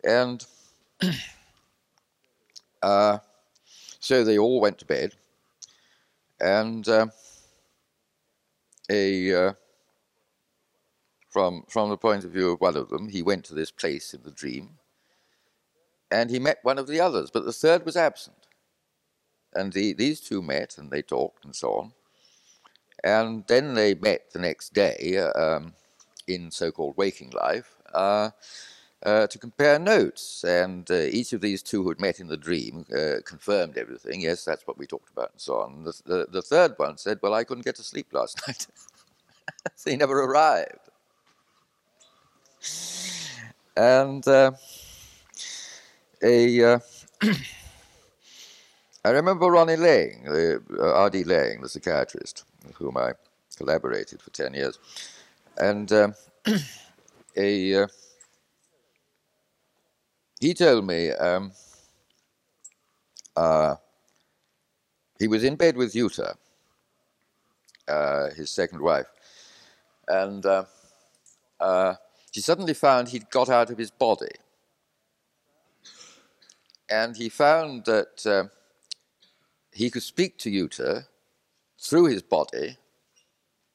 And 0.05 0.45
uh, 2.83 3.19
so 4.01 4.25
they 4.25 4.39
all 4.39 4.61
went 4.61 4.79
to 4.79 4.85
bed, 4.85 5.15
and 6.41 6.87
uh, 6.89 7.07
a 8.91 9.53
from 11.31 11.65
from 11.69 11.89
the 11.91 11.97
point 11.97 12.25
of 12.25 12.33
view 12.33 12.51
of 12.51 12.61
one 12.61 12.77
of 12.77 12.89
them, 12.89 13.09
he 13.09 13.23
went 13.23 13.45
to 13.47 13.55
this 13.55 13.71
place 13.71 14.13
in 14.13 14.23
the 14.25 14.33
dream, 14.33 14.79
and 16.11 16.31
he 16.31 16.41
met 16.41 16.59
one 16.63 16.79
of 16.79 16.89
the 16.89 17.01
others, 17.01 17.31
but 17.31 17.45
the 17.45 17.53
third 17.53 17.87
was 17.87 17.97
absent. 17.97 18.37
And 19.55 19.73
the, 19.73 19.93
these 19.93 20.21
two 20.21 20.43
met, 20.43 20.79
and 20.79 20.91
they 20.91 21.03
talked 21.03 21.45
and 21.45 21.55
so 21.55 21.75
on. 21.75 21.93
And 23.05 23.45
then 23.49 23.75
they 23.75 23.95
met 23.95 24.31
the 24.33 24.39
next 24.39 24.75
day 24.75 25.19
um, 25.19 25.75
in 26.27 26.51
so 26.51 26.71
called 26.71 26.97
waking 26.97 27.31
life 27.31 27.75
uh, 27.93 28.31
uh, 29.03 29.27
to 29.27 29.39
compare 29.39 29.79
notes. 29.79 30.45
And 30.45 30.89
uh, 30.91 30.95
each 30.95 31.33
of 31.33 31.41
these 31.41 31.63
two 31.63 31.83
who 31.83 31.89
had 31.89 32.01
met 32.01 32.21
in 32.21 32.29
the 32.29 32.37
dream 32.37 32.87
uh, 32.97 33.17
confirmed 33.25 33.77
everything. 33.77 34.21
Yes, 34.21 34.45
that's 34.45 34.67
what 34.67 34.79
we 34.79 34.87
talked 34.87 35.11
about, 35.11 35.33
and 35.33 35.41
so 35.41 35.57
on. 35.57 35.85
The, 35.85 36.27
the, 36.31 36.43
third 36.43 36.75
one 36.77 36.97
said, 36.97 37.19
Well, 37.23 37.35
I 37.35 37.45
couldn't 37.45 37.65
get 37.65 37.77
to 37.77 37.83
sleep 37.83 38.09
last 38.13 38.41
night. 38.49 38.67
so 39.75 39.91
he 39.91 39.97
never 39.97 40.23
arrived. 40.23 40.89
And 43.77 44.27
uh, 44.29 44.53
a. 46.23 46.65
Uh, 46.65 46.79
I 49.05 49.11
remember 49.11 49.47
Ronnie 49.47 49.75
Laing, 49.75 50.29
R.D. 50.79 51.25
Laing, 51.25 51.61
the 51.61 51.69
psychiatrist 51.69 52.45
whom 52.75 52.97
I 52.97 53.13
collaborated 53.57 54.21
for 54.23 54.31
10 54.31 54.55
years. 54.55 54.79
And 55.57 55.91
um, 55.93 56.15
a, 57.37 57.83
uh, 57.83 57.87
he 60.41 60.55
told 60.55 60.87
me 60.87 61.11
um, 61.11 61.53
uh, 63.37 63.77
he 65.19 65.29
was 65.29 65.45
in 65.45 65.57
bed 65.57 65.77
with 65.77 65.93
Jutta, 65.93 66.35
uh, 67.89 68.31
his 68.31 68.51
second 68.51 68.81
wife, 68.81 69.07
and 70.09 70.45
uh, 70.45 70.65
uh, 71.61 71.95
he 72.33 72.41
suddenly 72.41 72.75
found 72.75 73.09
he'd 73.09 73.31
got 73.31 73.49
out 73.49 73.71
of 73.71 73.79
his 73.79 73.91
body. 73.91 74.35
And 76.89 77.17
he 77.17 77.29
found 77.29 77.85
that 77.85 78.27
uh, 78.27 78.49
he 79.73 79.91
could 79.91 80.03
speak 80.03 80.39
to 80.39 80.51
Jutta 80.51 81.07
through 81.83 82.07
his 82.07 82.23
body, 82.23 82.77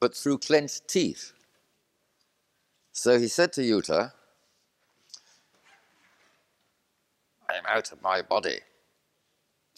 but 0.00 0.16
through 0.16 0.38
clenched 0.38 0.88
teeth. 0.88 1.32
So 2.92 3.18
he 3.18 3.28
said 3.28 3.52
to 3.54 3.60
Jutta, 3.60 4.12
I'm 7.50 7.66
out 7.66 7.92
of 7.92 8.02
my 8.02 8.22
body. 8.22 8.58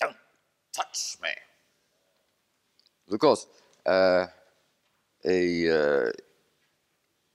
Don't 0.01 0.17
touch 0.73 1.17
me. 1.23 1.31
Of 3.13 3.19
course, 3.19 3.47
uh, 3.85 4.27
a, 5.25 5.69
uh, 5.69 6.13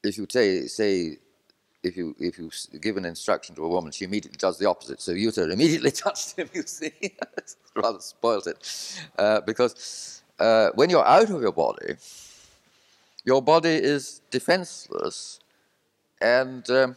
if 0.04 0.18
you 0.18 0.26
say, 0.30 0.68
say 0.68 1.18
if 1.84 1.96
you 1.98 2.16
if 2.20 2.40
you 2.40 2.50
give 2.82 2.98
an 2.98 3.06
instruction 3.06 3.56
to 3.56 3.66
a 3.66 3.68
woman, 3.68 3.92
she 3.92 4.06
immediately 4.06 4.38
does 4.38 4.58
the 4.58 4.68
opposite. 4.68 5.02
So 5.02 5.14
Jutta 5.14 5.52
immediately 5.52 5.92
touched 6.06 6.38
him. 6.38 6.50
You 6.54 6.64
see, 6.64 6.92
rather 7.76 8.00
spoilt 8.00 8.48
it, 8.48 9.02
uh, 9.20 9.42
because 9.42 10.15
uh, 10.40 10.70
when 10.76 10.90
you're 10.90 11.06
out 11.06 11.30
of 11.30 11.42
your 11.42 11.52
body, 11.52 11.96
your 13.24 13.42
body 13.42 13.70
is 13.70 14.22
defenseless, 14.32 15.40
and 16.22 16.70
um, 16.70 16.96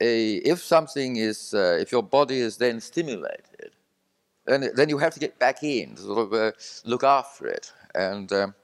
a, 0.00 0.36
if 0.36 0.62
something 0.62 1.16
is, 1.16 1.54
uh, 1.54 1.78
if 1.80 1.92
your 1.92 2.02
body 2.02 2.38
is 2.38 2.56
then 2.56 2.80
stimulated, 2.80 3.72
then, 4.46 4.70
then 4.74 4.88
you 4.88 4.98
have 4.98 5.14
to 5.14 5.20
get 5.20 5.38
back 5.38 5.62
in 5.62 5.94
to 5.94 6.02
sort 6.02 6.18
of 6.18 6.32
uh, 6.32 6.52
look 6.84 7.04
after 7.04 7.46
it. 7.46 7.72
And 7.94 8.32
um, 8.32 8.54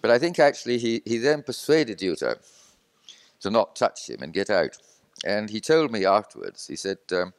but 0.00 0.10
I 0.10 0.18
think 0.18 0.38
actually 0.38 0.78
he, 0.78 1.02
he 1.04 1.18
then 1.18 1.42
persuaded 1.42 1.98
Jutta 1.98 2.36
to 3.40 3.50
not 3.50 3.76
touch 3.76 4.08
him 4.10 4.22
and 4.22 4.32
get 4.32 4.50
out. 4.50 4.76
and 5.24 5.48
he 5.50 5.60
told 5.60 5.92
me 5.92 6.04
afterwards, 6.04 6.66
he 6.66 6.76
said 6.76 6.98
um, 7.12 7.32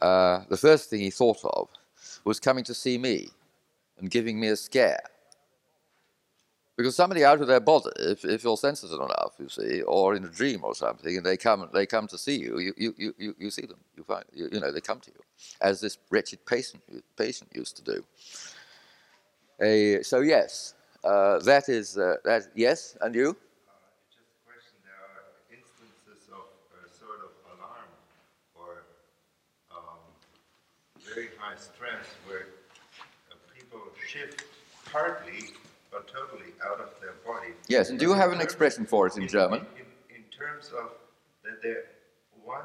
uh, 0.00 0.40
the 0.48 0.56
first 0.56 0.90
thing 0.90 1.00
he 1.00 1.10
thought 1.10 1.42
of 1.44 1.68
was 2.24 2.38
coming 2.38 2.64
to 2.64 2.74
see 2.74 2.98
me 2.98 3.28
and 4.00 4.10
giving 4.10 4.40
me 4.40 4.48
a 4.48 4.56
scare. 4.56 5.00
Because 6.76 6.96
somebody 6.96 7.24
out 7.24 7.40
of 7.40 7.48
their 7.48 7.60
body, 7.60 7.90
if, 7.98 8.24
if 8.24 8.44
you're 8.44 8.56
sensitive 8.56 9.00
enough, 9.00 9.34
you 9.40 9.48
see, 9.48 9.82
or 9.82 10.14
in 10.14 10.24
a 10.24 10.28
dream 10.28 10.64
or 10.64 10.74
something, 10.74 11.16
and 11.16 11.26
they 11.26 11.36
come, 11.36 11.68
they 11.72 11.86
come 11.86 12.06
to 12.08 12.18
see 12.18 12.36
you, 12.38 12.58
you, 12.60 12.74
you, 12.76 13.14
you- 13.18 13.36
you, 13.38 13.50
see 13.50 13.66
them. 13.66 13.78
You, 13.96 14.04
find, 14.04 14.24
you, 14.32 14.48
you 14.52 14.60
know, 14.60 14.72
they 14.72 14.80
come 14.80 15.00
to 15.00 15.10
you, 15.10 15.20
as 15.60 15.80
this 15.80 15.98
wretched 16.10 16.46
patient, 16.46 16.82
patient 17.16 17.50
used 17.54 17.76
to 17.76 17.82
do. 17.84 18.04
So 20.02 20.20
yes, 20.20 20.74
uh, 21.04 21.38
that 21.40 21.68
is 21.68 21.98
uh, 21.98 22.16
that. 22.24 22.48
Yes, 22.54 22.96
and 23.00 23.14
you? 23.14 23.30
It's 23.30 24.16
just 24.16 24.28
a 24.30 24.40
question, 24.46 24.78
there 24.84 25.02
are 25.02 25.24
instances 25.50 26.28
of 26.32 26.46
a 26.78 26.88
sort 26.90 27.20
of 27.26 27.32
alarm 27.58 27.90
or 28.54 28.84
um, 29.72 29.98
very 31.14 31.30
high 31.38 31.56
stress 31.56 32.06
where 32.26 32.46
uh, 33.30 33.36
people 33.54 33.80
shift 34.06 34.44
partly 34.92 35.50
but 35.90 36.06
totally 36.06 36.52
out 36.64 36.80
of 36.80 36.90
their 37.00 37.14
body. 37.26 37.52
Yes, 37.68 37.90
and 37.90 37.98
do 37.98 38.06
you 38.06 38.12
have 38.12 38.32
an 38.32 38.40
expression 38.40 38.84
for 38.84 39.06
it 39.06 39.16
in 39.16 39.26
German? 39.26 39.60
In, 39.76 40.16
in 40.16 40.22
terms 40.30 40.70
of 40.78 40.90
that 41.44 41.62
there 41.62 41.84
one 42.44 42.60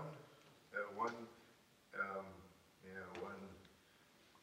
uh, 0.73 0.79
one 0.95 1.13
um, 1.99 2.25
yeah, 2.83 3.21
one 3.21 3.31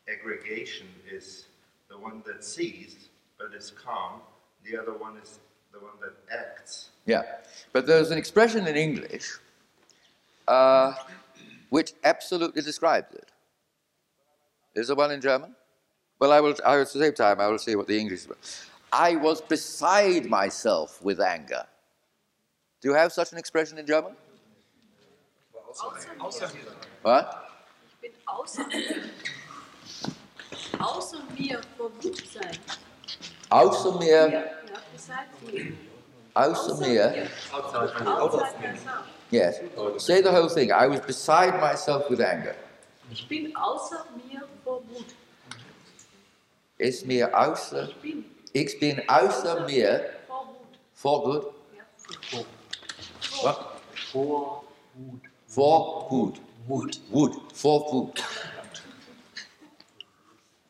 aggregation 0.09 0.87
is 1.11 1.47
the 1.89 1.99
one 1.99 2.23
that 2.27 2.45
sees 2.45 3.09
but 3.39 3.55
is 3.55 3.71
calm. 3.71 4.21
The 4.65 4.79
other 4.79 4.93
one 4.93 5.17
is 5.23 5.39
the 5.73 5.79
one 5.79 5.93
that 6.03 6.15
acts. 6.33 6.91
Yeah, 7.07 7.23
but 7.73 7.87
there's 7.87 8.11
an 8.11 8.19
expression 8.19 8.67
in 8.67 8.77
English 8.77 9.39
uh, 10.49 10.95
which 11.71 11.93
absolutely 12.05 12.63
describes 12.63 13.15
it. 13.15 13.29
Is 14.75 14.89
there 14.89 14.97
one 14.97 15.11
in 15.11 15.21
German? 15.21 15.55
Well, 16.21 16.33
I 16.33 16.41
will. 16.41 16.55
I 16.67 16.75
will 16.77 16.83
at 16.83 16.93
the 16.93 16.99
same 16.99 17.15
time, 17.15 17.41
I 17.41 17.49
will 17.49 17.59
see 17.59 17.75
what 17.75 17.87
the 17.87 17.99
English. 17.99 18.27
is. 18.27 18.29
I 18.93 19.17
was 19.17 19.41
beside 19.41 20.27
myself 20.27 21.01
with 21.03 21.19
anger. 21.19 21.65
Do 22.83 22.89
you 22.89 22.95
have 22.95 23.11
such 23.13 23.33
an 23.33 23.39
expression 23.39 23.79
in 23.79 23.87
German? 23.87 24.13
Außer 26.19 26.49
mir. 26.53 26.67
What? 27.03 27.27
Ich 27.89 28.01
bin 28.03 28.13
außer 28.27 28.67
mir. 28.67 29.11
Außer 30.79 31.19
mir 31.39 31.61
vor 31.79 31.91
Wut 32.03 32.23
sein. 32.27 32.59
Außer 33.49 33.99
mir, 33.99 34.29
Ja, 34.29 34.45
außer 36.35 36.75
mir. 36.81 37.29
Yes. 39.31 39.61
Say 39.99 40.21
the 40.23 40.31
whole 40.31 40.49
thing. 40.51 40.71
I 40.73 40.87
was 40.87 41.01
beside 41.01 41.59
myself 41.61 42.11
with 42.11 42.21
anger. 42.21 42.55
Ich 43.11 43.27
bin 43.29 43.57
außer 43.57 44.05
mir 44.17 44.43
vor 44.65 44.83
Wut. 44.89 45.07
Ist 46.81 47.05
mir 47.05 47.39
außer, 47.39 47.91
Ich 48.55 48.81
bin 48.81 49.07
außer 49.07 49.67
mir 49.67 50.17
Wut. 50.29 50.57
for 50.95 51.23
good. 51.31 51.51
For 55.47 56.07
good. 56.09 56.41
Wood. 57.11 57.35
For 57.53 57.91
food. 57.91 58.25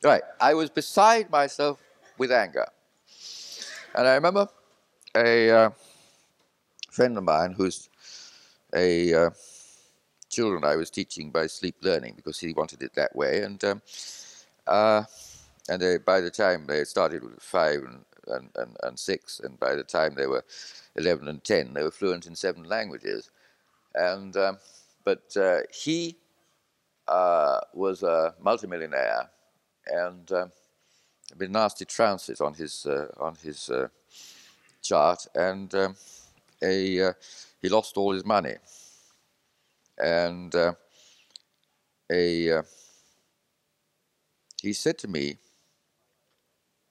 Right. 0.02 0.22
I 0.40 0.54
was 0.54 0.68
beside 0.68 1.30
myself 1.30 1.78
with 2.18 2.32
anger. 2.32 2.66
And 3.94 4.08
I 4.08 4.14
remember 4.14 4.48
a 5.14 5.50
uh, 5.50 5.70
friend 6.90 7.18
of 7.18 7.22
mine 7.22 7.52
who's 7.52 7.88
a 8.74 9.14
uh, 9.14 9.30
children 10.28 10.64
I 10.64 10.74
was 10.74 10.90
teaching 10.90 11.30
by 11.30 11.46
sleep 11.46 11.76
learning 11.82 12.14
because 12.16 12.40
he 12.40 12.52
wanted 12.52 12.82
it 12.82 12.94
that 12.94 13.14
way. 13.14 13.42
And 13.42 13.62
um, 13.64 13.82
uh, 14.66 15.04
and 15.70 15.80
they, 15.80 15.98
by 15.98 16.20
the 16.20 16.30
time 16.30 16.66
they 16.66 16.82
started 16.82 17.22
with 17.22 17.40
five 17.40 17.80
and, 17.84 18.04
and, 18.26 18.50
and, 18.56 18.76
and 18.82 18.98
six, 18.98 19.38
and 19.38 19.58
by 19.60 19.76
the 19.76 19.84
time 19.84 20.14
they 20.16 20.26
were 20.26 20.44
11 20.96 21.28
and 21.28 21.44
10, 21.44 21.72
they 21.72 21.84
were 21.84 21.92
fluent 21.92 22.26
in 22.26 22.34
seven 22.34 22.64
languages. 22.64 23.30
And 23.94 24.36
um, 24.36 24.58
but 25.04 25.36
uh, 25.36 25.60
he 25.72 26.16
uh, 27.06 27.60
was 27.72 28.02
a 28.02 28.34
multimillionaire 28.40 29.30
and 29.86 30.30
um, 30.32 30.52
a 31.32 31.36
bit 31.36 31.50
nasty 31.50 31.84
transit 31.84 32.40
on 32.40 32.54
his 32.54 32.86
uh, 32.86 33.06
on 33.18 33.36
his 33.42 33.70
uh, 33.70 33.88
chart, 34.82 35.26
and 35.34 35.72
um, 35.74 35.96
a 36.62 37.00
uh, 37.00 37.12
he 37.62 37.68
lost 37.68 37.96
all 37.96 38.12
his 38.12 38.24
money, 38.24 38.56
and 39.98 40.54
uh, 40.54 40.72
a 42.10 42.62
he 44.60 44.72
said 44.72 44.98
to 44.98 45.08
me. 45.08 45.38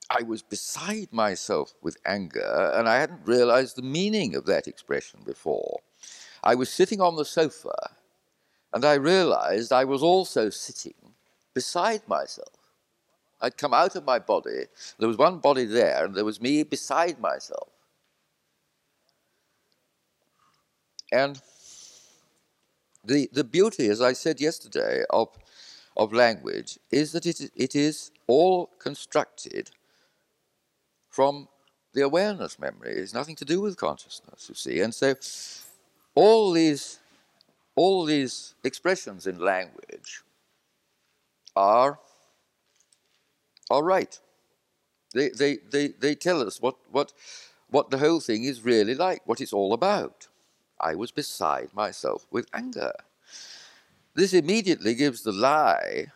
I 0.09 0.23
was 0.23 0.41
beside 0.41 1.13
myself 1.13 1.73
with 1.81 1.97
anger, 2.05 2.71
and 2.75 2.89
I 2.89 2.97
hadn't 2.97 3.27
realized 3.27 3.75
the 3.75 3.83
meaning 3.83 4.35
of 4.35 4.45
that 4.45 4.67
expression 4.67 5.19
before. 5.23 5.81
I 6.43 6.55
was 6.55 6.69
sitting 6.69 6.99
on 6.99 7.15
the 7.15 7.25
sofa, 7.25 7.91
and 8.73 8.83
I 8.83 8.95
realized 8.95 9.71
I 9.71 9.83
was 9.83 10.01
also 10.01 10.49
sitting 10.49 11.13
beside 11.53 12.07
myself. 12.07 12.55
I'd 13.41 13.57
come 13.57 13.73
out 13.73 13.95
of 13.95 14.05
my 14.05 14.19
body, 14.19 14.65
there 14.97 15.07
was 15.07 15.17
one 15.17 15.37
body 15.37 15.65
there, 15.65 16.05
and 16.05 16.15
there 16.15 16.25
was 16.25 16.41
me 16.41 16.63
beside 16.63 17.19
myself. 17.19 17.69
And 21.11 21.41
the, 23.03 23.29
the 23.31 23.43
beauty, 23.43 23.87
as 23.87 24.01
I 24.01 24.13
said 24.13 24.41
yesterday, 24.41 25.03
of, 25.09 25.29
of 25.95 26.13
language 26.13 26.79
is 26.91 27.11
that 27.13 27.25
it, 27.25 27.51
it 27.55 27.75
is 27.75 28.11
all 28.27 28.71
constructed 28.79 29.71
from 31.09 31.47
the 31.93 32.01
awareness 32.01 32.59
memory. 32.59 32.93
It's 32.93 33.13
nothing 33.13 33.35
to 33.37 33.45
do 33.45 33.61
with 33.61 33.77
consciousness, 33.77 34.47
you 34.47 34.55
see. 34.55 34.81
And 34.81 34.93
so 34.93 35.15
all 36.15 36.51
these 36.51 36.99
all 37.75 38.05
these 38.05 38.55
expressions 38.63 39.25
in 39.25 39.39
language 39.39 40.21
are 41.55 41.99
are 43.69 43.83
right. 43.83 44.19
They, 45.13 45.29
they, 45.29 45.57
they, 45.71 45.87
they 45.87 46.15
tell 46.15 46.45
us 46.45 46.61
what, 46.61 46.75
what, 46.91 47.13
what 47.69 47.89
the 47.89 47.97
whole 47.97 48.19
thing 48.19 48.43
is 48.43 48.63
really 48.63 48.95
like, 48.95 49.21
what 49.25 49.41
it's 49.41 49.53
all 49.53 49.73
about. 49.73 50.27
I 50.79 50.95
was 50.95 51.11
beside 51.11 51.69
myself 51.73 52.25
with 52.31 52.47
anger. 52.53 52.93
This 54.13 54.33
immediately 54.33 54.95
gives 54.95 55.23
the 55.23 55.31
lie 55.31 56.07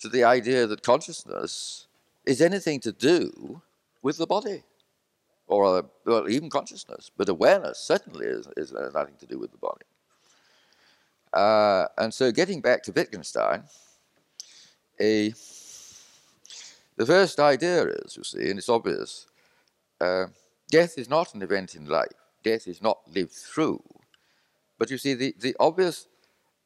to 0.00 0.08
the 0.08 0.24
idea 0.24 0.66
that 0.66 0.82
consciousness 0.82 1.86
is 2.26 2.40
anything 2.40 2.80
to 2.80 2.92
do 2.92 3.62
with 4.02 4.18
the 4.18 4.26
body, 4.26 4.62
or 5.46 5.84
well, 6.04 6.28
even 6.28 6.50
consciousness. 6.50 7.10
But 7.16 7.28
awareness 7.28 7.78
certainly 7.78 8.26
is, 8.26 8.48
is 8.56 8.72
uh, 8.72 8.90
nothing 8.94 9.14
to 9.20 9.26
do 9.26 9.38
with 9.38 9.52
the 9.52 9.58
body. 9.58 9.86
Uh, 11.32 11.86
and 11.98 12.12
so, 12.12 12.30
getting 12.30 12.60
back 12.60 12.82
to 12.82 12.92
Wittgenstein, 12.92 13.64
a, 15.00 15.30
the 16.96 17.06
first 17.06 17.40
idea 17.40 17.86
is, 17.86 18.16
you 18.16 18.24
see, 18.24 18.50
and 18.50 18.58
it's 18.58 18.68
obvious, 18.68 19.26
uh, 20.00 20.26
death 20.70 20.98
is 20.98 21.08
not 21.08 21.34
an 21.34 21.42
event 21.42 21.74
in 21.74 21.86
life. 21.86 22.08
Death 22.42 22.66
is 22.66 22.82
not 22.82 22.98
lived 23.14 23.32
through. 23.32 23.82
But 24.78 24.90
you 24.90 24.98
see, 24.98 25.14
the, 25.14 25.34
the 25.40 25.56
obvious 25.58 26.08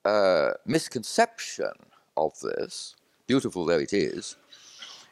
uh, 0.04 0.50
misconception 0.64 1.72
of 2.16 2.32
this, 2.40 2.96
beautiful 3.26 3.64
though 3.66 3.78
it 3.78 3.92
is, 3.92 4.36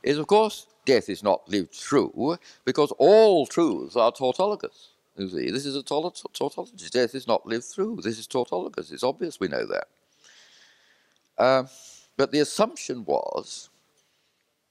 is 0.03 0.19
of 0.19 0.27
course 0.27 0.67
death 0.85 1.09
is 1.09 1.23
not 1.23 1.49
lived 1.49 1.75
through 1.75 2.39
because 2.65 2.93
all 2.99 3.47
truths 3.47 3.97
are 3.97 4.13
tautologous. 4.13 4.89
You 5.17 5.29
see, 5.29 5.51
this 5.51 5.67
is 5.67 5.77
a 5.77 5.83
taut- 5.83 6.23
tautology. 6.33 6.89
Death 6.91 7.15
is 7.15 7.27
not 7.27 7.47
lived 7.47 7.65
through. 7.65 8.01
This 8.03 8.19
is 8.19 8.27
tautologous. 8.27 8.93
It's 8.93 9.05
obvious 9.05 9.39
we 9.39 9.49
know 9.49 9.67
that. 9.67 9.89
Um, 11.39 11.69
but 12.17 12.33
the 12.33 12.41
assumption 12.41 13.05
was 13.05 13.71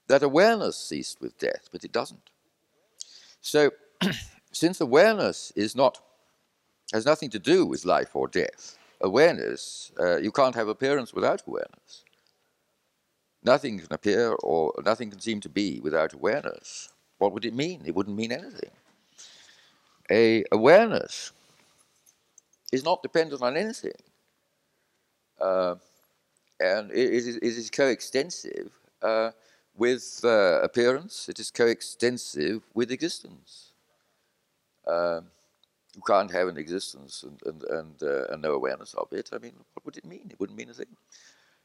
that 0.08 0.22
awareness 0.22 0.76
ceased 0.76 1.20
with 1.20 1.38
death, 1.38 1.68
but 1.72 1.84
it 1.84 1.92
doesn't. 1.92 2.30
So, 3.40 3.70
since 4.52 4.80
awareness 4.80 5.52
is 5.56 5.74
not 5.74 6.00
has 6.92 7.06
nothing 7.06 7.30
to 7.30 7.38
do 7.38 7.66
with 7.66 7.84
life 7.84 8.14
or 8.14 8.28
death, 8.28 8.78
awareness 9.00 9.92
uh, 9.98 10.18
you 10.18 10.30
can't 10.30 10.54
have 10.54 10.68
appearance 10.68 11.12
without 11.14 11.42
awareness. 11.46 12.03
Nothing 13.44 13.78
can 13.78 13.92
appear 13.92 14.32
or 14.42 14.72
nothing 14.84 15.10
can 15.10 15.20
seem 15.20 15.40
to 15.42 15.48
be 15.48 15.80
without 15.80 16.14
awareness. 16.14 16.88
What 17.18 17.32
would 17.32 17.44
it 17.44 17.54
mean? 17.54 17.82
It 17.84 17.94
wouldn't 17.94 18.16
mean 18.16 18.32
anything. 18.32 18.70
A 20.10 20.44
awareness 20.52 21.32
is 22.72 22.84
not 22.84 23.02
dependent 23.02 23.42
on 23.42 23.56
anything, 23.56 23.92
uh, 25.40 25.76
and 26.60 26.90
it, 26.90 27.10
is, 27.12 27.36
it 27.36 27.42
is 27.42 27.70
coextensive 27.70 28.72
uh, 29.02 29.30
with 29.76 30.20
uh, 30.24 30.60
appearance. 30.62 31.28
It 31.28 31.38
is 31.38 31.50
coextensive 31.50 32.62
with 32.74 32.90
existence. 32.90 33.72
Um, 34.86 35.26
you 35.94 36.02
can't 36.06 36.30
have 36.32 36.48
an 36.48 36.58
existence 36.58 37.22
and, 37.22 37.40
and, 37.46 37.62
and, 37.64 38.02
uh, 38.02 38.26
and 38.32 38.42
no 38.42 38.52
awareness 38.52 38.94
of 38.94 39.12
it, 39.12 39.30
I 39.32 39.38
mean, 39.38 39.54
what 39.74 39.86
would 39.86 39.96
it 39.96 40.04
mean? 40.04 40.28
It 40.30 40.40
wouldn't 40.40 40.58
mean 40.58 40.70
a 40.70 40.74
thing. 40.74 40.96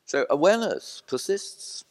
So 0.10 0.26
awareness 0.32 1.03
persists. 1.05 1.84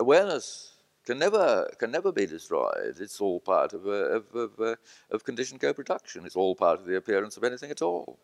Awareness 0.00 0.72
can 1.04 1.18
never 1.18 1.70
can 1.78 1.90
never 1.90 2.10
be 2.10 2.24
destroyed. 2.24 2.96
It's 2.98 3.20
all 3.20 3.38
part 3.38 3.74
of 3.74 3.86
uh, 3.86 4.16
of 4.16 4.34
of, 4.34 4.58
uh, 4.58 4.76
of 5.10 5.24
conditioned 5.24 5.60
co-production. 5.60 6.24
It's 6.24 6.36
all 6.36 6.54
part 6.54 6.80
of 6.80 6.86
the 6.86 6.96
appearance 6.96 7.36
of 7.36 7.44
anything 7.44 7.70
at 7.70 7.82
all. 7.82 8.18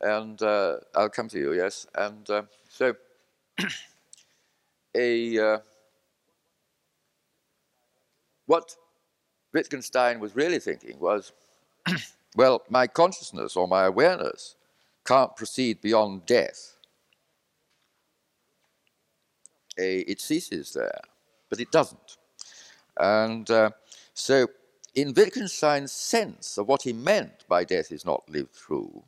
And 0.00 0.40
uh, 0.42 0.76
I'll 0.94 1.10
come 1.10 1.26
to 1.30 1.40
you, 1.40 1.54
yes. 1.54 1.88
And 1.96 2.30
uh, 2.30 2.42
so 2.68 2.94
a 4.94 5.38
uh, 5.40 5.58
what 8.46 8.76
Wittgenstein 9.52 10.20
was 10.20 10.36
really 10.36 10.60
thinking 10.60 11.00
was, 11.00 11.32
well, 12.36 12.62
my 12.68 12.86
consciousness 12.86 13.56
or 13.56 13.66
my 13.66 13.86
awareness 13.86 14.54
can't 15.04 15.34
proceed 15.34 15.80
beyond 15.80 16.26
death. 16.26 16.76
A, 19.80 20.00
it 20.00 20.20
ceases 20.20 20.72
there, 20.74 21.00
but 21.48 21.60
it 21.60 21.70
doesn't. 21.72 22.16
And 22.98 23.50
uh, 23.50 23.70
so, 24.14 24.48
in 24.94 25.14
Wittgenstein's 25.14 25.92
sense 25.92 26.58
of 26.58 26.68
what 26.68 26.82
he 26.82 26.92
meant 26.92 27.44
by 27.48 27.64
death 27.64 27.90
is 27.90 28.04
not 28.04 28.28
lived 28.28 28.52
through, 28.52 29.02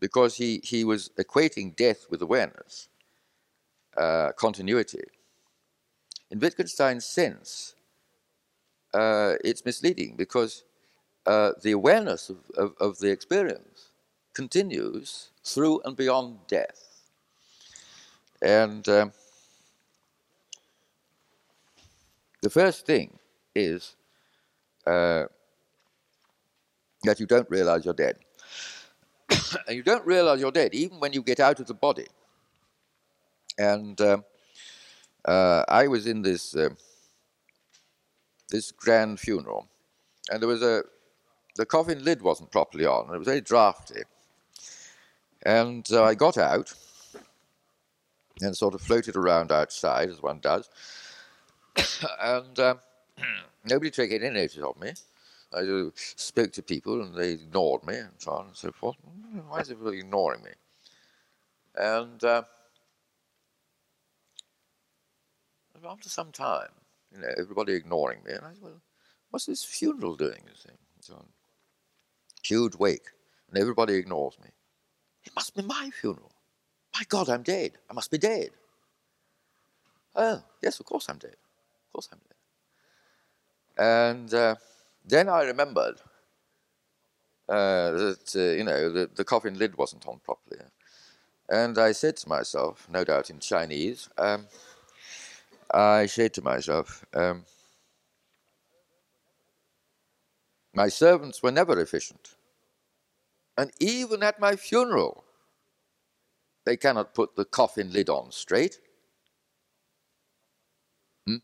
because 0.00 0.36
he, 0.36 0.60
he 0.64 0.84
was 0.84 1.10
equating 1.18 1.74
death 1.76 2.06
with 2.10 2.22
awareness, 2.22 2.88
uh, 3.96 4.32
continuity. 4.36 5.04
In 6.30 6.38
Wittgenstein's 6.40 7.04
sense, 7.04 7.74
uh, 8.94 9.34
it's 9.44 9.64
misleading 9.64 10.16
because 10.16 10.64
uh, 11.26 11.52
the 11.62 11.72
awareness 11.72 12.30
of, 12.30 12.38
of, 12.56 12.74
of, 12.80 12.98
the 12.98 13.10
experience 13.10 13.90
continues 14.34 15.30
through 15.44 15.80
and 15.84 15.96
beyond 15.96 16.38
death. 16.48 16.91
And 18.42 18.86
um, 18.88 19.12
the 22.42 22.50
first 22.50 22.84
thing 22.86 23.18
is 23.54 23.94
uh, 24.84 25.24
that 27.04 27.20
you 27.20 27.26
don't 27.26 27.48
realize 27.48 27.84
you're 27.84 27.94
dead. 27.94 28.16
and 29.30 29.76
you 29.76 29.84
don't 29.84 30.04
realize 30.04 30.40
you're 30.40 30.50
dead 30.50 30.74
even 30.74 30.98
when 30.98 31.12
you 31.12 31.22
get 31.22 31.38
out 31.38 31.60
of 31.60 31.68
the 31.68 31.74
body. 31.74 32.06
And 33.58 34.00
um, 34.00 34.24
uh, 35.24 35.62
I 35.68 35.86
was 35.86 36.06
in 36.06 36.22
this 36.22 36.56
uh, 36.56 36.70
this 38.50 38.72
grand 38.72 39.20
funeral, 39.20 39.68
and 40.30 40.40
there 40.40 40.48
was 40.48 40.62
a 40.62 40.82
the 41.56 41.66
coffin 41.66 42.02
lid 42.02 42.22
wasn't 42.22 42.50
properly 42.50 42.86
on, 42.86 43.06
and 43.06 43.14
it 43.14 43.18
was 43.18 43.28
very 43.28 43.40
drafty. 43.40 44.02
And 45.44 45.86
uh, 45.92 46.04
I 46.04 46.14
got 46.14 46.38
out 46.38 46.72
and 48.42 48.56
sort 48.56 48.74
of 48.74 48.80
floated 48.80 49.16
around 49.16 49.52
outside 49.52 50.10
as 50.10 50.22
one 50.22 50.40
does, 50.40 50.68
and 52.20 52.58
um, 52.58 52.78
nobody 53.64 53.90
took 53.90 54.10
any 54.10 54.30
notice 54.30 54.58
of 54.58 54.80
me. 54.80 54.92
I 55.54 55.90
spoke 55.94 56.52
to 56.52 56.62
people 56.62 57.02
and 57.02 57.14
they 57.14 57.32
ignored 57.32 57.84
me 57.84 57.96
and 57.96 58.12
so 58.16 58.32
on 58.32 58.46
and 58.46 58.56
so 58.56 58.72
forth. 58.72 58.96
Why 59.48 59.60
is 59.60 59.70
everybody 59.70 59.98
ignoring 59.98 60.42
me? 60.42 60.50
And 61.76 62.22
uh, 62.24 62.42
after 65.88 66.08
some 66.08 66.32
time, 66.32 66.68
you 67.12 67.20
know, 67.20 67.28
everybody 67.38 67.74
ignoring 67.74 68.20
me, 68.24 68.32
and 68.32 68.44
I 68.44 68.52
said, 68.54 68.62
well, 68.62 68.80
what's 69.30 69.46
this 69.46 69.64
funeral 69.64 70.16
doing, 70.16 70.42
you 70.46 70.54
see? 70.54 70.76
So 71.00 71.14
on. 71.14 71.26
Huge 72.42 72.76
wake, 72.76 73.08
and 73.48 73.58
everybody 73.58 73.94
ignores 73.94 74.38
me. 74.40 74.48
It 75.24 75.32
must 75.34 75.54
be 75.54 75.62
my 75.62 75.90
funeral. 76.00 76.31
My 76.94 77.02
God, 77.08 77.28
I'm 77.28 77.42
dead. 77.42 77.72
I 77.90 77.94
must 77.94 78.10
be 78.10 78.18
dead. 78.18 78.50
Oh, 80.14 80.42
yes, 80.62 80.78
of 80.80 80.86
course 80.86 81.08
I'm 81.08 81.18
dead. 81.18 81.36
Of 81.86 81.92
course 81.92 82.08
I'm 82.12 82.18
dead. 82.18 83.84
And 83.84 84.34
uh, 84.34 84.56
then 85.06 85.28
I 85.28 85.44
remembered 85.44 86.00
uh, 87.48 87.90
that, 87.92 88.32
uh, 88.36 88.56
you 88.56 88.64
know, 88.64 88.90
the, 88.90 89.10
the 89.14 89.24
coffin 89.24 89.58
lid 89.58 89.76
wasn't 89.76 90.06
on 90.06 90.20
properly. 90.24 90.60
And 91.48 91.78
I 91.78 91.92
said 91.92 92.16
to 92.18 92.28
myself, 92.28 92.86
no 92.90 93.04
doubt 93.04 93.30
in 93.30 93.40
Chinese, 93.40 94.08
um, 94.18 94.46
I 95.72 96.06
said 96.06 96.34
to 96.34 96.42
myself, 96.42 97.04
um, 97.14 97.44
my 100.74 100.88
servants 100.88 101.42
were 101.42 101.52
never 101.52 101.78
efficient. 101.80 102.36
And 103.56 103.70
even 103.80 104.22
at 104.22 104.40
my 104.40 104.56
funeral, 104.56 105.24
they 106.64 106.76
cannot 106.76 107.14
put 107.14 107.36
the 107.36 107.44
coffin 107.44 107.92
lid 107.92 108.08
on 108.08 108.30
straight. 108.30 108.78
Hmm? 111.26 111.36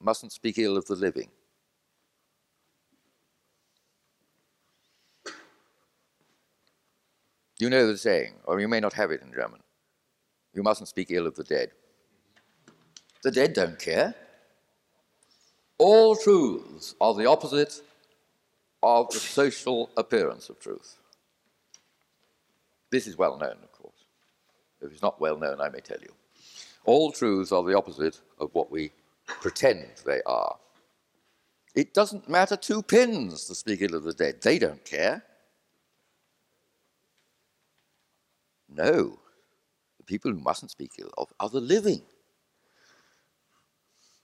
Mustn't 0.00 0.32
speak 0.32 0.58
ill 0.58 0.76
of 0.76 0.86
the 0.86 0.96
living. 0.96 1.30
You 7.58 7.70
know 7.70 7.86
the 7.86 7.96
saying, 7.96 8.34
or 8.44 8.60
you 8.60 8.68
may 8.68 8.80
not 8.80 8.92
have 8.92 9.10
it 9.10 9.22
in 9.22 9.32
German. 9.32 9.60
You 10.52 10.62
mustn't 10.62 10.88
speak 10.88 11.10
ill 11.10 11.26
of 11.26 11.36
the 11.36 11.44
dead. 11.44 11.70
The 13.22 13.30
dead 13.30 13.54
don't 13.54 13.78
care. 13.78 14.14
All 15.78 16.16
truths 16.16 16.94
are 17.00 17.14
the 17.14 17.26
opposite 17.26 17.80
of 18.82 19.10
the 19.10 19.18
social 19.18 19.90
appearance 19.96 20.48
of 20.48 20.60
truth. 20.60 20.96
This 22.90 23.06
is 23.06 23.16
well 23.16 23.36
known, 23.38 23.56
of 23.62 23.72
course. 23.72 23.75
If 24.80 24.92
it's 24.92 25.02
not 25.02 25.20
well 25.20 25.38
known, 25.38 25.60
I 25.60 25.68
may 25.68 25.80
tell 25.80 26.00
you. 26.00 26.12
All 26.84 27.10
truths 27.10 27.52
are 27.52 27.64
the 27.64 27.76
opposite 27.76 28.20
of 28.38 28.50
what 28.52 28.70
we 28.70 28.92
pretend 29.26 29.86
they 30.04 30.22
are. 30.26 30.56
It 31.74 31.92
doesn't 31.92 32.28
matter 32.28 32.56
two 32.56 32.82
pins 32.82 33.46
to 33.46 33.54
speak 33.54 33.82
ill 33.82 33.96
of 33.96 34.04
the 34.04 34.14
dead. 34.14 34.40
They 34.40 34.58
don't 34.58 34.84
care. 34.84 35.22
No. 38.68 39.18
The 39.98 40.04
people 40.04 40.32
who 40.32 40.38
mustn't 40.38 40.70
speak 40.70 40.92
ill 40.98 41.10
of 41.18 41.32
are 41.40 41.50
the 41.50 41.60
living. 41.60 42.02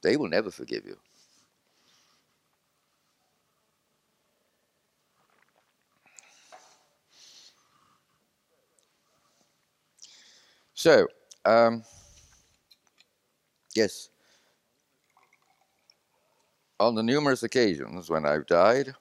They 0.03 0.16
will 0.16 0.28
never 0.28 0.50
forgive 0.50 0.86
you. 0.86 0.96
So, 10.82 11.06
um, 11.44 11.84
yes, 13.76 14.08
on 16.80 16.96
the 16.96 17.04
numerous 17.04 17.44
occasions 17.44 18.10
when 18.10 18.26
I've 18.26 18.48
died, 18.48 18.92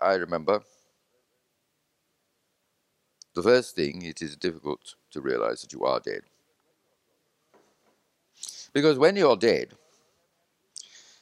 I 0.00 0.14
remember 0.14 0.62
the 3.34 3.42
first 3.42 3.76
thing, 3.76 4.00
it 4.00 4.22
is 4.22 4.34
difficult 4.34 4.94
to 5.10 5.20
realize 5.20 5.60
that 5.60 5.74
you 5.74 5.84
are 5.84 6.00
dead. 6.00 6.22
Because 8.72 8.98
when 8.98 9.16
you're 9.16 9.36
dead, 9.36 9.74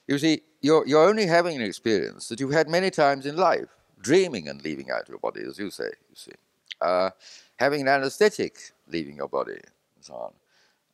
you 0.07 0.17
see, 0.19 0.43
you're, 0.61 0.87
you're 0.87 1.09
only 1.09 1.27
having 1.27 1.57
an 1.57 1.63
experience 1.63 2.29
that 2.29 2.39
you've 2.39 2.53
had 2.53 2.69
many 2.69 2.93
times 2.93 3.27
in 3.27 3.37
life, 3.37 3.67
dreaming 4.01 4.47
and 4.47 4.63
leaving 4.63 4.93
out 4.93 5.09
your 5.09 5.19
body, 5.19 5.41
as 5.43 5.59
you 5.59 5.71
say, 5.71 5.91
you 6.09 6.15
see. 6.15 6.37
Uh, 6.81 7.11
having 7.59 7.83
an 7.83 7.89
anesthetic 7.89 8.73
leaving 8.87 9.17
your 9.17 9.29
body, 9.29 9.53
and 9.53 10.05
so 10.05 10.15
on. 10.15 10.33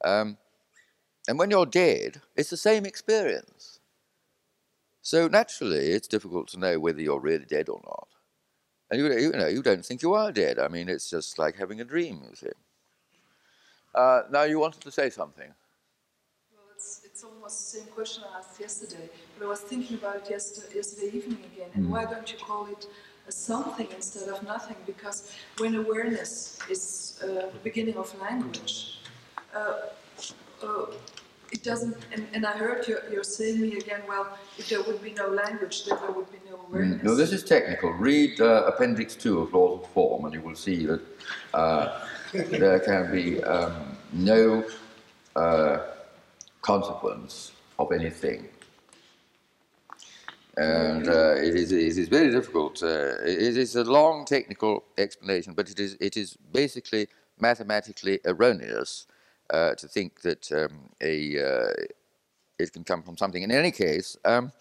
Um, 0.05 0.37
and 1.29 1.39
when 1.39 1.51
you're 1.51 1.67
dead, 1.67 2.21
it's 2.37 2.51
the 2.51 2.57
same 2.57 2.85
experience. 2.85 3.81
So 5.03 5.29
naturally, 5.29 5.91
it's 5.93 6.09
difficult 6.09 6.49
to 6.49 6.59
know 6.59 6.79
whether 6.79 7.01
you're 7.01 7.21
really 7.21 7.45
dead 7.45 7.69
or 7.69 7.81
not. 7.85 8.09
And 8.91 9.01
you, 9.01 9.13
you 9.19 9.33
know, 9.33 9.47
you 9.47 9.63
don't 9.63 9.85
think 9.85 10.03
you 10.03 10.15
are 10.15 10.33
dead. 10.33 10.59
I 10.59 10.69
mean, 10.69 10.89
it's 10.89 11.09
just 11.09 11.39
like 11.39 11.57
having 11.57 11.81
a 11.81 11.85
dream, 11.85 12.23
you 12.29 12.35
see. 12.35 12.49
Uh, 13.95 14.23
now, 14.31 14.43
you 14.43 14.59
wanted 14.59 14.81
to 14.81 14.91
say 14.91 15.09
something 15.09 15.51
Well, 16.53 16.65
it's 16.75 17.25
almost 17.25 17.73
the 17.73 17.79
same 17.79 17.89
question 17.89 18.25
I 18.29 18.39
asked 18.39 18.61
yesterday, 18.61 19.09
but 19.39 19.47
I 19.47 19.49
was 19.49 19.61
thinking 19.61 19.97
about 19.99 20.17
it 20.17 20.31
yesterday, 20.31 20.77
yesterday 20.77 21.17
evening 21.17 21.45
again. 21.53 21.71
And 21.75 21.87
mm. 21.87 21.91
why 21.91 22.05
don't 22.05 22.31
you 22.31 22.39
call 22.39 22.67
it 22.67 22.87
something 23.29 23.89
instead 23.95 24.29
of 24.29 24.43
nothing? 24.43 24.77
Because 24.87 25.33
when 25.59 25.75
awareness 25.77 26.59
is 26.71 27.21
uh, 27.23 27.27
the 27.27 27.61
beginning 27.63 27.97
of 27.97 28.15
language, 28.21 29.01
uh, 29.55 29.75
uh, 30.63 30.87
it 31.53 31.63
doesn't. 31.63 31.97
And, 32.13 32.27
and, 32.33 32.45
I 32.45 32.53
heard 32.53 32.89
you, 32.89 32.99
you're 33.13 33.23
saying 33.23 33.61
me 33.61 33.77
again. 33.77 34.03
Well, 34.09 34.37
if 34.59 34.69
there 34.69 34.83
would 34.83 35.03
be 35.03 35.13
no 35.13 35.29
language, 35.29 35.85
then 35.85 35.99
there 36.01 36.11
would 36.11 36.31
be 36.31 36.39
no 36.51 36.61
awareness. 36.69 37.01
Mm. 37.01 37.05
No, 37.05 37.15
this 37.15 37.33
is 37.33 37.45
technical. 37.45 37.91
Read 37.93 38.41
uh, 38.41 38.65
Appendix 38.67 39.15
Two 39.15 39.41
of 39.41 39.55
Laws 39.55 39.83
of 39.83 39.91
Form, 39.91 40.25
and 40.25 40.35
you 40.35 40.41
will 40.41 40.57
see 40.57 40.87
that 40.87 41.01
uh, 41.55 42.01
there 42.33 42.81
can 42.81 43.13
be 43.13 43.43
um, 43.45 43.97
no 44.13 44.65
uh, 45.37 45.79
consequence 46.63 47.53
of 47.79 47.93
anything 47.93 48.49
and 50.57 51.09
uh, 51.09 51.35
it 51.37 51.55
is 51.55 51.73
it 51.73 51.99
is 51.99 52.09
very 52.09 52.31
difficult. 52.31 52.83
Uh, 52.83 53.17
it 53.25 53.57
is 53.57 53.75
a 53.77 53.85
long 53.85 54.25
technical 54.25 54.85
explanation, 54.99 55.53
but 55.53 55.69
it 55.69 55.81
is 55.81 55.97
it 56.01 56.17
is 56.17 56.37
basically 56.53 57.09
mathematically 57.41 58.21
erroneous 58.25 59.07
uh, 59.51 59.75
to 59.75 59.89
think 59.89 60.21
that 60.23 60.51
um, 60.53 60.91
a 61.01 61.39
uh, 61.39 61.73
it 62.59 62.73
can 62.73 62.85
come 62.85 63.03
from 63.03 63.17
something. 63.17 63.43
In 63.43 63.51
any 63.51 63.73
case, 63.73 64.17
um, 64.25 64.53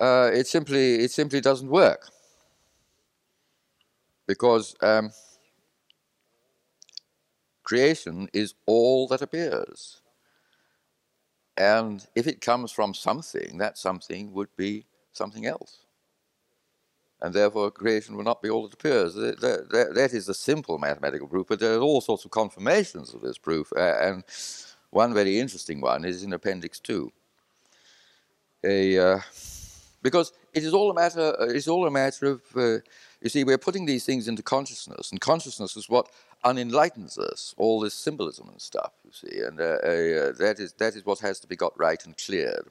uh, 0.00 0.30
it 0.32 0.46
simply 0.46 0.96
it 0.96 1.10
simply 1.10 1.40
doesn't 1.40 1.68
work 1.68 2.08
because 4.26 4.74
um, 4.80 5.10
creation 7.62 8.28
is 8.32 8.54
all 8.64 9.06
that 9.08 9.20
appears. 9.20 10.00
And 11.56 12.04
if 12.16 12.26
it 12.26 12.40
comes 12.40 12.72
from 12.72 12.94
something, 12.94 13.58
that 13.58 13.78
something 13.78 14.32
would 14.32 14.48
be 14.56 14.86
something 15.16 15.46
else. 15.46 15.78
And 17.20 17.32
therefore, 17.32 17.70
creation 17.70 18.16
will 18.16 18.24
not 18.24 18.42
be 18.42 18.50
all 18.50 18.64
that 18.64 18.74
appears. 18.74 19.14
That, 19.14 20.10
is 20.12 20.26
the 20.26 20.34
simple 20.34 20.78
mathematical 20.78 21.26
proof, 21.26 21.46
but 21.48 21.58
there 21.58 21.74
are 21.74 21.80
all 21.80 22.00
sorts 22.00 22.24
of 22.24 22.30
confirmations 22.30 23.14
of 23.14 23.22
this 23.22 23.38
proof. 23.38 23.72
Uh, 23.74 23.96
and 24.00 24.24
one 24.90 25.14
very 25.14 25.38
interesting 25.38 25.80
one 25.80 26.04
is 26.04 26.22
in 26.22 26.32
Appendix 26.32 26.80
2. 26.80 27.10
A, 28.64 28.98
uh, 28.98 29.20
because 30.02 30.32
it 30.52 30.64
is 30.64 30.74
all 30.74 30.90
a 30.90 30.94
matter, 30.94 31.34
uh, 31.40 31.46
it's 31.46 31.68
all 31.68 31.86
a 31.86 31.90
matter 31.90 32.26
of, 32.26 32.42
uh, 32.56 32.78
you 33.20 33.30
see, 33.30 33.42
we're 33.42 33.58
putting 33.58 33.86
these 33.86 34.04
things 34.04 34.28
into 34.28 34.42
consciousness, 34.42 35.10
and 35.10 35.20
consciousness 35.20 35.76
is 35.76 35.88
what 35.88 36.08
unenlightens 36.44 37.18
us, 37.18 37.54
all 37.56 37.80
this 37.80 37.94
symbolism 37.94 38.48
and 38.50 38.60
stuff, 38.60 38.92
you 39.04 39.12
see, 39.12 39.40
and 39.40 39.60
uh, 39.60 39.64
uh, 39.64 40.32
that, 40.32 40.56
is, 40.58 40.74
that 40.74 40.94
is 40.94 41.06
what 41.06 41.20
has 41.20 41.40
to 41.40 41.46
be 41.46 41.56
got 41.56 41.78
right 41.78 42.04
and 42.04 42.16
cleared. 42.18 42.68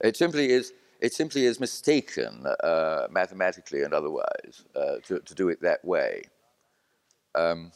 It 0.00 0.16
simply 0.16 0.50
is, 0.50 0.72
it 1.00 1.12
simply 1.14 1.44
is 1.44 1.60
mistaken 1.60 2.44
uh, 2.62 3.06
mathematically 3.10 3.82
and 3.82 3.94
otherwise 3.94 4.64
uh, 4.74 4.96
to, 5.04 5.20
to 5.20 5.34
do 5.34 5.48
it 5.48 5.60
that 5.62 5.84
way. 5.84 6.22
Um, 7.34 7.72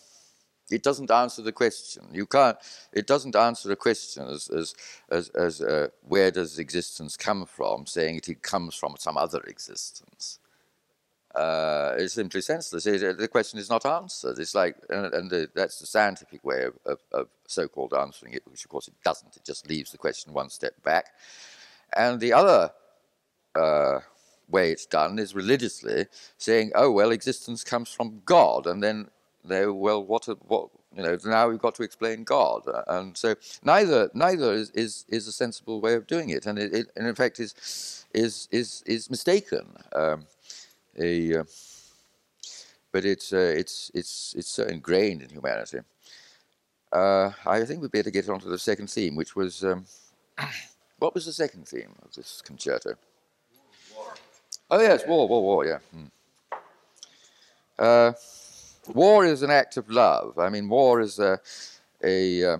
it 0.70 0.82
doesn't 0.82 1.10
answer 1.10 1.42
the 1.42 1.52
question. 1.52 2.04
You 2.12 2.26
can't. 2.26 2.56
It 2.92 3.06
doesn't 3.06 3.36
answer 3.36 3.68
the 3.68 3.76
question 3.76 4.26
as 4.26 4.48
as 4.48 4.74
as, 5.10 5.28
as 5.30 5.60
uh, 5.60 5.88
where 6.02 6.30
does 6.30 6.58
existence 6.58 7.16
come 7.16 7.44
from? 7.44 7.86
Saying 7.86 8.20
it 8.26 8.42
comes 8.42 8.74
from 8.74 8.94
some 8.98 9.18
other 9.18 9.40
existence 9.46 10.38
uh, 11.34 11.94
is 11.96 12.12
simply 12.12 12.40
senseless. 12.40 12.86
It, 12.86 13.18
the 13.18 13.28
question 13.28 13.58
is 13.58 13.70
not 13.70 13.86
answered. 13.86 14.38
It's 14.38 14.54
like, 14.54 14.76
and, 14.88 15.12
and 15.14 15.30
the, 15.30 15.50
that's 15.54 15.78
the 15.78 15.86
scientific 15.86 16.44
way 16.44 16.64
of, 16.64 16.74
of, 16.84 16.98
of, 17.12 17.28
so-called 17.46 17.94
answering 17.94 18.34
it, 18.34 18.42
which 18.46 18.64
of 18.64 18.70
course 18.70 18.88
it 18.88 18.94
doesn't. 19.04 19.36
It 19.36 19.44
just 19.44 19.68
leaves 19.68 19.92
the 19.92 19.98
question 19.98 20.32
one 20.32 20.50
step 20.50 20.82
back. 20.82 21.06
And 21.94 22.20
the 22.20 22.32
other 22.32 22.72
uh, 23.54 24.00
way 24.48 24.70
it's 24.70 24.86
done 24.86 25.18
is 25.18 25.34
religiously 25.34 26.06
saying, 26.38 26.72
"Oh 26.74 26.90
well, 26.90 27.10
existence 27.10 27.64
comes 27.64 27.90
from 27.90 28.22
God," 28.24 28.66
and 28.66 28.82
then 28.82 29.08
they, 29.44 29.66
well, 29.66 30.04
what, 30.04 30.26
what, 30.48 30.68
you 30.96 31.02
know, 31.02 31.18
now 31.24 31.48
we've 31.48 31.58
got 31.58 31.74
to 31.76 31.82
explain 31.82 32.24
God, 32.24 32.62
and 32.86 33.16
so 33.16 33.34
neither, 33.64 34.10
neither 34.14 34.52
is, 34.52 34.70
is, 34.70 35.04
is 35.08 35.26
a 35.26 35.32
sensible 35.32 35.80
way 35.80 35.94
of 35.94 36.06
doing 36.06 36.30
it, 36.30 36.46
and 36.46 36.58
it, 36.58 36.72
it 36.72 36.92
and 36.96 37.06
in 37.06 37.14
fact 37.14 37.40
is, 37.40 38.06
is, 38.14 38.48
is, 38.50 38.82
is 38.86 39.10
mistaken. 39.10 39.66
Um, 39.94 40.26
a, 40.98 41.38
uh, 41.38 41.44
but 42.92 43.04
it's, 43.04 43.32
uh, 43.32 43.54
it's, 43.56 43.90
it's, 43.94 44.34
it's 44.36 44.50
so 44.50 44.64
ingrained 44.64 45.22
in 45.22 45.30
humanity. 45.30 45.78
Uh, 46.92 47.30
I 47.46 47.64
think 47.64 47.80
we'd 47.80 47.90
better 47.90 48.10
get 48.10 48.28
on 48.28 48.38
to 48.40 48.48
the 48.48 48.58
second 48.58 48.90
theme, 48.90 49.16
which 49.16 49.34
was 49.34 49.64
um, 49.64 49.86
what 50.98 51.14
was 51.14 51.24
the 51.24 51.32
second 51.32 51.66
theme 51.66 51.94
of 52.04 52.14
this 52.14 52.42
concerto? 52.42 52.94
Oh 54.74 54.80
yes, 54.80 55.06
war, 55.06 55.28
war, 55.28 55.42
war. 55.42 55.66
Yeah. 55.66 55.78
Hmm. 55.90 56.58
Uh, 57.78 58.12
war 58.94 59.26
is 59.26 59.42
an 59.42 59.50
act 59.50 59.76
of 59.76 59.90
love. 59.90 60.38
I 60.38 60.48
mean, 60.48 60.66
war 60.66 61.02
is 61.02 61.18
a, 61.18 61.38
a 62.02 62.42
uh, 62.42 62.56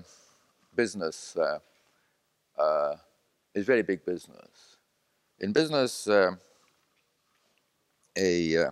business. 0.77 1.35
Uh, 1.35 1.59
uh, 2.61 2.97
is 3.55 3.65
very 3.65 3.81
big 3.81 4.05
business. 4.05 4.77
In 5.41 5.55
business, 5.55 6.07
um, 6.07 6.39
a 8.19 8.59
uh, 8.59 8.71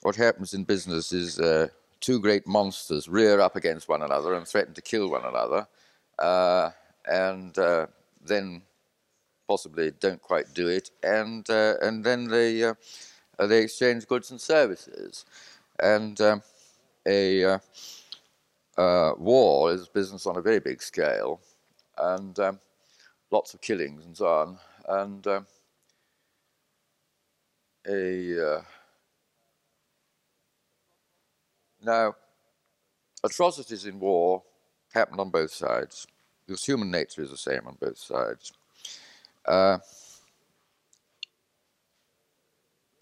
what 0.00 0.16
happens 0.16 0.54
in 0.54 0.64
business 0.64 1.12
is 1.12 1.38
uh, 1.38 1.68
two 2.00 2.20
great 2.20 2.46
monsters 2.46 3.06
rear 3.06 3.38
up 3.38 3.54
against 3.54 3.86
one 3.86 4.00
another 4.00 4.32
and 4.32 4.48
threaten 4.48 4.72
to 4.72 4.80
kill 4.80 5.10
one 5.10 5.26
another, 5.26 5.68
uh, 6.18 6.70
and 7.04 7.58
uh, 7.58 7.86
then 8.24 8.62
possibly 9.50 9.90
don't 9.98 10.22
quite 10.22 10.54
do 10.54 10.68
it, 10.68 10.90
and 11.02 11.50
uh, 11.50 11.74
and 11.82 12.04
then 12.04 12.28
they 12.28 12.62
uh, 12.62 12.74
they 13.40 13.64
exchange 13.64 14.06
goods 14.06 14.30
and 14.30 14.40
services, 14.40 15.24
and 15.82 16.20
um, 16.20 16.40
a 17.04 17.58
war 19.18 19.72
is 19.72 19.88
business 19.88 20.24
on 20.26 20.36
a 20.36 20.40
very 20.40 20.60
big 20.60 20.80
scale, 20.80 21.40
and 21.98 22.38
um, 22.38 22.60
lots 23.32 23.52
of 23.52 23.60
killings 23.60 24.04
and 24.06 24.16
so 24.16 24.26
on, 24.28 24.58
and 24.88 25.26
um, 25.26 25.46
a 27.88 28.54
uh, 28.54 28.62
now 31.82 32.14
atrocities 33.24 33.84
in 33.84 33.98
war 33.98 34.44
happen 34.94 35.18
on 35.18 35.30
both 35.30 35.52
sides. 35.52 36.06
Because 36.46 36.64
human 36.64 36.90
nature 36.92 37.22
is 37.22 37.30
the 37.30 37.36
same 37.36 37.66
on 37.66 37.76
both 37.80 37.98
sides. 37.98 38.52
Uh, 39.46 39.78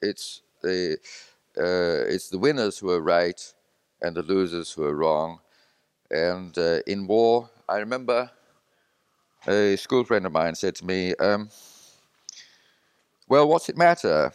it's 0.02 0.42
the 0.62 0.98
uh, 1.56 2.04
it's 2.08 2.28
the 2.28 2.38
winners 2.38 2.78
who 2.78 2.90
are 2.90 3.00
right 3.02 3.40
and 4.02 4.16
the 4.16 4.22
losers 4.22 4.72
who 4.72 4.84
are 4.84 4.94
wrong. 4.94 5.40
And 6.10 6.56
uh, 6.58 6.80
in 6.86 7.06
war, 7.06 7.50
I 7.68 7.78
remember 7.78 8.30
a 9.46 9.76
school 9.76 10.04
friend 10.04 10.26
of 10.26 10.32
mine 10.32 10.54
said 10.54 10.74
to 10.76 10.84
me, 10.84 11.14
um, 11.16 11.50
"Well, 13.28 13.48
what's 13.48 13.68
it 13.68 13.76
matter 13.76 14.32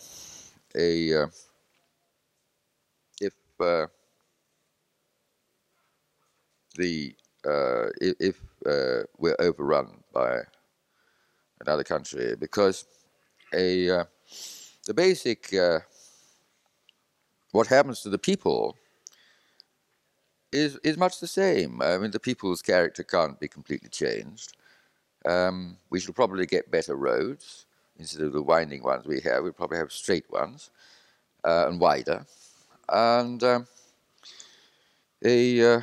a 0.76 1.14
uh, 1.24 1.28
if 3.22 3.34
uh, 3.60 3.88
the 6.76 7.16
uh, 7.46 7.90
if 8.00 8.38
we're 9.18 9.36
overrun 9.40 10.04
by 10.14 10.42
another 11.66 11.84
country 11.84 12.36
because 12.36 12.86
a 13.54 13.90
uh, 13.90 14.04
the 14.86 14.94
basic 14.94 15.54
uh, 15.54 15.80
what 17.52 17.68
happens 17.68 18.02
to 18.02 18.10
the 18.10 18.18
people 18.18 18.78
is 20.52 20.78
is 20.84 20.98
much 20.98 21.20
the 21.20 21.28
same. 21.28 21.82
I 21.82 21.98
mean, 21.98 22.12
the 22.12 22.20
people's 22.20 22.62
character 22.62 23.04
can't 23.04 23.40
be 23.40 23.48
completely 23.48 23.90
changed. 23.90 24.56
Um, 25.26 25.78
we 25.90 26.00
shall 26.00 26.14
probably 26.14 26.46
get 26.46 26.70
better 26.72 26.96
roads 26.96 27.66
instead 27.98 28.22
of 28.22 28.34
the 28.34 28.42
winding 28.42 28.84
ones 28.84 29.06
we 29.06 29.22
have, 29.22 29.44
We'll 29.44 29.54
probably 29.54 29.78
have 29.78 29.92
straight 29.92 30.30
ones 30.32 30.70
uh, 31.44 31.68
and 31.68 31.80
wider. 31.80 32.26
And 32.90 33.44
um, 33.44 33.68
uh, 35.24 35.82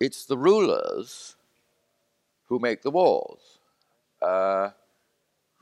it's 0.00 0.26
the 0.26 0.36
rulers 0.36 1.36
who 2.46 2.58
make 2.58 2.82
the 2.82 2.90
walls, 2.90 3.58
uh, 4.20 4.70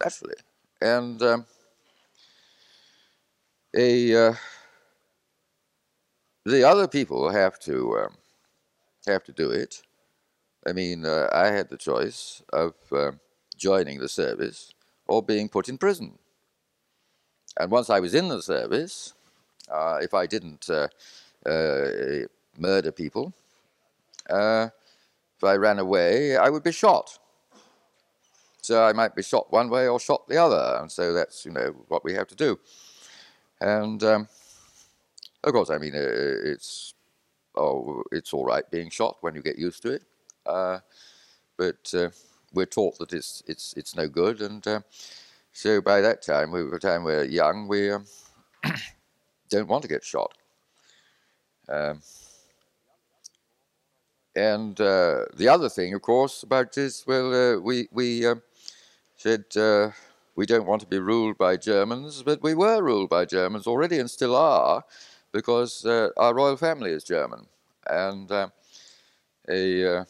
naturally. 0.00 0.36
And 0.80 1.20
um, 1.22 1.46
a, 3.76 4.28
uh, 4.28 4.34
the 6.44 6.64
other 6.64 6.88
people 6.88 7.30
have 7.30 7.58
to 7.60 7.98
um, 7.98 8.14
have 9.06 9.24
to 9.24 9.32
do 9.32 9.50
it. 9.50 9.82
I 10.66 10.72
mean, 10.72 11.04
uh, 11.04 11.28
I 11.32 11.46
had 11.46 11.68
the 11.68 11.76
choice 11.76 12.42
of 12.52 12.74
uh, 12.92 13.12
joining 13.56 13.98
the 13.98 14.08
service 14.08 14.72
or 15.06 15.22
being 15.22 15.48
put 15.48 15.68
in 15.68 15.78
prison. 15.78 16.18
And 17.58 17.70
once 17.70 17.90
I 17.90 18.00
was 18.00 18.14
in 18.14 18.28
the 18.28 18.42
service, 18.42 19.14
uh, 19.70 19.98
if 20.00 20.14
I 20.14 20.26
didn't 20.26 20.68
uh, 20.68 20.88
uh, 21.46 22.26
murder 22.58 22.92
people, 22.92 23.32
if 24.28 25.44
I 25.44 25.54
ran 25.54 25.78
away, 25.78 26.36
I 26.36 26.48
would 26.50 26.62
be 26.62 26.72
shot. 26.72 27.18
So 28.62 28.84
I 28.84 28.92
might 28.92 29.14
be 29.14 29.22
shot 29.22 29.52
one 29.52 29.70
way 29.70 29.88
or 29.88 29.98
shot 29.98 30.28
the 30.28 30.36
other, 30.36 30.78
and 30.80 30.90
so 30.90 31.12
that's 31.12 31.44
you 31.44 31.52
know 31.52 31.74
what 31.88 32.04
we 32.04 32.14
have 32.14 32.28
to 32.28 32.36
do. 32.36 32.58
And 33.60 34.02
um, 34.02 34.28
of 35.44 35.52
course, 35.52 35.70
I 35.70 35.78
mean 35.78 35.94
uh, 35.94 35.98
it's 36.44 36.94
oh 37.56 38.02
it's 38.12 38.32
all 38.32 38.44
right 38.44 38.68
being 38.70 38.90
shot 38.90 39.16
when 39.20 39.34
you 39.34 39.42
get 39.42 39.58
used 39.58 39.82
to 39.82 39.92
it, 39.92 40.02
uh, 40.46 40.78
but 41.56 41.94
we're 42.52 42.66
taught 42.66 42.98
that 42.98 43.12
it's 43.12 43.42
it's 43.46 43.74
it's 43.76 43.96
no 43.96 44.08
good, 44.08 44.40
and 44.42 44.66
uh, 44.66 44.80
so 45.52 45.80
by 45.80 46.00
that 46.00 46.22
time, 46.22 46.52
we, 46.52 46.62
by 46.64 46.70
the 46.70 46.78
time 46.78 47.04
we're 47.04 47.24
young, 47.24 47.66
we 47.66 47.90
um, 47.90 48.06
don't 49.50 49.68
want 49.68 49.82
to 49.82 49.88
get 49.88 50.04
shot. 50.04 50.32
Um, 51.68 52.00
and 54.36 54.80
uh, 54.80 55.24
the 55.36 55.48
other 55.48 55.68
thing, 55.68 55.92
of 55.94 56.02
course, 56.02 56.42
about 56.42 56.72
this, 56.72 57.06
well, 57.06 57.34
uh, 57.34 57.60
we 57.60 57.88
we 57.92 58.26
um, 58.26 58.42
said 59.20 59.44
uh, 59.54 59.90
we 60.34 60.46
don't 60.46 60.66
want 60.66 60.80
to 60.80 60.86
be 60.86 60.98
ruled 60.98 61.36
by 61.36 61.54
Germans, 61.54 62.22
but 62.22 62.42
we 62.42 62.54
were 62.54 62.82
ruled 62.82 63.10
by 63.10 63.26
Germans 63.26 63.66
already 63.66 63.98
and 63.98 64.10
still 64.10 64.34
are, 64.34 64.82
because 65.30 65.84
uh, 65.84 66.08
our 66.16 66.34
royal 66.34 66.56
family 66.56 66.90
is 66.90 67.04
German, 67.04 67.46
and 67.86 68.32
uh, 68.32 68.48
a 69.46 69.98
uh, 69.98 70.04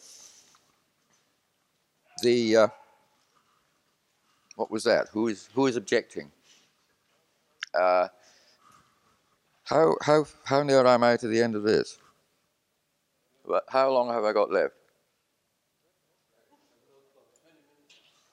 the 2.23 2.57
uh, 2.57 2.69
what 4.55 4.71
was 4.71 4.85
that? 4.85 5.09
Who 5.13 5.27
is 5.27 5.49
who 5.55 5.67
is 5.67 5.75
objecting? 5.75 6.31
Uh, 7.75 8.07
how 9.65 9.97
how 10.03 10.25
how 10.45 10.63
near 10.63 10.87
am 10.87 11.03
I 11.03 11.17
to 11.17 11.27
the 11.27 11.43
end 11.43 11.57
of 11.57 11.65
this? 11.65 11.99
How 13.69 13.91
long 13.91 14.09
have 14.11 14.23
I 14.23 14.33
got 14.33 14.53
left? 14.53 14.80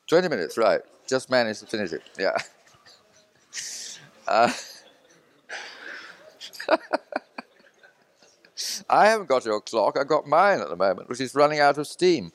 Twenty 0.08 0.30
minutes, 0.30 0.58
right? 0.58 0.82
Just 1.08 1.30
managed 1.30 1.60
to 1.60 1.66
finish 1.66 1.92
it. 1.92 2.02
Yeah. 2.18 2.38
Uh, 4.26 4.52
I 8.90 9.08
haven't 9.08 9.28
got 9.28 9.46
your 9.46 9.62
clock. 9.62 9.98
I've 10.00 10.08
got 10.08 10.26
mine 10.26 10.62
at 10.62 10.70
the 10.70 10.76
moment, 10.76 11.10
which 11.10 11.20
is 11.22 11.36
running 11.36 11.60
out 11.60 11.78
of 11.78 11.88
steam, 11.88 12.32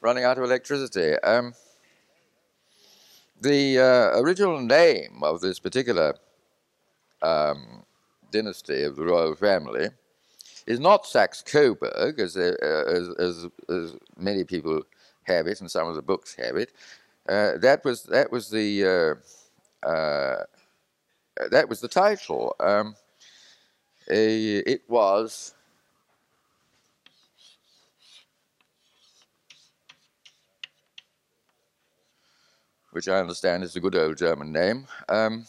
running 0.00 0.24
out 0.24 0.38
of 0.38 0.44
electricity. 0.44 1.14
Um, 1.20 1.54
the 3.40 3.78
uh, 3.78 4.20
original 4.20 4.60
name 4.60 5.20
of 5.22 5.40
this 5.40 5.60
particular 5.60 6.16
um, 7.22 7.84
dynasty 8.32 8.82
of 8.82 8.96
the 8.96 9.04
royal 9.04 9.36
family 9.36 9.90
is 10.66 10.80
not 10.80 11.06
Saxe 11.06 11.42
Coburg, 11.42 12.18
as, 12.18 12.36
uh, 12.36 12.54
as, 12.62 13.08
as, 13.18 13.46
as 13.68 13.96
many 14.16 14.44
people 14.44 14.82
have 15.28 15.46
it, 15.46 15.60
and 15.60 15.70
some 15.70 15.88
of 15.88 15.94
the 15.94 16.02
books 16.02 16.34
have 16.34 16.56
it. 16.56 16.72
Uh, 17.28 17.58
that 17.58 17.84
was 17.84 18.04
that 18.04 18.32
was 18.32 18.50
the 18.50 19.20
uh, 19.84 19.88
uh, 19.88 20.44
that 21.50 21.68
was 21.68 21.80
the 21.80 21.88
title. 21.88 22.56
Um, 22.60 22.96
a, 24.10 24.58
it 24.58 24.82
was 24.88 25.54
which 32.92 33.08
I 33.08 33.20
understand 33.20 33.62
is 33.62 33.76
a 33.76 33.80
good 33.80 33.94
old 33.94 34.16
German 34.16 34.52
name, 34.52 34.86
um, 35.08 35.46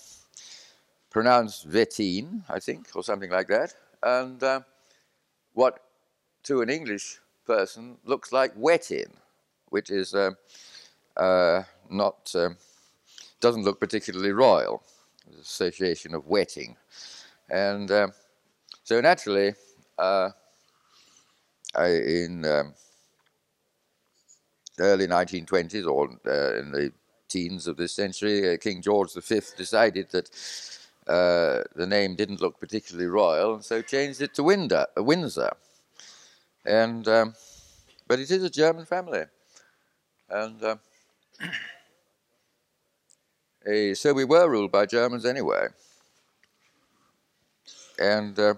pronounced 1.10 1.70
Wettin, 1.70 2.44
I 2.50 2.60
think, 2.60 2.90
or 2.96 3.04
something 3.04 3.32
like 3.32 3.48
that, 3.48 3.74
and 4.04 4.44
uh, 4.44 4.62
what 5.54 5.80
to 6.44 6.62
an 6.62 6.70
English 6.70 7.20
person 7.46 7.98
looks 8.06 8.32
like 8.32 8.52
wetting, 8.56 9.12
which 9.70 9.90
is 9.90 10.14
uh, 10.14 10.32
uh, 11.18 11.64
not 11.90 12.32
um 12.36 12.58
doesn't 13.40 13.64
look 13.64 13.80
particularly 13.80 14.32
royal. 14.32 14.84
The 15.32 15.42
association 15.42 16.16
of 16.16 16.28
wetting, 16.28 16.76
and 17.50 17.90
um, 17.92 18.14
so 18.84 19.00
naturally, 19.00 19.54
uh, 19.98 20.32
I, 21.76 21.88
in 21.88 22.46
um, 22.46 22.74
early 24.80 25.08
1920s 25.08 25.86
or 25.86 26.10
in 26.58 26.72
the 26.72 26.92
teens 27.28 27.68
of 27.68 27.78
this 27.78 27.94
century, 27.94 28.58
King 28.58 28.82
George 28.82 29.14
V 29.14 29.42
decided 29.56 30.10
that 30.10 30.30
uh, 31.08 31.64
the 31.76 31.88
name 31.88 32.16
didn't 32.16 32.42
look 32.42 32.60
particularly 32.60 33.08
royal, 33.08 33.56
and 33.56 33.64
so 33.64 33.82
changed 33.82 34.22
it 34.22 34.34
to 34.36 34.44
Winder, 34.44 34.86
Windsor. 34.98 35.52
And 36.66 37.08
um, 37.08 37.36
but 38.08 38.20
it 38.20 38.30
is 38.30 38.44
a 38.44 38.50
German 38.50 38.86
family, 38.86 39.26
and 40.30 40.62
eh, 43.66 43.94
so 43.94 44.14
we 44.14 44.26
were 44.26 44.50
ruled 44.50 44.72
by 44.72 44.86
Germans 44.86 45.26
anyway. 45.26 45.68
And 48.00 48.38
uh, 48.40 48.56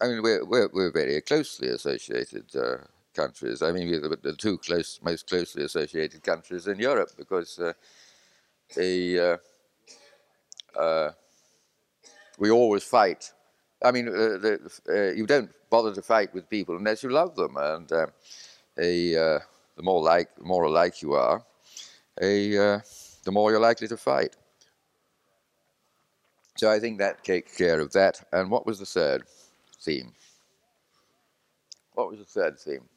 I 0.00 0.08
mean, 0.08 0.22
we're, 0.22 0.44
we're, 0.44 0.68
we're 0.72 0.90
very 0.90 1.20
closely 1.20 1.68
associated 1.68 2.44
uh, 2.56 2.78
countries. 3.14 3.62
I 3.62 3.70
mean, 3.72 3.88
we're 3.88 4.00
the, 4.00 4.16
the 4.20 4.34
two 4.34 4.58
close, 4.58 4.98
most 5.02 5.28
closely 5.28 5.64
associated 5.64 6.22
countries 6.22 6.66
in 6.66 6.78
Europe 6.78 7.10
because 7.16 7.58
uh, 7.58 7.72
the, 8.74 9.40
uh, 10.76 10.78
uh, 10.78 11.12
we 12.38 12.50
always 12.50 12.82
fight. 12.82 13.30
I 13.84 13.92
mean, 13.92 14.08
uh, 14.08 14.38
the, 14.38 14.70
uh, 14.88 15.14
you 15.14 15.26
don't 15.26 15.50
bother 15.70 15.94
to 15.94 16.02
fight 16.02 16.34
with 16.34 16.48
people 16.48 16.76
unless 16.76 17.02
you 17.02 17.10
love 17.10 17.36
them, 17.36 17.56
and 17.56 17.90
uh, 17.92 18.06
a, 18.78 19.16
uh, 19.16 19.38
the 19.76 19.82
more 19.82 20.02
like, 20.02 20.34
the 20.36 20.44
more 20.44 20.64
alike 20.64 21.02
you 21.02 21.14
are, 21.14 21.44
a, 22.20 22.58
uh, 22.58 22.80
the 23.24 23.32
more 23.32 23.50
you're 23.50 23.60
likely 23.60 23.88
to 23.88 23.96
fight. 23.96 24.36
So 26.56 26.70
I 26.70 26.78
think 26.78 26.98
that 26.98 27.24
takes 27.24 27.56
care 27.56 27.80
of 27.80 27.92
that. 27.92 28.22
And 28.32 28.50
what 28.50 28.66
was 28.66 28.78
the 28.78 28.86
third 28.86 29.24
theme? 29.80 30.12
What 31.94 32.10
was 32.10 32.18
the 32.18 32.24
third 32.24 32.58
theme? 32.58 32.88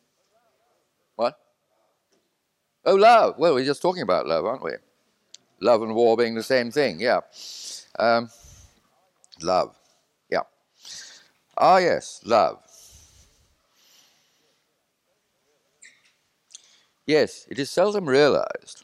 What? 1.16 1.40
Oh, 2.86 2.96
love. 2.96 3.36
Well, 3.38 3.56
we're 3.56 3.66
just 3.66 3.82
talking 3.82 4.04
about 4.04 4.28
love, 4.28 4.46
aren't 4.46 4.64
we? 4.64 4.74
Love 5.62 5.82
and 5.82 5.96
war 5.96 6.18
being 6.18 6.36
the 6.36 6.44
same 6.44 6.70
thing, 6.70 7.00
yeah. 7.00 7.22
Um, 7.98 8.30
love, 9.42 9.76
yeah. 10.30 10.42
Ah, 11.58 11.78
yes, 11.78 12.22
love. 12.26 12.62
Yes, 17.06 17.46
it 17.50 17.60
is 17.60 17.70
seldom 17.70 18.10
realized. 18.10 18.84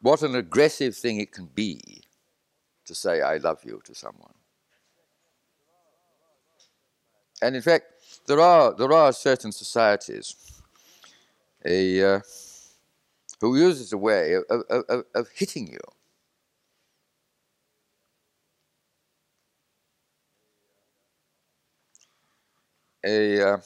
What 0.00 0.22
an 0.22 0.36
aggressive 0.36 0.96
thing 0.96 1.18
it 1.18 1.32
can 1.32 1.46
be 1.46 2.02
to 2.86 2.94
say, 2.94 3.20
I 3.20 3.38
love 3.38 3.60
you 3.64 3.80
to 3.84 3.94
someone. 3.94 4.34
And 7.42 7.56
in 7.56 7.62
fact, 7.62 7.86
there 8.26 8.40
are, 8.40 8.74
there 8.74 8.92
are 8.92 9.12
certain 9.12 9.52
societies 9.52 10.34
a, 11.64 12.02
uh, 12.16 12.20
who 13.40 13.56
use 13.56 13.80
it 13.80 13.84
as 13.84 13.92
a 13.92 13.98
way 13.98 14.34
of, 14.34 14.44
of, 14.50 14.84
of, 14.88 15.04
of 15.14 15.28
hitting 15.34 15.66
you. 15.68 15.80
A, 23.04 23.40
uh, 23.42 23.58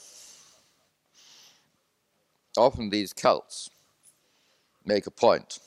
often 2.56 2.90
these 2.90 3.12
cults 3.12 3.70
make 4.84 5.06
a 5.06 5.10
point. 5.10 5.58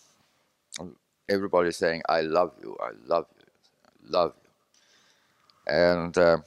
Everybody 1.30 1.72
saying, 1.72 2.04
I 2.10 2.22
love 2.22 2.54
you, 2.62 2.78
I 2.82 2.92
love 3.06 3.28
you, 3.40 3.46
I 3.86 3.92
love 4.10 4.34
you. 4.44 5.74
And 5.74 6.18
uh, 6.18 6.38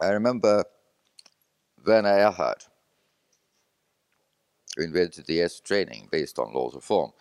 I 0.00 0.08
remember 0.10 0.64
Werner 1.84 2.10
Erhard, 2.10 2.66
who 4.76 4.84
invented 4.84 5.26
the 5.26 5.40
est 5.40 5.64
training 5.64 6.08
based 6.10 6.38
on 6.38 6.54
laws 6.54 6.74
of 6.76 6.84
form, 6.84 7.12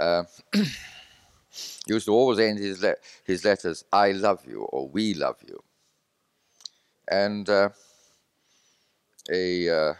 uh, 0.00 0.24
used 1.88 2.06
to 2.06 2.12
always 2.12 2.38
end 2.38 2.58
his, 2.58 2.82
le- 2.82 2.96
his 3.24 3.44
letters, 3.44 3.84
I 3.92 4.12
love 4.12 4.44
you, 4.46 4.62
or 4.62 4.88
we 4.88 5.14
love 5.14 5.38
you. 5.48 5.62
And 7.08 7.48
uh, 7.48 7.70
a, 9.30 9.68
uh, 9.68 9.94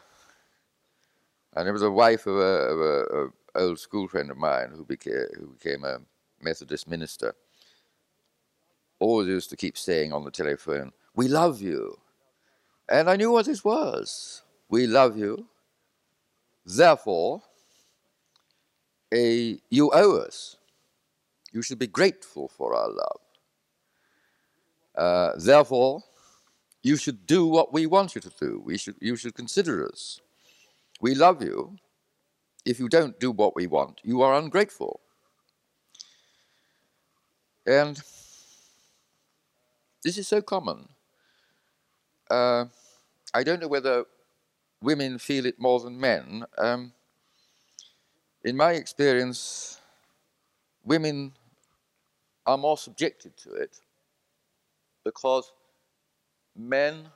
and 1.54 1.68
it 1.68 1.72
was 1.72 1.82
a 1.82 1.90
wife 1.90 2.26
of 2.26 2.36
a, 2.36 2.38
of 2.38 2.80
a, 2.80 2.82
of 2.82 3.32
old 3.54 3.78
school 3.78 4.08
friend 4.08 4.30
of 4.30 4.36
mine 4.36 4.70
who 4.74 4.84
became, 4.84 5.26
who 5.38 5.46
became 5.48 5.84
a 5.84 5.98
Methodist 6.40 6.88
minister. 6.88 7.34
Always 8.98 9.28
used 9.28 9.50
to 9.50 9.56
keep 9.56 9.76
saying 9.76 10.12
on 10.12 10.24
the 10.24 10.30
telephone, 10.30 10.92
We 11.14 11.28
love 11.28 11.60
you. 11.60 11.98
And 12.88 13.10
I 13.10 13.16
knew 13.16 13.32
what 13.32 13.46
this 13.46 13.64
was. 13.64 14.42
We 14.68 14.86
love 14.86 15.16
you. 15.16 15.46
Therefore, 16.64 17.42
a, 19.12 19.58
you 19.70 19.90
owe 19.92 20.18
us. 20.18 20.56
You 21.52 21.62
should 21.62 21.78
be 21.78 21.86
grateful 21.86 22.48
for 22.48 22.74
our 22.74 22.88
love. 22.88 23.20
Uh, 24.96 25.32
therefore, 25.38 26.02
you 26.86 26.96
should 26.96 27.26
do 27.26 27.46
what 27.46 27.72
we 27.72 27.84
want 27.84 28.14
you 28.14 28.20
to 28.20 28.30
do. 28.40 28.62
We 28.64 28.78
should, 28.78 28.94
you 29.00 29.16
should 29.16 29.34
consider 29.34 29.84
us. 29.84 30.20
We 31.00 31.16
love 31.16 31.42
you. 31.42 31.78
If 32.64 32.78
you 32.78 32.88
don't 32.88 33.18
do 33.18 33.32
what 33.32 33.56
we 33.56 33.66
want, 33.66 34.00
you 34.04 34.22
are 34.22 34.34
ungrateful. 34.34 35.00
And 37.66 38.00
this 40.04 40.16
is 40.16 40.28
so 40.28 40.40
common. 40.40 40.88
Uh, 42.30 42.66
I 43.34 43.42
don't 43.42 43.60
know 43.60 43.68
whether 43.68 44.04
women 44.80 45.18
feel 45.18 45.44
it 45.46 45.58
more 45.58 45.80
than 45.80 45.98
men. 45.98 46.44
Um, 46.56 46.92
in 48.44 48.56
my 48.56 48.72
experience, 48.72 49.80
women 50.84 51.32
are 52.46 52.58
more 52.58 52.78
subjected 52.78 53.36
to 53.38 53.50
it 53.54 53.80
because 55.04 55.50
men 56.56 57.06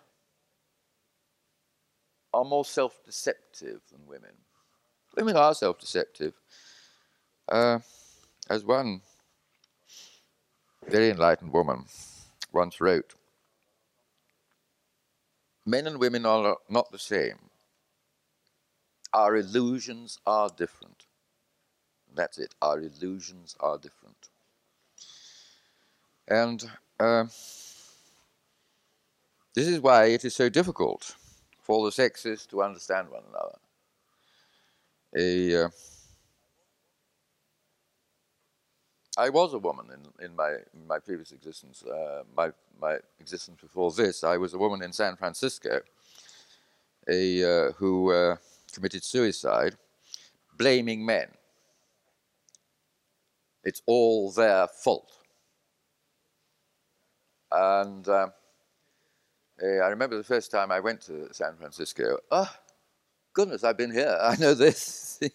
are 2.33 2.45
more 2.45 2.65
self 2.65 3.03
deceptive 3.05 3.81
than 3.91 4.07
women. 4.07 4.33
Women 5.17 5.37
are 5.37 5.55
self 5.55 5.79
deceptive. 5.79 6.35
Uh, 7.51 7.81
as 8.49 8.65
one 8.65 9.01
very 10.89 11.11
enlightened 11.11 11.53
woman 11.53 11.85
once 12.53 12.81
wrote, 12.81 13.15
men 15.67 15.87
and 15.87 15.99
women 15.99 16.25
are 16.25 16.57
not 16.69 16.91
the 16.93 16.99
same. 16.99 17.39
Our 19.13 19.37
illusions 19.37 20.19
are 20.27 20.49
different. 20.57 21.07
That's 22.15 22.39
it. 22.39 22.55
Our 22.63 22.81
illusions 22.81 23.57
are 23.61 23.79
different. 23.79 24.29
And 26.29 26.65
uh, 27.01 27.25
this 29.55 29.67
is 29.67 29.81
why 29.81 30.07
it 30.07 30.25
is 30.25 30.35
so 30.35 30.49
difficult 30.49 31.15
for 31.61 31.85
the 31.85 31.93
sexes 31.93 32.47
to 32.47 32.63
understand 32.63 33.09
one 33.09 33.23
another. 33.29 33.59
A, 35.17 35.65
uh, 35.65 35.69
I 39.19 39.29
was 39.29 39.55
a 39.55 39.59
woman 39.59 39.87
in, 39.93 40.25
in, 40.25 40.37
my, 40.37 40.51
in 40.51 40.87
my 40.87 40.99
previous 40.99 41.33
existence. 41.33 41.83
Uh, 41.83 42.23
my, 42.37 42.51
my 42.81 42.99
existence 43.19 43.61
before 43.61 43.91
this, 43.91 44.25
I 44.25 44.37
was 44.37 44.55
a 44.55 44.59
woman 44.59 44.83
in 44.83 44.93
San 44.93 45.17
Francisco 45.17 45.81
a, 47.09 47.45
uh, 47.45 47.73
who 47.73 48.13
uh, 48.13 48.37
committed 48.73 49.05
suicide 49.05 49.77
blaming 50.57 51.05
men. 51.05 51.29
It's 53.65 53.83
all 53.87 54.31
their 54.31 54.69
fault. 54.69 55.13
And 57.53 58.09
uh, 59.63 59.67
I 59.85 59.89
remember 59.89 60.17
the 60.17 60.25
first 60.25 60.51
time 60.51 60.71
I 60.73 60.81
went 60.81 61.01
to 61.03 61.29
San 61.33 61.57
Francisco. 61.57 62.19
Oh, 62.31 62.51
goodness, 63.35 63.65
I've 63.65 63.79
been 63.79 63.93
here. 63.93 64.19
I 64.23 64.37
know 64.37 64.55
this. 64.55 65.21
uh, 65.23 65.29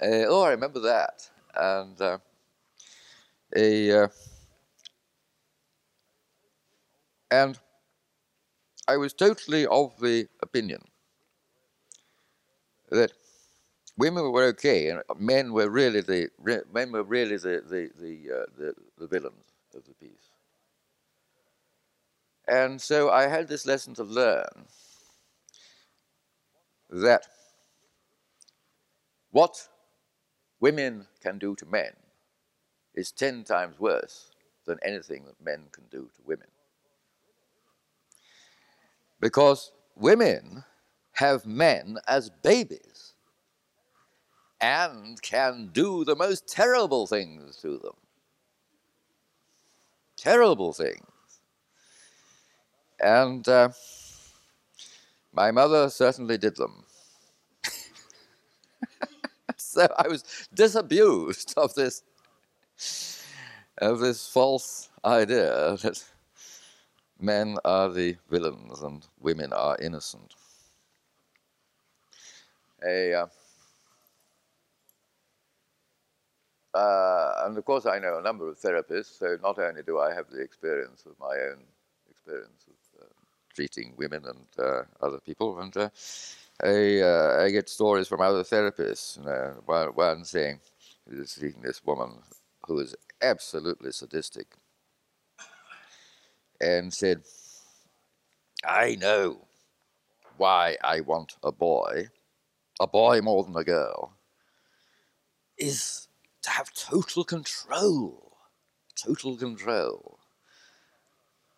oh, 0.00 0.42
I 0.42 0.50
remember 0.50 0.80
that. 0.80 1.28
And 1.56 2.00
uh, 2.00 2.18
a 3.56 4.04
uh, 4.04 4.08
and 7.30 7.58
I 8.88 8.96
was 8.96 9.12
totally 9.12 9.66
of 9.66 9.98
the 10.00 10.28
opinion 10.40 10.82
that 12.90 13.12
women 13.98 14.32
were 14.32 14.44
okay 14.44 14.90
and 14.90 15.02
men 15.18 15.52
were 15.54 15.70
really 15.70 16.02
the 16.02 16.30
men 16.72 16.92
were 16.92 17.04
really 17.04 17.38
the 17.38 17.62
the 17.68 17.90
the, 18.00 18.32
uh, 18.34 18.46
the, 18.58 18.74
the 18.98 19.08
villains 19.08 19.46
of 19.74 19.84
the 19.86 19.94
piece. 19.94 20.31
And 22.52 22.78
so 22.82 23.08
I 23.08 23.28
had 23.28 23.48
this 23.48 23.64
lesson 23.64 23.94
to 23.94 24.04
learn 24.04 24.66
that 26.90 27.26
what 29.30 29.68
women 30.60 31.06
can 31.22 31.38
do 31.38 31.54
to 31.56 31.64
men 31.64 31.92
is 32.94 33.10
ten 33.10 33.42
times 33.42 33.80
worse 33.80 34.32
than 34.66 34.78
anything 34.84 35.24
that 35.24 35.42
men 35.42 35.62
can 35.72 35.84
do 35.90 36.10
to 36.14 36.22
women. 36.26 36.48
Because 39.18 39.72
women 39.96 40.64
have 41.12 41.46
men 41.46 41.96
as 42.06 42.28
babies 42.42 43.14
and 44.60 45.22
can 45.22 45.70
do 45.72 46.04
the 46.04 46.16
most 46.16 46.46
terrible 46.46 47.06
things 47.06 47.56
to 47.62 47.78
them. 47.78 47.96
Terrible 50.18 50.74
things. 50.74 51.11
And 53.02 53.46
uh, 53.48 53.70
my 55.32 55.50
mother 55.50 55.90
certainly 55.90 56.38
did 56.38 56.56
them. 56.56 56.84
so 59.56 59.88
I 59.98 60.06
was 60.08 60.48
disabused 60.54 61.54
of 61.56 61.74
this 61.74 62.02
of 63.78 63.98
this 63.98 64.28
false 64.28 64.88
idea 65.04 65.76
that 65.82 66.04
men 67.18 67.56
are 67.64 67.88
the 67.88 68.16
villains 68.30 68.82
and 68.82 69.06
women 69.18 69.52
are 69.52 69.76
innocent. 69.80 70.34
A, 72.84 73.14
uh, 73.14 73.26
uh, 76.74 77.44
and 77.44 77.56
of 77.56 77.64
course, 77.64 77.86
I 77.86 77.98
know 77.98 78.18
a 78.18 78.22
number 78.22 78.48
of 78.48 78.58
therapists, 78.58 79.18
so 79.18 79.36
not 79.42 79.58
only 79.58 79.82
do 79.82 79.98
I 80.00 80.12
have 80.12 80.28
the 80.30 80.40
experience 80.40 81.06
of 81.06 81.18
my 81.18 81.36
own 81.50 81.62
experience 82.10 82.66
of 82.68 82.81
treating 83.54 83.94
women 83.96 84.24
and 84.26 84.46
uh, 84.58 84.82
other 85.00 85.18
people, 85.20 85.58
and 85.60 85.76
uh, 85.76 85.88
I, 86.62 87.00
uh, 87.00 87.44
I, 87.44 87.50
get 87.50 87.68
stories 87.68 88.08
from 88.08 88.20
other 88.20 88.44
therapists. 88.44 89.18
One, 89.66 89.88
one 89.88 90.24
saying, 90.24 90.60
was 91.10 91.34
treating 91.34 91.62
this 91.62 91.84
woman 91.84 92.18
who 92.66 92.78
is 92.78 92.94
absolutely 93.20 93.92
sadistic 93.92 94.46
and 96.60 96.92
said, 96.92 97.22
I 98.64 98.96
know 99.00 99.46
why 100.36 100.76
I 100.82 101.00
want 101.00 101.36
a 101.42 101.50
boy, 101.50 102.08
a 102.80 102.86
boy 102.86 103.20
more 103.20 103.42
than 103.42 103.56
a 103.56 103.64
girl, 103.64 104.12
is 105.58 106.08
to 106.42 106.50
have 106.50 106.72
total 106.74 107.24
control. 107.24 108.36
Total 108.96 109.36
control. 109.36 110.18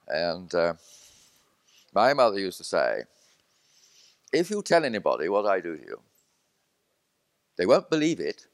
And 0.08 0.54
uh, 0.54 0.74
my 1.94 2.12
mother 2.12 2.38
used 2.38 2.58
to 2.58 2.64
say, 2.64 3.04
if 4.32 4.50
you 4.50 4.62
tell 4.62 4.84
anybody 4.84 5.28
what 5.28 5.46
I 5.46 5.60
do 5.60 5.76
to 5.76 5.82
you, 5.82 6.00
they 7.56 7.66
won't 7.66 7.88
believe 7.88 8.20
it, 8.20 8.46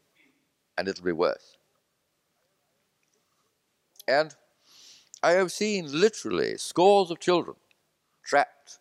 and 0.77 0.87
it'll 0.87 1.05
be 1.05 1.13
worse. 1.13 1.57
And 4.07 4.35
I 5.23 5.33
have 5.33 5.53
seen 5.53 5.89
literally 5.91 6.59
scores 6.59 7.11
of 7.11 7.21
children 7.21 7.57
trapped 8.25 8.79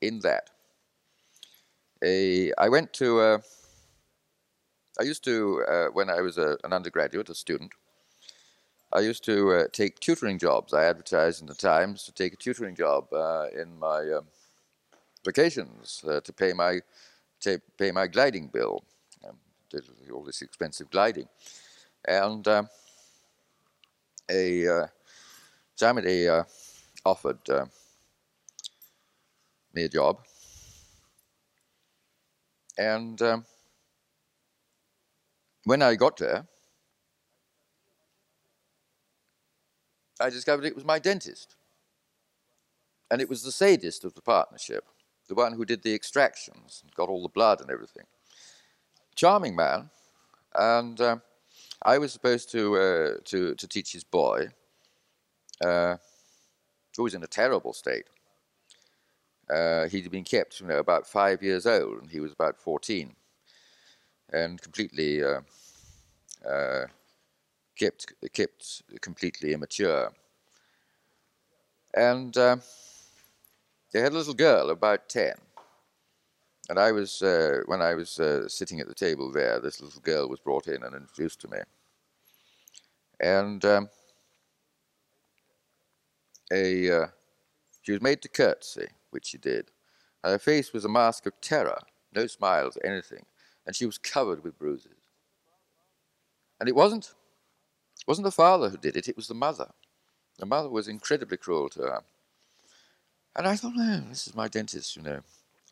in 0.00 0.20
that. 0.20 0.50
A, 2.04 2.52
I 2.58 2.68
went 2.68 2.92
to, 2.94 3.20
uh, 3.20 3.38
I 4.98 5.04
used 5.04 5.22
to, 5.24 5.64
uh, 5.68 5.86
when 5.92 6.10
I 6.10 6.20
was 6.20 6.38
a, 6.38 6.58
an 6.64 6.72
undergraduate, 6.72 7.28
a 7.28 7.34
student, 7.34 7.72
I 8.94 9.00
used 9.00 9.24
to 9.24 9.52
uh, 9.52 9.64
take 9.72 10.00
tutoring 10.00 10.38
jobs. 10.38 10.74
I 10.74 10.84
advertised 10.84 11.40
in 11.40 11.46
the 11.46 11.54
Times 11.54 12.04
to 12.04 12.12
take 12.12 12.34
a 12.34 12.36
tutoring 12.36 12.74
job 12.74 13.10
uh, 13.12 13.46
in 13.58 13.78
my 13.78 14.00
um, 14.12 14.26
vacations 15.24 16.04
uh, 16.06 16.20
to 16.20 16.32
pay 16.32 16.52
my 16.52 16.80
to 17.40 17.60
pay 17.78 17.90
my 17.90 18.06
gliding 18.06 18.48
bill. 18.48 18.84
Um, 19.26 19.36
did 19.70 19.84
all 20.12 20.22
this 20.22 20.42
expensive 20.42 20.90
gliding, 20.90 21.28
and 22.06 22.46
um, 22.46 22.68
a 24.30 24.68
uh, 24.68 24.86
somebody 25.74 26.28
uh, 26.28 26.44
offered 27.06 27.48
uh, 27.48 27.64
me 29.72 29.84
a 29.84 29.88
job, 29.88 30.18
and 32.76 33.22
um, 33.22 33.46
when 35.64 35.80
I 35.80 35.94
got 35.94 36.18
there, 36.18 36.46
I 40.22 40.30
discovered 40.30 40.64
it 40.64 40.74
was 40.74 40.84
my 40.84 40.98
dentist, 40.98 41.56
and 43.10 43.20
it 43.20 43.28
was 43.28 43.42
the 43.42 43.52
sadist 43.52 44.04
of 44.04 44.14
the 44.14 44.22
partnership, 44.22 44.84
the 45.28 45.34
one 45.34 45.52
who 45.54 45.64
did 45.64 45.82
the 45.82 45.94
extractions, 45.94 46.82
got 46.94 47.08
all 47.08 47.22
the 47.22 47.28
blood 47.28 47.60
and 47.60 47.70
everything. 47.70 48.06
Charming 49.14 49.56
man, 49.56 49.90
and. 50.54 51.00
Uh, 51.00 51.16
I 51.84 51.98
was 51.98 52.12
supposed 52.12 52.50
to 52.52 52.76
uh, 52.76 53.14
to 53.24 53.54
to 53.54 53.68
teach 53.68 53.92
his 53.92 54.04
boy, 54.04 54.48
uh, 55.64 55.96
who 56.96 57.02
was 57.02 57.14
in 57.14 57.24
a 57.24 57.26
terrible 57.26 57.72
state. 57.72 58.06
Uh, 59.50 59.88
he'd 59.88 60.10
been 60.10 60.24
kept, 60.24 60.60
you 60.60 60.66
know, 60.66 60.78
about 60.78 61.06
five 61.06 61.42
years 61.42 61.66
old, 61.66 62.02
and 62.02 62.10
he 62.10 62.20
was 62.20 62.32
about 62.32 62.56
fourteen, 62.56 63.16
and 64.32 64.62
completely 64.62 65.24
uh, 65.24 65.40
uh, 66.48 66.86
kept 67.76 68.12
kept 68.32 68.82
completely 69.00 69.52
immature. 69.52 70.12
And 71.94 72.36
uh, 72.36 72.56
they 73.92 74.00
had 74.00 74.12
a 74.12 74.16
little 74.16 74.34
girl 74.34 74.70
about 74.70 75.08
ten. 75.08 75.34
And 76.68 76.78
I 76.78 76.92
was, 76.92 77.20
uh, 77.20 77.62
when 77.66 77.82
I 77.82 77.94
was 77.94 78.18
uh, 78.20 78.48
sitting 78.48 78.80
at 78.80 78.86
the 78.86 78.94
table 78.94 79.30
there, 79.30 79.60
this 79.60 79.80
little 79.80 80.00
girl 80.00 80.28
was 80.28 80.40
brought 80.40 80.68
in 80.68 80.82
and 80.84 80.94
introduced 80.94 81.40
to 81.40 81.48
me. 81.48 81.58
And 83.20 83.64
um, 83.64 83.88
a, 86.52 87.02
uh, 87.02 87.06
she 87.82 87.92
was 87.92 88.00
made 88.00 88.22
to 88.22 88.28
curtsy, 88.28 88.86
which 89.10 89.26
she 89.26 89.38
did. 89.38 89.70
And 90.22 90.32
her 90.32 90.38
face 90.38 90.72
was 90.72 90.84
a 90.84 90.88
mask 90.88 91.26
of 91.26 91.38
terror, 91.40 91.80
no 92.14 92.26
smiles, 92.26 92.78
anything. 92.84 93.26
And 93.66 93.74
she 93.74 93.84
was 93.84 93.98
covered 93.98 94.42
with 94.44 94.58
bruises. 94.58 95.08
And 96.60 96.68
it 96.68 96.76
wasn't, 96.76 97.12
it 98.02 98.08
wasn't 98.08 98.24
the 98.24 98.32
father 98.32 98.68
who 98.68 98.76
did 98.76 98.96
it, 98.96 99.08
it 99.08 99.16
was 99.16 99.28
the 99.28 99.34
mother. 99.34 99.70
The 100.38 100.46
mother 100.46 100.68
was 100.68 100.88
incredibly 100.88 101.36
cruel 101.36 101.68
to 101.70 101.82
her. 101.82 102.00
And 103.36 103.46
I 103.46 103.56
thought, 103.56 103.74
oh, 103.78 104.02
this 104.08 104.26
is 104.26 104.34
my 104.34 104.48
dentist, 104.48 104.96
you 104.96 105.02
know. 105.02 105.20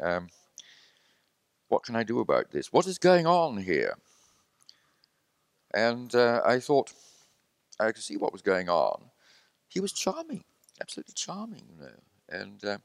um, 0.01 0.28
what 1.69 1.82
can 1.85 1.97
I 1.97 2.02
do 2.02 2.20
about 2.20 2.51
this? 2.51 2.73
What 2.73 2.86
is 2.86 2.98
going 2.98 3.27
on 3.27 3.57
here? 3.59 3.94
And 5.73 6.15
uh, 6.15 6.43
I 6.44 6.59
thought 6.59 6.93
I 7.78 7.93
could 7.93 8.02
see 8.02 8.16
what 8.16 8.32
was 8.32 8.43
going 8.43 8.69
on. 8.69 9.02
He 9.69 9.81
was 9.81 9.93
charming, 9.93 10.44
absolutely 10.81 11.15
charming, 11.15 11.62
you 11.70 11.85
know. 11.85 11.93
And 12.28 12.65
uh, 12.65 12.78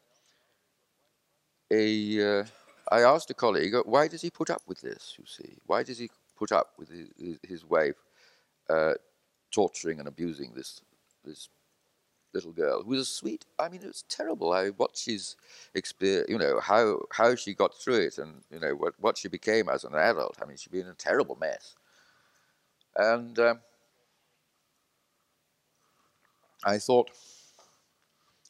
a, 1.72 2.40
uh, 2.40 2.44
I 2.92 3.02
asked 3.02 3.30
a 3.32 3.34
colleague, 3.34 3.74
why 3.86 4.08
does 4.08 4.22
he 4.22 4.30
put 4.30 4.50
up 4.50 4.62
with 4.68 4.82
this? 4.82 5.16
You 5.18 5.26
see, 5.26 5.58
why 5.66 5.84
does 5.84 5.98
he 5.98 6.10
put 6.36 6.52
up 6.52 6.74
with 6.78 6.90
his, 6.90 7.40
his 7.44 7.66
wife 7.66 7.96
uh, 8.70 8.94
torturing 9.56 10.00
and 10.00 10.08
abusing 10.08 10.52
this 10.54 10.82
this 11.24 11.50
little 12.34 12.52
girl 12.52 12.84
who 12.84 12.90
was 12.90 13.00
a 13.00 13.06
sweet? 13.06 13.46
I 13.58 13.70
mean, 13.70 13.82
it 13.82 13.88
was 13.88 14.04
terrible. 14.10 14.52
I 14.52 14.70
what 14.70 14.92
she's 14.98 15.38
exper- 15.74 16.28
you 16.30 16.38
know 16.38 16.60
how 16.60 17.02
how 17.12 17.36
she 17.36 17.54
got 17.54 17.74
through 17.74 18.02
it, 18.08 18.18
and 18.18 18.44
you 18.52 18.60
know 18.60 18.76
what 18.76 18.94
what 19.00 19.18
she 19.18 19.30
became 19.30 19.70
as 19.70 19.86
an 19.86 19.96
adult. 19.96 20.38
I 20.42 20.46
mean, 20.46 20.58
she'd 20.58 20.74
been 20.74 20.88
a 20.88 20.94
terrible 20.94 21.38
mess. 21.40 21.76
And 22.98 23.38
um, 23.40 23.60
I 26.64 26.78
thought, 26.80 27.12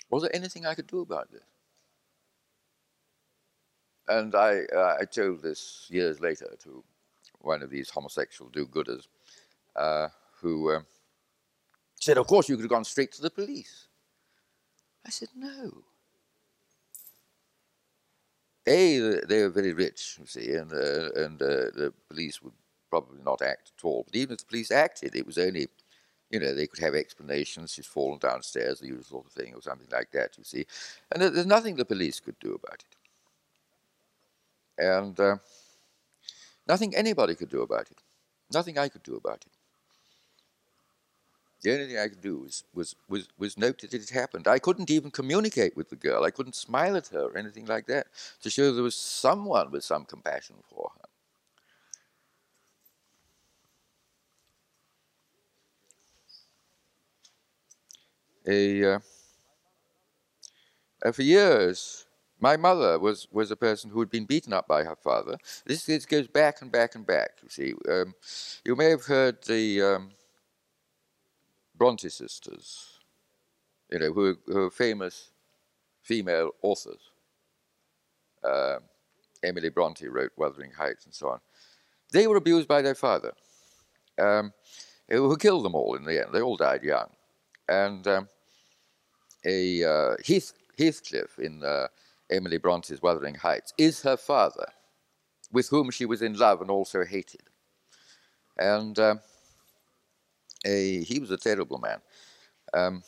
was 0.09 0.21
there 0.23 0.35
anything 0.35 0.65
I 0.65 0.75
could 0.75 0.87
do 0.87 1.01
about 1.01 1.31
this? 1.31 1.43
And 4.07 4.35
I, 4.35 4.61
uh, 4.73 4.97
I 5.01 5.05
told 5.05 5.41
this 5.41 5.87
years 5.89 6.19
later 6.21 6.53
to 6.63 6.83
one 7.41 7.63
of 7.63 7.71
these 7.71 7.89
homosexual 7.89 8.51
do-gooders 8.51 9.07
uh, 9.75 10.09
who 10.41 10.71
um, 10.73 10.85
said, 11.99 12.17
of 12.17 12.27
course 12.27 12.49
you 12.49 12.55
could 12.55 12.63
have 12.63 12.69
gone 12.69 12.85
straight 12.85 13.11
to 13.13 13.21
the 13.21 13.29
police. 13.29 13.87
I 15.05 15.09
said, 15.09 15.29
no. 15.35 15.83
A, 18.67 19.19
they 19.27 19.43
were 19.43 19.49
very 19.49 19.73
rich, 19.73 20.17
you 20.19 20.25
see, 20.25 20.53
and, 20.53 20.73
uh, 20.73 21.11
and 21.23 21.41
uh, 21.41 21.69
the 21.75 21.93
police 22.09 22.41
would 22.41 22.53
probably 22.89 23.21
not 23.23 23.41
act 23.41 23.71
at 23.77 23.85
all. 23.85 24.03
But 24.03 24.15
even 24.15 24.33
if 24.33 24.39
the 24.39 24.45
police 24.45 24.71
acted, 24.71 25.15
it 25.15 25.25
was 25.25 25.37
only, 25.37 25.67
you 26.31 26.39
know, 26.39 26.55
they 26.55 26.65
could 26.65 26.79
have 26.79 26.95
explanations. 26.95 27.73
She's 27.73 27.85
fallen 27.85 28.17
downstairs, 28.17 28.79
the 28.79 28.87
usual 28.87 29.03
sort 29.03 29.25
of 29.27 29.33
thing, 29.33 29.53
or 29.53 29.61
something 29.61 29.87
like 29.91 30.11
that, 30.11 30.35
you 30.37 30.43
see. 30.43 30.65
And 31.11 31.21
there's 31.21 31.45
nothing 31.45 31.75
the 31.75 31.85
police 31.85 32.19
could 32.19 32.39
do 32.39 32.55
about 32.55 32.83
it 32.89 32.95
and 34.77 35.19
uh, 35.19 35.37
nothing 36.67 36.95
anybody 36.95 37.35
could 37.35 37.49
do 37.49 37.61
about 37.61 37.89
it. 37.91 38.01
Nothing 38.53 38.77
I 38.77 38.89
could 38.89 39.03
do 39.03 39.15
about 39.15 39.43
it. 39.45 39.54
The 41.65 41.73
only 41.73 41.87
thing 41.87 41.97
I 41.97 42.09
could 42.09 42.21
do 42.21 42.37
was, 42.37 42.63
was, 42.75 42.95
was, 43.09 43.27
was 43.39 43.57
note 43.57 43.79
that 43.81 43.91
it 43.91 44.07
had 44.07 44.11
happened. 44.11 44.47
I 44.47 44.59
couldn't 44.59 44.91
even 44.91 45.09
communicate 45.09 45.75
with 45.75 45.89
the 45.89 45.95
girl. 45.95 46.23
I 46.23 46.29
couldn't 46.29 46.53
smile 46.53 46.95
at 46.95 47.07
her 47.07 47.23
or 47.23 47.35
anything 47.35 47.65
like 47.65 47.87
that 47.87 48.05
to 48.43 48.51
show 48.51 48.71
there 48.71 48.83
was 48.83 48.93
someone 48.93 49.71
with 49.71 49.83
some 49.83 50.05
compassion 50.05 50.57
for 50.69 50.91
her. 50.95 51.07
A, 58.45 58.83
uh, 58.93 58.99
uh, 61.03 61.11
for 61.11 61.23
years, 61.23 62.05
my 62.39 62.55
mother 62.57 62.99
was, 62.99 63.27
was 63.31 63.49
a 63.49 63.55
person 63.55 63.89
who 63.89 63.99
had 64.01 64.11
been 64.11 64.25
beaten 64.25 64.53
up 64.53 64.67
by 64.67 64.83
her 64.83 64.95
father. 64.95 65.35
This, 65.65 65.85
this 65.87 66.05
goes 66.05 66.27
back 66.27 66.61
and 66.61 66.71
back 66.71 66.93
and 66.93 67.07
back, 67.07 67.31
you 67.41 67.49
see. 67.49 67.73
Um, 67.89 68.13
you 68.63 68.75
may 68.75 68.91
have 68.91 69.05
heard 69.05 69.43
the 69.45 69.81
um, 69.81 70.11
Bronte 71.77 72.09
sisters, 72.09 72.99
you 73.91 73.99
know, 73.99 74.11
who, 74.13 74.37
who 74.47 74.65
are 74.65 74.71
famous 74.71 75.29
female 76.01 76.51
authors. 76.61 77.11
Uh, 78.43 78.77
Emily 79.43 79.69
Bronte 79.69 80.07
wrote 80.07 80.31
Wuthering 80.37 80.71
Heights 80.71 81.05
and 81.05 81.13
so 81.13 81.29
on. 81.29 81.39
They 82.11 82.27
were 82.27 82.37
abused 82.37 82.67
by 82.67 82.81
their 82.81 82.95
father, 82.95 83.33
um, 84.19 84.53
who 85.09 85.35
killed 85.37 85.65
them 85.65 85.75
all 85.75 85.95
in 85.95 86.05
the 86.05 86.23
end. 86.23 86.33
They 86.33 86.41
all 86.41 86.57
died 86.57 86.83
young. 86.83 87.09
And 87.67 88.07
um, 88.07 88.29
a 89.45 89.83
uh, 89.83 90.15
Heath, 90.23 90.53
Heathcliff 90.77 91.39
in 91.39 91.63
uh, 91.63 91.87
Emily 92.29 92.57
Bronte's 92.57 93.01
Wuthering 93.01 93.35
Heights, 93.35 93.73
is 93.77 94.01
her 94.03 94.17
father, 94.17 94.67
with 95.51 95.69
whom 95.69 95.91
she 95.91 96.05
was 96.05 96.21
in 96.21 96.37
love 96.37 96.61
and 96.61 96.69
also 96.69 97.03
hated. 97.03 97.49
And 98.57 98.97
uh, 98.97 99.15
a, 100.65 101.03
he 101.03 101.19
was 101.19 101.31
a 101.31 101.37
terrible 101.37 101.77
man. 101.77 101.99
Um, 102.73 103.03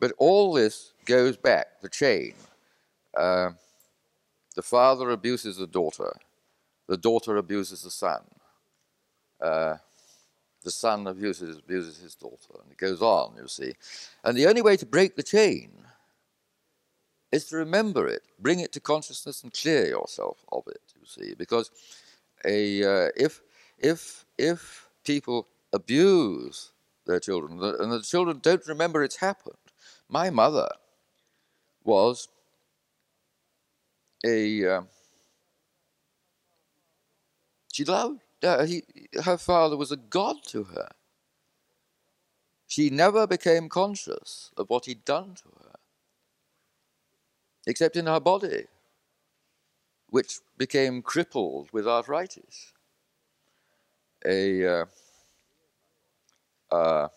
but 0.00 0.12
all 0.18 0.52
this 0.52 0.92
goes 1.04 1.36
back, 1.36 1.80
the 1.80 1.88
chain. 1.88 2.34
Uh, 3.16 3.50
the 4.54 4.62
father 4.62 5.10
abuses 5.10 5.56
the 5.56 5.66
daughter, 5.66 6.14
the 6.86 6.96
daughter 6.96 7.36
abuses 7.36 7.82
the 7.82 7.90
son, 7.90 8.22
uh, 9.40 9.76
the 10.64 10.70
son 10.70 11.06
abuses, 11.06 11.58
abuses 11.58 11.98
his 11.98 12.14
daughter, 12.14 12.60
and 12.62 12.72
it 12.72 12.76
goes 12.76 13.00
on, 13.00 13.34
you 13.40 13.48
see. 13.48 13.72
And 14.24 14.36
the 14.36 14.46
only 14.46 14.62
way 14.62 14.76
to 14.76 14.86
break 14.86 15.14
the 15.14 15.22
chain 15.22 15.70
is 17.30 17.46
to 17.46 17.56
remember 17.56 18.08
it, 18.08 18.22
bring 18.38 18.60
it 18.60 18.72
to 18.72 18.80
consciousness, 18.80 19.42
and 19.42 19.52
clear 19.52 19.86
yourself 19.86 20.38
of 20.50 20.66
it. 20.66 20.80
You 20.98 21.06
see, 21.06 21.34
because 21.34 21.70
a 22.44 22.82
uh, 22.82 23.10
if 23.16 23.42
if 23.78 24.24
if 24.38 24.88
people 25.04 25.46
abuse 25.76 26.72
their 27.06 27.20
children 27.20 27.52
and 27.62 27.92
the 27.92 28.02
children 28.02 28.40
don't 28.42 28.66
remember 28.66 29.02
it's 29.02 29.16
happened, 29.16 29.64
my 30.08 30.30
mother 30.30 30.68
was 31.84 32.28
a 34.24 34.66
uh, 34.66 34.82
she 37.72 37.84
loved 37.84 38.20
uh, 38.42 38.64
he, 38.64 38.82
her 39.24 39.38
father 39.38 39.76
was 39.76 39.92
a 39.92 39.96
god 39.96 40.36
to 40.46 40.64
her. 40.64 40.88
She 42.66 42.90
never 42.90 43.26
became 43.26 43.68
conscious 43.68 44.50
of 44.56 44.68
what 44.68 44.86
he'd 44.86 45.04
done 45.04 45.34
to 45.36 45.48
her 45.62 45.76
except 47.66 47.96
in 47.96 48.06
her 48.06 48.20
body, 48.20 48.66
which 50.10 50.38
became 50.56 51.02
crippled 51.02 51.68
with 51.72 51.86
arthritis. 51.86 52.72
A, 54.24 54.66
uh, 54.66 54.84
uh, 56.70 57.08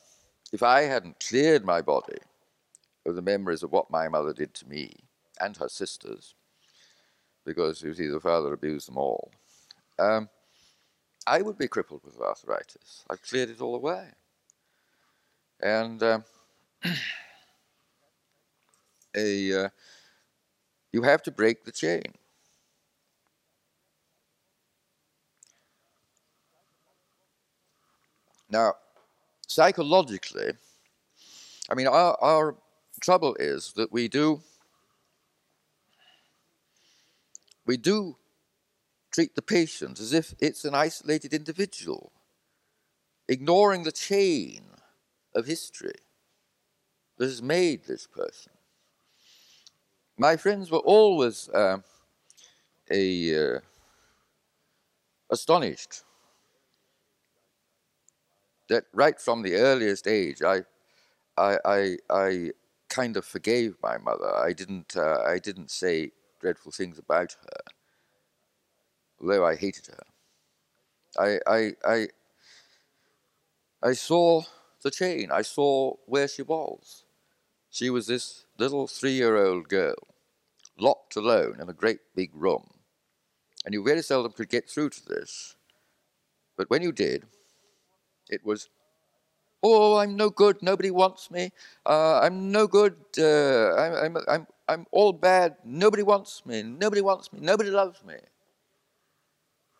if 0.52 0.64
I 0.64 0.82
hadn't 0.82 1.20
cleared 1.20 1.66
my 1.66 1.82
body 1.82 2.18
of 3.06 3.16
the 3.16 3.22
memories 3.22 3.64
of 3.64 3.72
what 3.72 3.92
my 3.92 4.08
mother 4.08 4.34
did 4.34 4.54
to 4.56 4.68
me 4.68 4.94
and 5.40 5.56
her 5.58 5.70
sisters, 5.70 6.36
because 7.46 7.82
you 7.82 7.94
see, 7.94 8.08
the 8.08 8.20
father 8.20 8.54
abused 8.54 8.88
them 8.88 8.98
all, 8.98 9.32
um, 9.98 10.30
I 11.26 11.42
would 11.42 11.58
be 11.58 11.68
crippled 11.68 12.02
with 12.04 12.20
arthritis. 12.20 13.04
I've 13.10 13.22
cleared 13.22 13.50
it 13.50 13.62
all 13.62 13.76
away. 13.76 14.10
And 15.62 16.02
um, 16.02 16.24
a 19.16 19.66
uh, 19.66 19.70
you 20.92 21.04
have 21.04 21.22
to 21.24 21.32
break 21.32 21.64
the 21.64 21.72
chain. 21.72 22.04
Now, 28.50 28.74
psychologically, 29.50 30.52
I 31.70 31.76
mean, 31.76 31.88
our, 31.88 32.16
our 32.22 32.56
trouble 33.02 33.36
is 33.40 33.74
that 33.76 33.92
we 33.92 34.08
do 34.08 34.42
we 37.66 37.78
do 37.78 38.18
treat 39.12 39.36
the 39.36 39.42
patient 39.42 40.00
as 40.00 40.14
if 40.14 40.34
it's 40.40 40.66
an 40.66 40.74
isolated 40.74 41.34
individual, 41.34 42.12
ignoring 43.28 43.84
the 43.84 43.92
chain 43.92 44.62
of 45.36 45.46
history 45.46 46.00
that 47.18 47.26
has 47.26 47.42
made 47.42 47.84
this 47.84 48.08
person. 48.08 48.54
My 50.18 50.36
friends 50.36 50.72
were 50.72 50.80
always 50.80 51.48
uh, 51.50 51.78
a, 52.92 53.56
uh, 53.56 53.60
astonished 55.30 56.04
that 58.70 58.86
right 58.94 59.20
from 59.20 59.42
the 59.42 59.56
earliest 59.56 60.08
age, 60.08 60.42
I, 60.42 60.62
I, 61.38 61.58
I, 61.66 61.98
I 62.10 62.52
kind 62.90 63.18
of 63.18 63.26
forgave 63.26 63.76
my 63.84 63.98
mother. 63.98 64.36
I 64.36 64.54
didn't, 64.54 64.96
uh, 64.96 65.22
I 65.28 65.40
didn't 65.40 65.72
say 65.72 66.12
dreadful 66.40 66.72
things 66.72 66.98
about 66.98 67.36
her, 67.42 67.74
although 69.22 69.46
I 69.46 69.56
hated 69.56 69.88
her. 69.88 70.04
I, 71.20 71.40
I, 71.48 71.74
I, 71.86 72.08
I 73.84 73.94
saw 73.94 74.44
the 74.84 74.92
chain. 74.92 75.30
I 75.32 75.42
saw 75.42 75.96
where 76.06 76.28
she 76.28 76.42
was. 76.42 77.04
She 77.70 77.90
was 77.90 78.08
this 78.08 78.46
little 78.58 78.88
three 78.88 79.14
year 79.14 79.38
old 79.38 79.70
girl, 79.70 79.96
locked 80.78 81.16
alone 81.16 81.60
in 81.62 81.70
a 81.70 81.74
great 81.74 82.00
big 82.16 82.32
room. 82.34 82.70
And 83.66 83.74
you 83.74 83.84
very 83.84 84.02
seldom 84.02 84.32
could 84.32 84.50
get 84.50 84.70
through 84.70 84.90
to 84.92 85.06
this. 85.06 85.56
But 86.58 86.70
when 86.70 86.82
you 86.82 86.92
did, 86.92 87.26
it 88.30 88.46
was, 88.46 88.70
oh, 89.64 89.98
I'm 89.98 90.16
no 90.16 90.30
good, 90.30 90.62
nobody 90.62 90.92
wants 90.92 91.32
me, 91.32 91.52
uh, 91.86 92.20
I'm 92.22 92.52
no 92.52 92.68
good, 92.68 92.96
uh, 93.18 93.76
I'm, 93.76 94.18
I'm, 94.18 94.24
I'm, 94.28 94.48
I'm 94.70 94.86
all 94.92 95.14
bad. 95.14 95.56
Nobody 95.66 96.04
wants 96.04 96.46
me. 96.46 96.62
Nobody 96.62 97.02
wants 97.02 97.34
me. 97.34 97.40
Nobody 97.42 97.72
loves 97.72 98.04
me. 98.06 98.18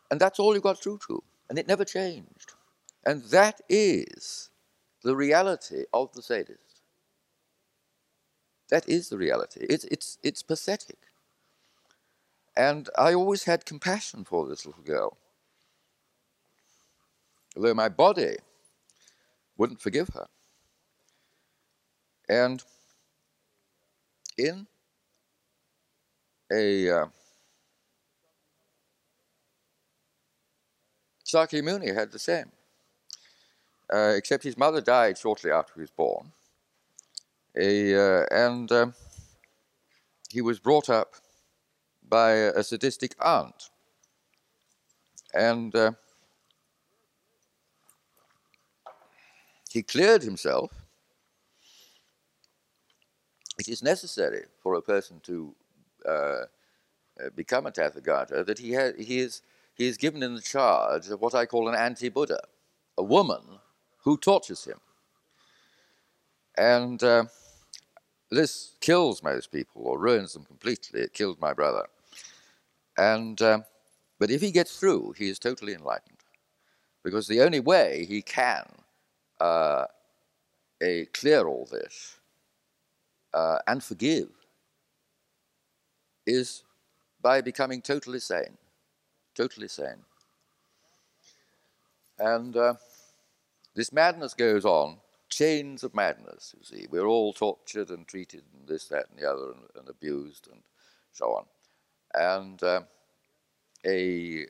And 0.10 0.20
that's 0.20 0.40
all 0.40 0.56
you 0.56 0.62
got 0.62 0.82
through 0.82 1.00
to. 1.08 1.24
And 1.50 1.60
it 1.60 1.68
never 1.68 1.86
changed. 1.86 2.54
And 3.06 3.24
that 3.26 3.62
is 3.70 4.50
the 5.04 5.16
reality 5.16 5.84
of 5.94 6.12
the 6.14 6.24
sadist. 6.24 6.82
That 8.70 8.90
is 8.90 9.10
the 9.10 9.18
reality. 9.18 9.66
It's, 9.70 9.86
it's, 9.86 10.18
it's 10.24 10.44
pathetic. 10.44 10.98
And 12.58 12.90
I 12.98 13.14
always 13.14 13.44
had 13.44 13.66
compassion 13.66 14.26
for 14.26 14.48
this 14.48 14.66
little 14.66 14.84
girl. 14.84 15.18
Although 17.56 17.74
my 17.74 17.90
body 17.90 18.38
wouldn't 19.58 19.82
forgive 19.82 20.10
her. 20.10 20.28
And 22.30 22.64
in 24.38 24.68
a 26.52 26.90
uh, 26.90 27.06
Sakyamuni 31.26 31.94
had 31.94 32.12
the 32.12 32.20
same, 32.20 32.52
uh, 33.94 34.14
except 34.16 34.44
his 34.44 34.58
mother 34.58 34.82
died 34.82 35.18
shortly 35.18 35.52
after 35.52 35.74
he 35.76 35.82
was 35.82 35.92
born, 35.92 36.32
a, 37.56 37.96
uh, 37.96 38.26
and 38.32 38.72
um, 38.72 38.94
he 40.30 40.42
was 40.42 40.60
brought 40.60 40.90
up 40.90 41.16
by 42.08 42.32
a 42.32 42.64
sadistic 42.64 43.16
aunt, 43.20 43.70
and 45.34 45.76
he 49.72 49.84
cleared 49.84 50.24
himself. 50.24 50.72
It 53.60 53.68
is 53.68 53.84
necessary 53.84 54.46
for 54.62 54.76
a 54.76 54.82
person 54.82 55.20
to 55.24 55.56
uh, 56.06 56.12
uh, 56.12 56.46
become 57.36 57.66
a 57.66 57.72
Tathagata 57.72 58.46
that 58.46 58.58
he, 58.58 58.74
ha- 58.74 58.94
he, 58.98 59.20
is, 59.20 59.42
he 59.76 59.88
is 59.88 59.98
given 59.98 60.24
in 60.24 60.36
the 60.36 60.42
charge 60.42 61.10
of 61.10 61.22
what 61.22 61.36
I 61.36 61.46
call 61.46 61.68
an 61.68 61.76
anti 61.76 62.10
Buddha, 62.10 62.42
a 62.98 63.04
woman 63.04 63.42
who 64.04 64.18
tortures 64.18 64.64
him. 64.64 64.80
And 66.58 67.02
uh, 67.04 67.26
this 68.32 68.74
kills 68.82 69.22
most 69.22 69.52
people 69.52 69.84
or 69.84 70.00
ruins 70.00 70.34
them 70.34 70.46
completely. 70.46 71.02
It 71.02 71.14
killed 71.14 71.40
my 71.40 71.54
brother. 71.54 71.86
And, 72.98 73.42
uh, 73.42 73.60
but 74.20 74.32
if 74.32 74.42
he 74.42 74.52
gets 74.52 74.78
through, 74.80 75.14
he 75.18 75.30
is 75.30 75.40
totally 75.40 75.74
enlightened. 75.74 76.18
Because 77.04 77.28
the 77.28 77.42
only 77.42 77.60
way 77.60 78.06
he 78.10 78.22
can 78.22 78.66
uh, 79.40 79.86
a 80.82 81.06
clear 81.14 81.48
all 81.48 81.68
this 81.72 82.18
uh, 83.34 83.60
and 83.68 83.84
forgive 83.84 84.30
is 86.26 86.64
by 87.22 87.42
becoming 87.42 87.82
totally 87.82 88.20
sane, 88.20 88.58
totally 89.36 89.68
sane. 89.68 90.04
And 92.18 92.56
uh, 92.56 92.76
this 93.76 93.92
madness 93.92 94.34
goes 94.34 94.66
on, 94.66 94.98
chains 95.30 95.84
of 95.84 95.96
madness, 95.96 96.54
you 96.58 96.64
see. 96.64 96.88
We're 96.90 97.08
all 97.08 97.34
tortured 97.34 97.90
and 97.90 98.08
treated 98.08 98.44
and 98.58 98.68
this, 98.68 98.86
that, 98.88 99.08
and 99.10 99.20
the 99.20 99.30
other, 99.30 99.52
and, 99.52 99.64
and 99.76 99.90
abused 99.90 100.48
and 100.52 100.62
so 101.14 101.28
on. 101.28 101.46
And 102.14 102.62
uh, 102.64 102.82
a 103.86 104.46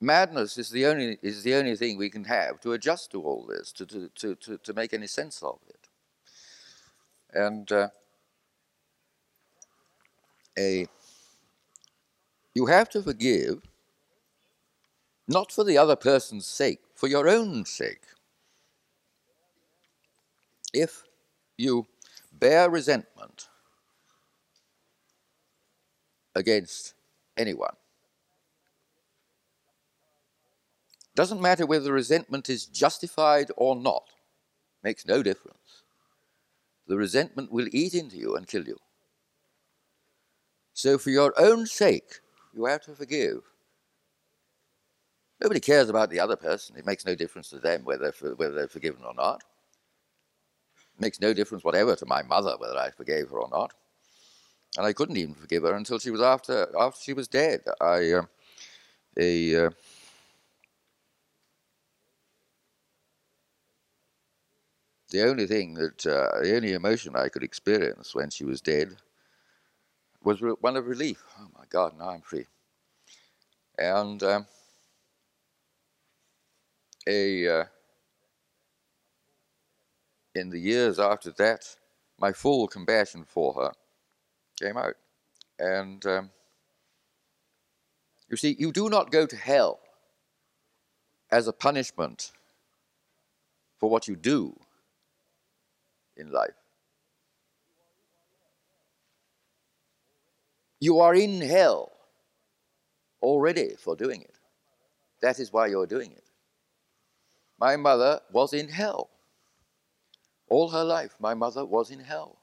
madness 0.00 0.58
is 0.58 0.70
the 0.70 0.86
only 0.86 1.18
is 1.22 1.42
the 1.42 1.54
only 1.54 1.76
thing 1.76 1.96
we 1.98 2.10
can 2.10 2.24
have 2.24 2.60
to 2.60 2.72
adjust 2.72 3.10
to 3.12 3.22
all 3.22 3.46
this, 3.46 3.72
to 3.72 3.86
to 3.86 4.08
to 4.16 4.34
to, 4.36 4.58
to 4.58 4.72
make 4.72 4.92
any 4.92 5.06
sense 5.06 5.42
of 5.42 5.58
it. 5.68 5.88
And 7.32 7.70
uh, 7.70 7.88
a 10.58 10.86
you 12.54 12.66
have 12.66 12.88
to 12.90 13.02
forgive 13.02 13.62
not 15.28 15.52
for 15.52 15.62
the 15.62 15.76
other 15.76 15.96
person's 15.96 16.46
sake, 16.46 16.80
for 16.94 17.06
your 17.06 17.28
own 17.28 17.66
sake. 17.66 18.02
If 20.72 21.04
you 21.56 21.86
bear 22.32 22.70
resentment 22.70 23.48
against 26.34 26.94
anyone, 27.36 27.76
doesn't 31.18 31.42
matter 31.42 31.66
whether 31.66 31.82
the 31.82 31.92
resentment 31.92 32.48
is 32.48 32.64
justified 32.64 33.50
or 33.56 33.74
not, 33.74 34.04
makes 34.84 35.04
no 35.04 35.20
difference. 35.20 35.82
The 36.86 36.96
resentment 36.96 37.50
will 37.50 37.66
eat 37.72 37.92
into 37.92 38.16
you 38.16 38.36
and 38.36 38.46
kill 38.46 38.64
you. 38.64 38.76
So, 40.74 40.96
for 40.96 41.10
your 41.10 41.34
own 41.36 41.66
sake, 41.66 42.20
you 42.54 42.66
have 42.66 42.82
to 42.82 42.94
forgive. 42.94 43.40
Nobody 45.40 45.58
cares 45.58 45.88
about 45.88 46.10
the 46.10 46.20
other 46.20 46.36
person. 46.36 46.76
It 46.76 46.86
makes 46.86 47.04
no 47.04 47.16
difference 47.16 47.50
to 47.50 47.58
them 47.58 47.82
whether, 47.82 48.14
whether 48.36 48.54
they're 48.54 48.68
forgiven 48.68 49.02
or 49.04 49.14
not. 49.14 49.42
It 50.94 51.00
makes 51.00 51.20
no 51.20 51.34
difference 51.34 51.64
whatever 51.64 51.96
to 51.96 52.06
my 52.06 52.22
mother 52.22 52.54
whether 52.58 52.78
I 52.78 52.90
forgave 52.90 53.30
her 53.30 53.40
or 53.40 53.48
not. 53.50 53.74
And 54.76 54.86
I 54.86 54.92
couldn't 54.92 55.16
even 55.16 55.34
forgive 55.34 55.64
her 55.64 55.74
until 55.74 55.98
she 55.98 56.12
was 56.12 56.22
after, 56.22 56.68
after 56.78 57.00
she 57.02 57.12
was 57.12 57.26
dead. 57.26 57.62
I, 57.80 58.12
uh, 58.12 58.22
a, 59.16 59.66
uh, 59.66 59.70
the 65.10 65.22
only 65.22 65.46
thing 65.46 65.74
that, 65.74 66.06
uh, 66.06 66.42
the 66.42 66.54
only 66.54 66.72
emotion 66.72 67.16
I 67.16 67.28
could 67.28 67.42
experience 67.42 68.14
when 68.14 68.30
she 68.30 68.44
was 68.44 68.60
dead 68.60 68.96
was 70.22 70.40
one 70.60 70.76
of 70.76 70.86
relief. 70.86 71.22
Oh 71.38 71.48
my 71.56 71.64
God, 71.70 71.98
now 71.98 72.10
I'm 72.10 72.20
free. 72.20 72.46
And 73.78 74.22
um, 74.22 74.46
a 77.06 77.48
uh, 77.60 77.64
in 80.34 80.50
the 80.50 80.58
years 80.58 80.98
after 80.98 81.30
that, 81.32 81.64
my 82.20 82.32
full 82.32 82.66
compassion 82.66 83.24
for 83.24 83.54
her 83.54 83.72
came 84.60 84.76
out. 84.76 84.94
And 85.58 86.04
um, 86.06 86.30
you 88.28 88.36
see, 88.36 88.56
you 88.58 88.72
do 88.72 88.88
not 88.88 89.10
go 89.10 89.26
to 89.26 89.36
hell 89.36 89.80
as 91.30 91.46
a 91.46 91.52
punishment 91.52 92.32
for 93.78 93.88
what 93.88 94.08
you 94.08 94.16
do 94.16 94.58
in 96.18 96.32
life. 96.32 96.54
You 100.80 101.00
are 101.00 101.14
in 101.14 101.40
hell 101.40 101.92
already 103.22 103.70
for 103.78 103.96
doing 103.96 104.22
it. 104.22 104.38
That 105.20 105.38
is 105.40 105.52
why 105.52 105.66
you're 105.66 105.86
doing 105.86 106.12
it. 106.12 106.24
My 107.58 107.76
mother 107.76 108.20
was 108.32 108.52
in 108.52 108.68
hell. 108.68 109.10
All 110.48 110.68
her 110.68 110.84
life, 110.84 111.14
my 111.18 111.34
mother 111.34 111.64
was 111.64 111.90
in 111.90 112.00
hell. 112.00 112.38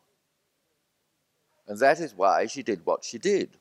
And 1.68 1.80
that 1.80 2.00
is 2.00 2.14
why 2.14 2.46
she 2.46 2.62
did 2.62 2.86
what 2.86 3.04
she 3.04 3.18
did. 3.18 3.58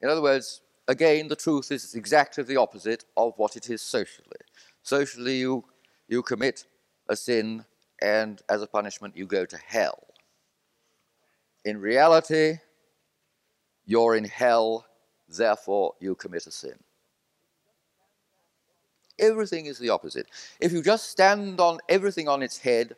In 0.00 0.08
other 0.08 0.22
words, 0.22 0.62
again, 0.88 1.28
the 1.28 1.36
truth 1.36 1.70
is 1.70 1.94
exactly 1.94 2.44
the 2.44 2.56
opposite 2.56 3.04
of 3.16 3.34
what 3.36 3.56
it 3.56 3.68
is 3.68 3.82
socially. 3.82 4.40
Socially, 4.82 5.40
you, 5.40 5.64
you 6.08 6.22
commit 6.22 6.64
a 7.10 7.16
sin, 7.16 7.64
and 8.00 8.40
as 8.48 8.62
a 8.62 8.66
punishment, 8.66 9.16
you 9.16 9.26
go 9.26 9.44
to 9.44 9.58
hell. 9.58 10.06
In 11.64 11.78
reality, 11.78 12.58
you're 13.84 14.16
in 14.16 14.24
hell, 14.24 14.86
therefore 15.28 15.94
you 16.00 16.14
commit 16.14 16.46
a 16.46 16.50
sin. 16.50 16.78
Everything 19.18 19.66
is 19.66 19.78
the 19.78 19.90
opposite. 19.90 20.28
If 20.60 20.72
you 20.72 20.82
just 20.82 21.10
stand 21.10 21.60
on 21.60 21.80
everything 21.88 22.28
on 22.28 22.42
its 22.42 22.56
head, 22.56 22.96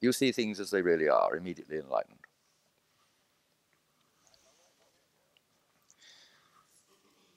you 0.00 0.12
see 0.12 0.30
things 0.30 0.60
as 0.60 0.70
they 0.70 0.82
really 0.82 1.08
are, 1.08 1.34
immediately 1.34 1.78
enlightened. 1.78 2.18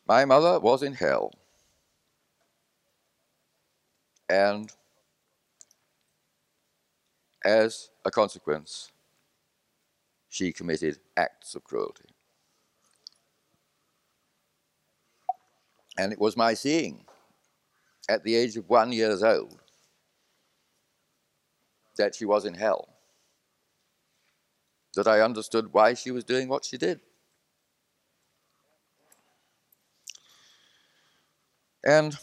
My 0.08 0.26
mother 0.26 0.60
was 0.60 0.84
in 0.84 0.94
hell. 0.94 1.32
And 4.30 4.72
as 7.46 7.92
a 8.04 8.12
consequence, 8.12 8.92
she 10.28 10.52
committed 10.52 11.00
acts 11.16 11.54
of 11.56 11.64
cruelty. 11.64 12.10
And 15.98 16.12
it 16.12 16.20
was 16.20 16.36
my 16.36 16.56
seeing 16.56 17.06
at 18.10 18.24
the 18.24 18.36
age 18.36 18.58
of 18.58 18.68
one 18.68 18.92
years 18.92 19.24
old 19.24 19.62
that 21.98 22.16
she 22.16 22.26
was 22.26 22.46
in 22.46 22.56
hell 22.56 22.90
that 24.96 25.08
I 25.08 25.22
understood 25.22 25.72
why 25.72 25.94
she 25.94 26.12
was 26.12 26.24
doing 26.24 26.50
what 26.50 26.66
she 26.66 26.78
did. 26.78 27.00
And 31.86 32.18